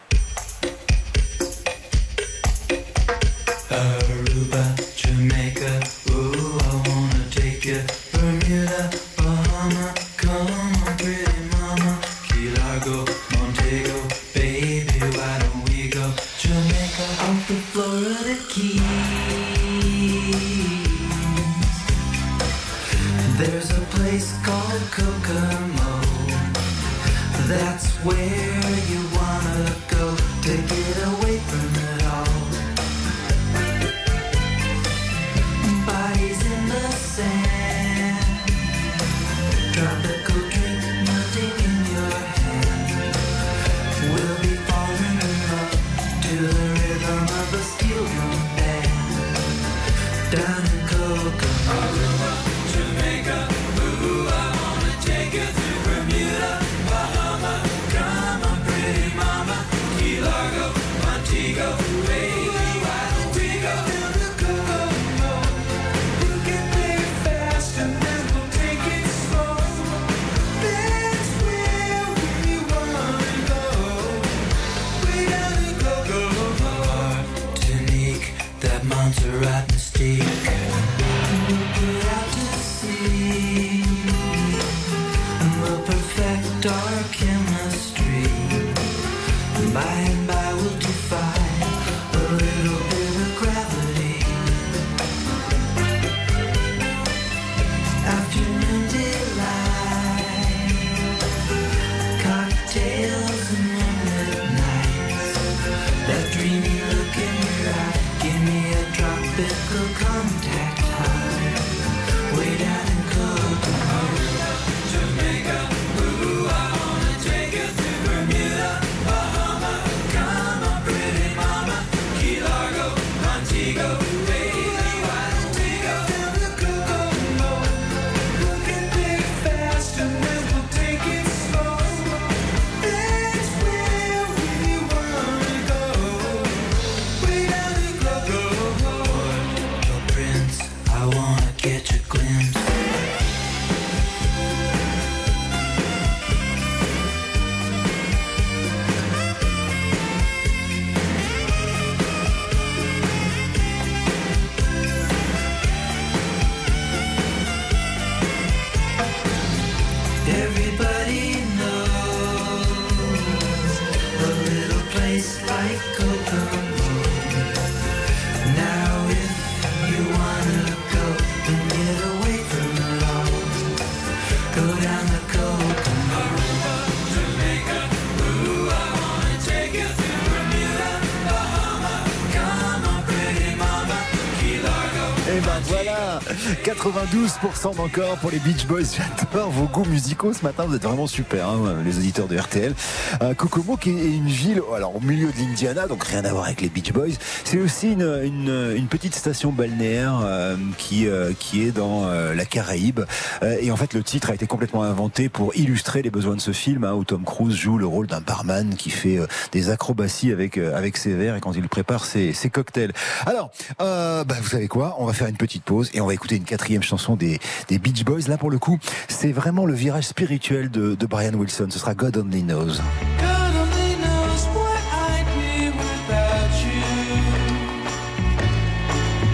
[187.27, 188.83] 92% d'encore pour les Beach Boys.
[189.19, 190.63] J'adore vos goûts musicaux ce matin.
[190.65, 192.73] Vous êtes vraiment super, hein, les auditeurs de RTL.
[193.21, 196.45] Euh, Kokomo, qui est une ville, alors au milieu de l'Indiana, donc rien à voir
[196.45, 197.17] avec les Beach Boys.
[197.43, 202.33] C'est aussi une, une, une, petite station balnéaire euh, qui euh, qui est dans euh,
[202.33, 203.01] la Caraïbe.
[203.43, 206.41] Euh, et en fait, le titre a été complètement inventé pour illustrer les besoins de
[206.41, 209.69] ce film, hein, où Tom Cruise joue le rôle d'un barman qui fait euh, des
[209.69, 212.93] acrobaties avec avec ses verres et quand il prépare ses, ses cocktails.
[213.25, 214.95] Alors, bah, vous savez quoi?
[214.99, 217.79] On va faire une petite pause et on va écouter une quatrième chanson des, des
[217.79, 218.27] Beach Boys.
[218.27, 218.77] Là, pour le coup,
[219.07, 221.67] c'est vraiment le virage spirituel de, de Brian Wilson.
[221.69, 222.77] Ce sera God Only Knows.
[223.19, 226.83] God only knows what I'd be without you.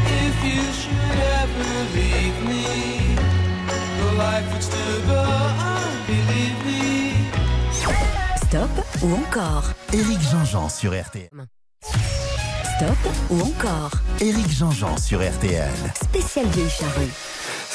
[0.07, 3.15] If you should ever leave me,
[3.99, 7.13] the life would still go on, believe me.
[8.47, 8.69] Stop
[9.01, 9.65] ou encore?
[9.93, 11.29] Éric Jean-Jean sur RTL.
[11.81, 12.97] Stop
[13.29, 13.91] ou encore?
[14.19, 15.69] Éric Jean-Jean sur RTL.
[15.95, 17.09] Spécial vieille charrue.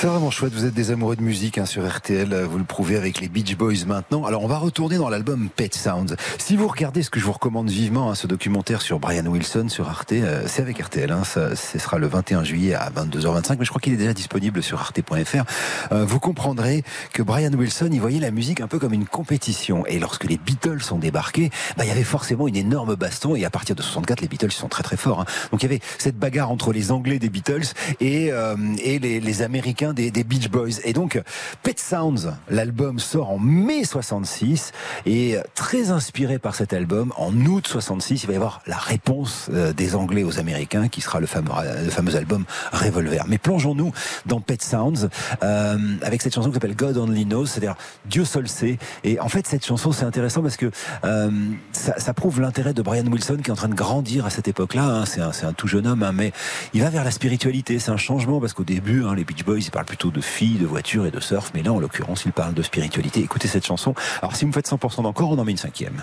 [0.01, 2.95] C'est vraiment chouette, vous êtes des amoureux de musique hein, sur RTL, vous le prouvez
[2.95, 4.27] avec les Beach Boys maintenant.
[4.27, 6.15] Alors on va retourner dans l'album Pet Sounds.
[6.39, 9.69] Si vous regardez ce que je vous recommande vivement, hein, ce documentaire sur Brian Wilson
[9.69, 13.57] sur Arte, euh, c'est avec RTL, hein, ça, ce sera le 21 juillet à 22h25,
[13.59, 15.43] mais je crois qu'il est déjà disponible sur arte.fr.
[15.91, 19.85] Euh, vous comprendrez que Brian Wilson, il voyait la musique un peu comme une compétition.
[19.87, 23.35] Et lorsque les Beatles sont débarqués, bah, il y avait forcément une énorme baston.
[23.35, 25.23] Et à partir de 64, les Beatles sont très très forts.
[25.23, 25.27] Hein.
[25.51, 27.67] Donc il y avait cette bagarre entre les Anglais des Beatles
[27.99, 28.55] et, euh,
[28.85, 30.81] et les, les Américains des, Beach Boys.
[30.85, 31.21] Et donc,
[31.63, 34.73] Pet Sounds, l'album sort en mai 66
[35.07, 39.49] et très inspiré par cet album, en août 66, il va y avoir la réponse
[39.53, 41.51] euh, des Anglais aux Américains qui sera le fameux,
[41.85, 43.25] le fameux album Revolver.
[43.29, 43.93] Mais plongeons-nous
[44.27, 45.09] dans Pet Sounds
[45.43, 48.79] euh, avec cette chanson qui s'appelle God Only Knows, c'est-à-dire Dieu seul sait.
[49.05, 50.71] Et en fait, cette chanson, c'est intéressant parce que
[51.05, 51.31] euh,
[51.73, 54.85] ça, prouve l'intérêt de Brian Wilson qui est en train de grandir à cette époque-là.
[54.85, 55.05] Hein.
[55.07, 56.33] C'est un, un, tout jeune homme, hein, mais
[56.75, 57.79] il va vers la spiritualité.
[57.79, 60.67] C'est un changement parce qu'au début, hein, les Beach Boys, parle plutôt de filles, de
[60.67, 63.21] voitures et de surf, mais là, en l'occurrence, il parle de spiritualité.
[63.21, 63.95] Écoutez cette chanson.
[64.23, 66.03] Alors, si vous me faites 100% d'encore, on en met une cinquième.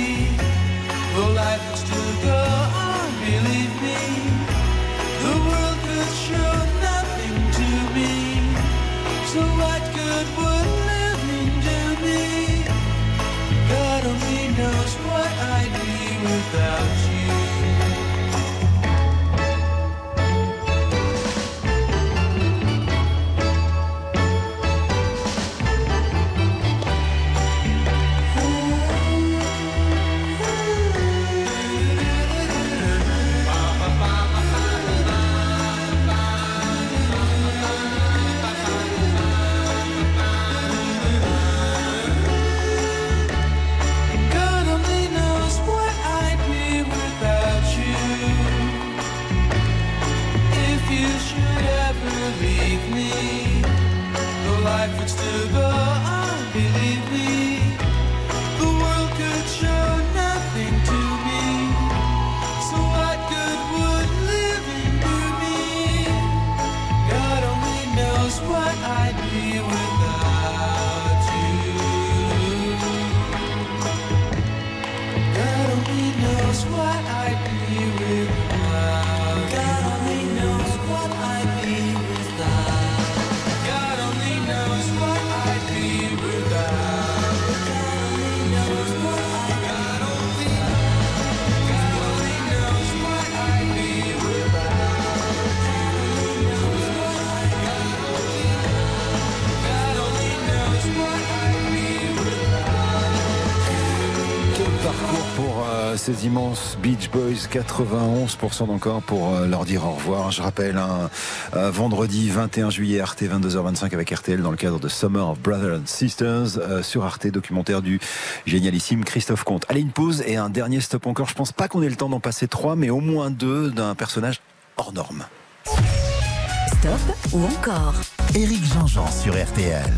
[106.01, 110.31] ces immenses Beach Boys, 91% d'encore pour euh, leur dire au revoir.
[110.31, 111.11] Je rappelle, un
[111.55, 115.77] euh, vendredi 21 juillet, Arte 22h25 avec RTL dans le cadre de Summer of Brothers
[115.77, 117.99] and Sisters euh, sur Arte, documentaire du
[118.47, 119.63] génialissime Christophe Comte.
[119.69, 121.29] Allez, une pause et un dernier stop encore.
[121.29, 123.93] Je pense pas qu'on ait le temps d'en passer trois, mais au moins deux d'un
[123.93, 124.41] personnage
[124.77, 125.25] hors norme.
[125.65, 127.93] Stop ou encore?
[128.33, 129.93] Éric Jean-Jean sur RTL.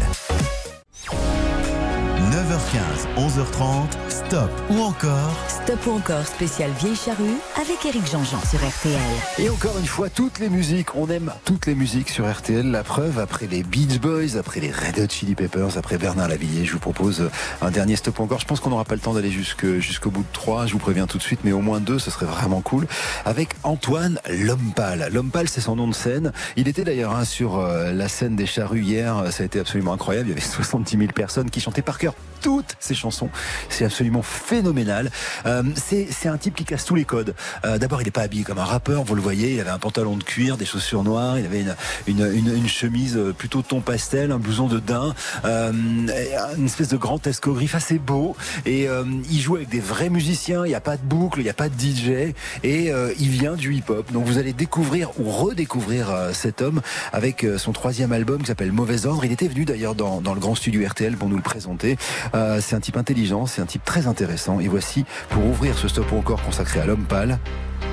[2.54, 8.60] 9h15, 11h30, stop ou encore Stop ou encore spécial vieille charrue avec Eric Jean-Jean sur
[8.60, 9.00] RTL.
[9.40, 12.70] Et encore une fois, toutes les musiques, on aime toutes les musiques sur RTL.
[12.70, 16.64] La preuve, après les Beach Boys, après les Red Hot Chili Peppers, après Bernard Lavillier,
[16.64, 17.28] je vous propose
[17.64, 18.40] un dernier stop encore.
[18.40, 20.80] Je pense qu'on n'aura pas le temps d'aller jusque- jusqu'au bout de trois, je vous
[20.80, 22.86] préviens tout de suite, mais au moins deux, ce serait vraiment cool.
[23.26, 25.10] Avec Antoine Lompal.
[25.12, 26.32] Lompal, c'est son nom de scène.
[26.56, 29.94] Il était d'ailleurs hein, sur euh, la scène des charrues hier, ça a été absolument
[29.94, 30.28] incroyable.
[30.28, 32.14] Il y avait 70 000 personnes qui chantaient par cœur
[32.44, 33.30] toutes ses chansons.
[33.70, 35.10] C'est absolument phénoménal.
[35.48, 37.34] Euh, c'est un type qui casse tous les codes.
[37.66, 39.54] Euh, D'abord, il n'est pas habillé comme un rappeur, vous le voyez.
[39.54, 41.76] Il avait un pantalon de cuir, des chaussures noires, il avait une,
[42.08, 45.16] une, une, une chemise plutôt ton pastel, un blouson de daim,
[45.46, 48.36] euh, une espèce de grand escogriffe assez beau.
[48.66, 50.66] Et euh, il joue avec des vrais musiciens.
[50.66, 52.34] Il n'y a pas de boucle, il n'y a pas de DJ.
[52.64, 54.12] Et euh, il vient du hip-hop.
[54.12, 58.48] Donc vous allez découvrir ou redécouvrir euh, cet homme avec euh, son troisième album qui
[58.48, 59.26] s'appelle Mauvais Ordre.
[59.26, 61.98] Il était venu d'ailleurs dans, dans, le grand studio RTL pour nous le présenter.
[62.36, 64.60] Euh, c'est un type intelligent, c'est un type très intéressant.
[64.60, 67.38] Et voici, pour ouvrir ce stop encore consacré à l'homme pâle,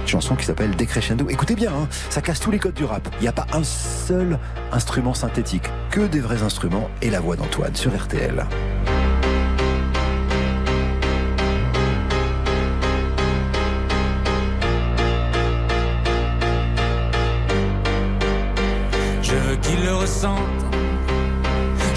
[0.02, 1.28] une chanson qui s'appelle Decrescendo.
[1.28, 3.06] Écoutez bien, hein, ça casse tous les codes du rap.
[3.20, 4.38] Il n'y a pas un seul
[4.72, 8.46] instrument synthétique, que des vrais instruments et la voix d'Antoine sur RTL.
[19.22, 20.69] Je veux qu'il le ressente.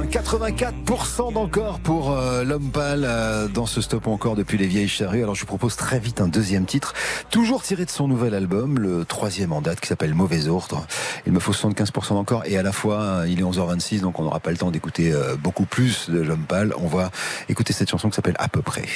[0.00, 4.88] Hein 84% d'encore pour euh, l'homme pâle euh, dans ce stop encore depuis les vieilles
[4.88, 5.22] charrues.
[5.22, 6.94] Alors je vous propose très vite un deuxième titre,
[7.30, 10.86] toujours tiré de son nouvel album, le troisième en date qui s'appelle Mauvais Ordre.
[11.26, 14.24] Il me faut 75% d'encore et à la fois euh, il est 11h26 donc on
[14.24, 16.74] n'aura pas le temps d'écouter euh, beaucoup plus de l'homme pâle.
[16.78, 17.10] On va
[17.48, 18.86] écouter cette chanson qui s'appelle À peu près.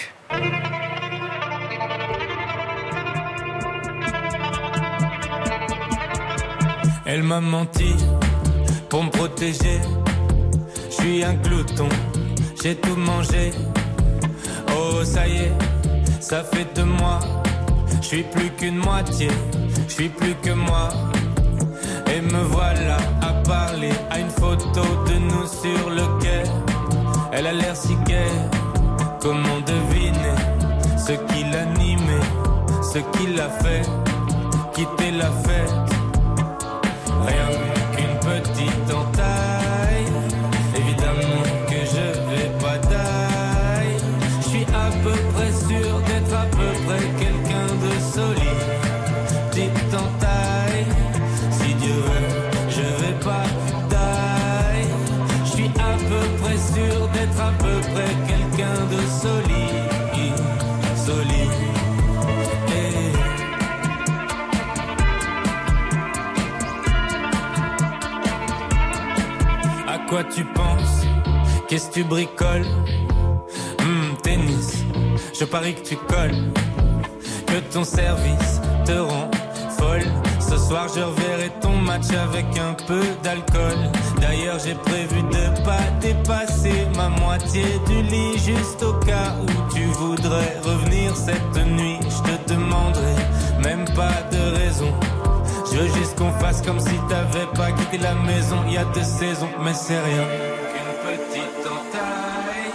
[7.06, 7.94] Elle m'a menti
[8.88, 9.80] pour me protéger.
[11.04, 11.90] Suis un glouton,
[12.62, 13.52] j'ai tout mangé.
[14.70, 15.52] Oh, ça y est,
[16.18, 17.20] ça fait de moi.
[18.00, 19.28] Je suis plus qu'une moitié,
[19.86, 20.88] je suis plus que moi.
[22.10, 26.44] Et me voilà à parler à une photo de nous sur le quai.
[27.32, 28.38] Elle a l'air si gaie,
[29.20, 30.36] comment deviner
[30.96, 32.28] ce qui l'animait,
[32.82, 33.82] ce qui l'a fait
[34.74, 35.83] quitter la fête.
[70.14, 71.02] Quoi tu penses?
[71.66, 72.64] Qu'est-ce que tu bricoles?
[73.80, 74.84] Hmm, Tennis,
[75.36, 76.52] je parie que tu colles.
[77.48, 79.28] Que ton service te rend
[79.76, 80.06] folle.
[80.38, 83.90] Ce soir je reverrai ton match avec un peu d'alcool.
[84.20, 89.84] D'ailleurs j'ai prévu de pas dépasser ma moitié du lit juste au cas où tu
[89.98, 91.98] voudrais revenir cette nuit.
[92.02, 93.16] Je te demanderai
[93.64, 94.94] même pas de raison.
[95.74, 98.84] Je veux juste qu'on fasse comme si t'avais pas quitté la maison il y a
[98.84, 100.24] deux saisons, mais c'est rien
[100.70, 102.70] qu'une petite entaille.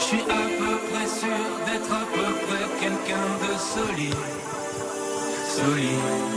[0.00, 4.14] Je suis à peu près sûr d'être à peu près quelqu'un de solide,
[5.56, 6.31] solide.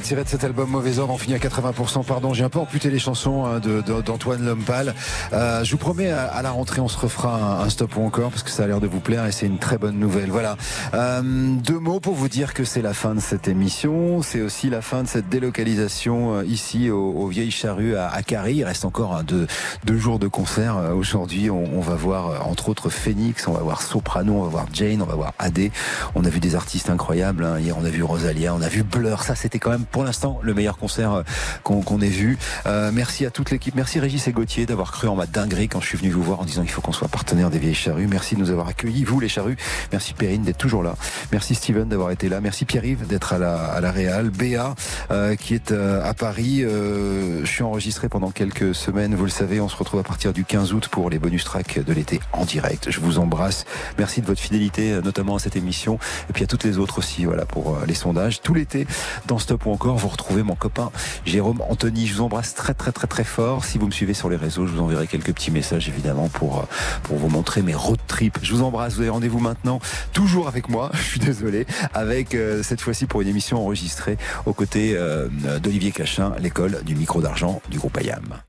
[0.00, 2.04] Tiré de cet album Mauvais Ordre, on finit à 80%.
[2.04, 4.94] Pardon, j'ai un peu amputé les chansons hein, de- de- d'Antoine Lompal.
[5.32, 8.04] Euh, je vous promets, à, à la rentrée, on se refera un, un stop ou
[8.04, 10.30] encore parce que ça a l'air de vous plaire et c'est une très bonne nouvelle.
[10.30, 10.56] Voilà.
[10.94, 14.22] Euh, deux mots pour vous dire que c'est la fin de cette émission.
[14.22, 18.20] C'est aussi la fin de cette délocalisation euh, ici au, au Vieilles Charrues à, à.
[18.50, 19.46] Il reste encore hein, deux,
[19.84, 20.76] deux jours de concert.
[20.76, 24.42] Euh, Aujourd'hui, on, on va voir euh, entre autres Phoenix, on va voir Soprano, on
[24.44, 25.72] va voir Jane, on va voir Adé.
[26.14, 27.44] On a vu des artistes incroyables.
[27.44, 27.58] hein.
[27.58, 29.22] Hier, on a vu Rosalia, on a vu Blur.
[29.22, 31.22] Ça, c'était quand même pour l'instant le meilleur concert euh,
[31.62, 32.38] qu'on qu'on ait vu.
[32.66, 33.74] Euh, merci à toute l'équipe.
[33.74, 36.40] Merci Régis et Gauthier d'avoir cru en ma dinguerie quand je suis venu vous voir
[36.40, 38.06] en disant qu'il faut qu'on soit partenaire des Vieilles Charrues.
[38.06, 39.56] Merci de nous avoir accueillis, vous les Charrues.
[39.92, 40.96] Merci Perrine d'être toujours là.
[41.32, 42.40] Merci Steven d'avoir été là.
[42.40, 44.30] Merci Pierre-Yves d'être à la, à la Réal.
[44.30, 44.74] Béa
[45.10, 46.62] euh, qui est euh, à Paris.
[46.62, 49.14] Euh, je suis enregistré pendant quelques semaines.
[49.14, 51.78] Vous le savez, on se retrouve à partir du 15 août pour les bonus tracks
[51.78, 52.90] de l'été en direct.
[52.90, 53.64] Je vous embrasse.
[53.98, 55.98] Merci de votre fidélité, notamment à cette émission.
[56.28, 58.40] Et puis à toutes les autres aussi, voilà, pour les sondages.
[58.40, 58.86] Tout l'été,
[59.26, 60.90] dans Stop ou encore, vous retrouvez mon copain
[61.24, 62.08] Jérôme Anthony.
[62.08, 63.64] Je vous embrasse très très très très fort.
[63.64, 66.58] Si vous me suivez sur les réseaux, je vous enverrai quelques petits messages évidemment pour,
[66.58, 66.62] euh,
[67.04, 68.40] pour vous montrer mes road trips.
[68.42, 68.94] Je vous embrasse.
[68.94, 69.78] Vous avez rendez-vous maintenant,
[70.12, 70.90] toujours avec moi.
[70.94, 71.64] Je suis désolé,
[71.94, 75.28] avec euh, cette fois-ci pour une émission enregistrée aux côtés euh,
[75.62, 78.47] d'Olivier Cachin, l'école du micro d'argent du groupe IAM.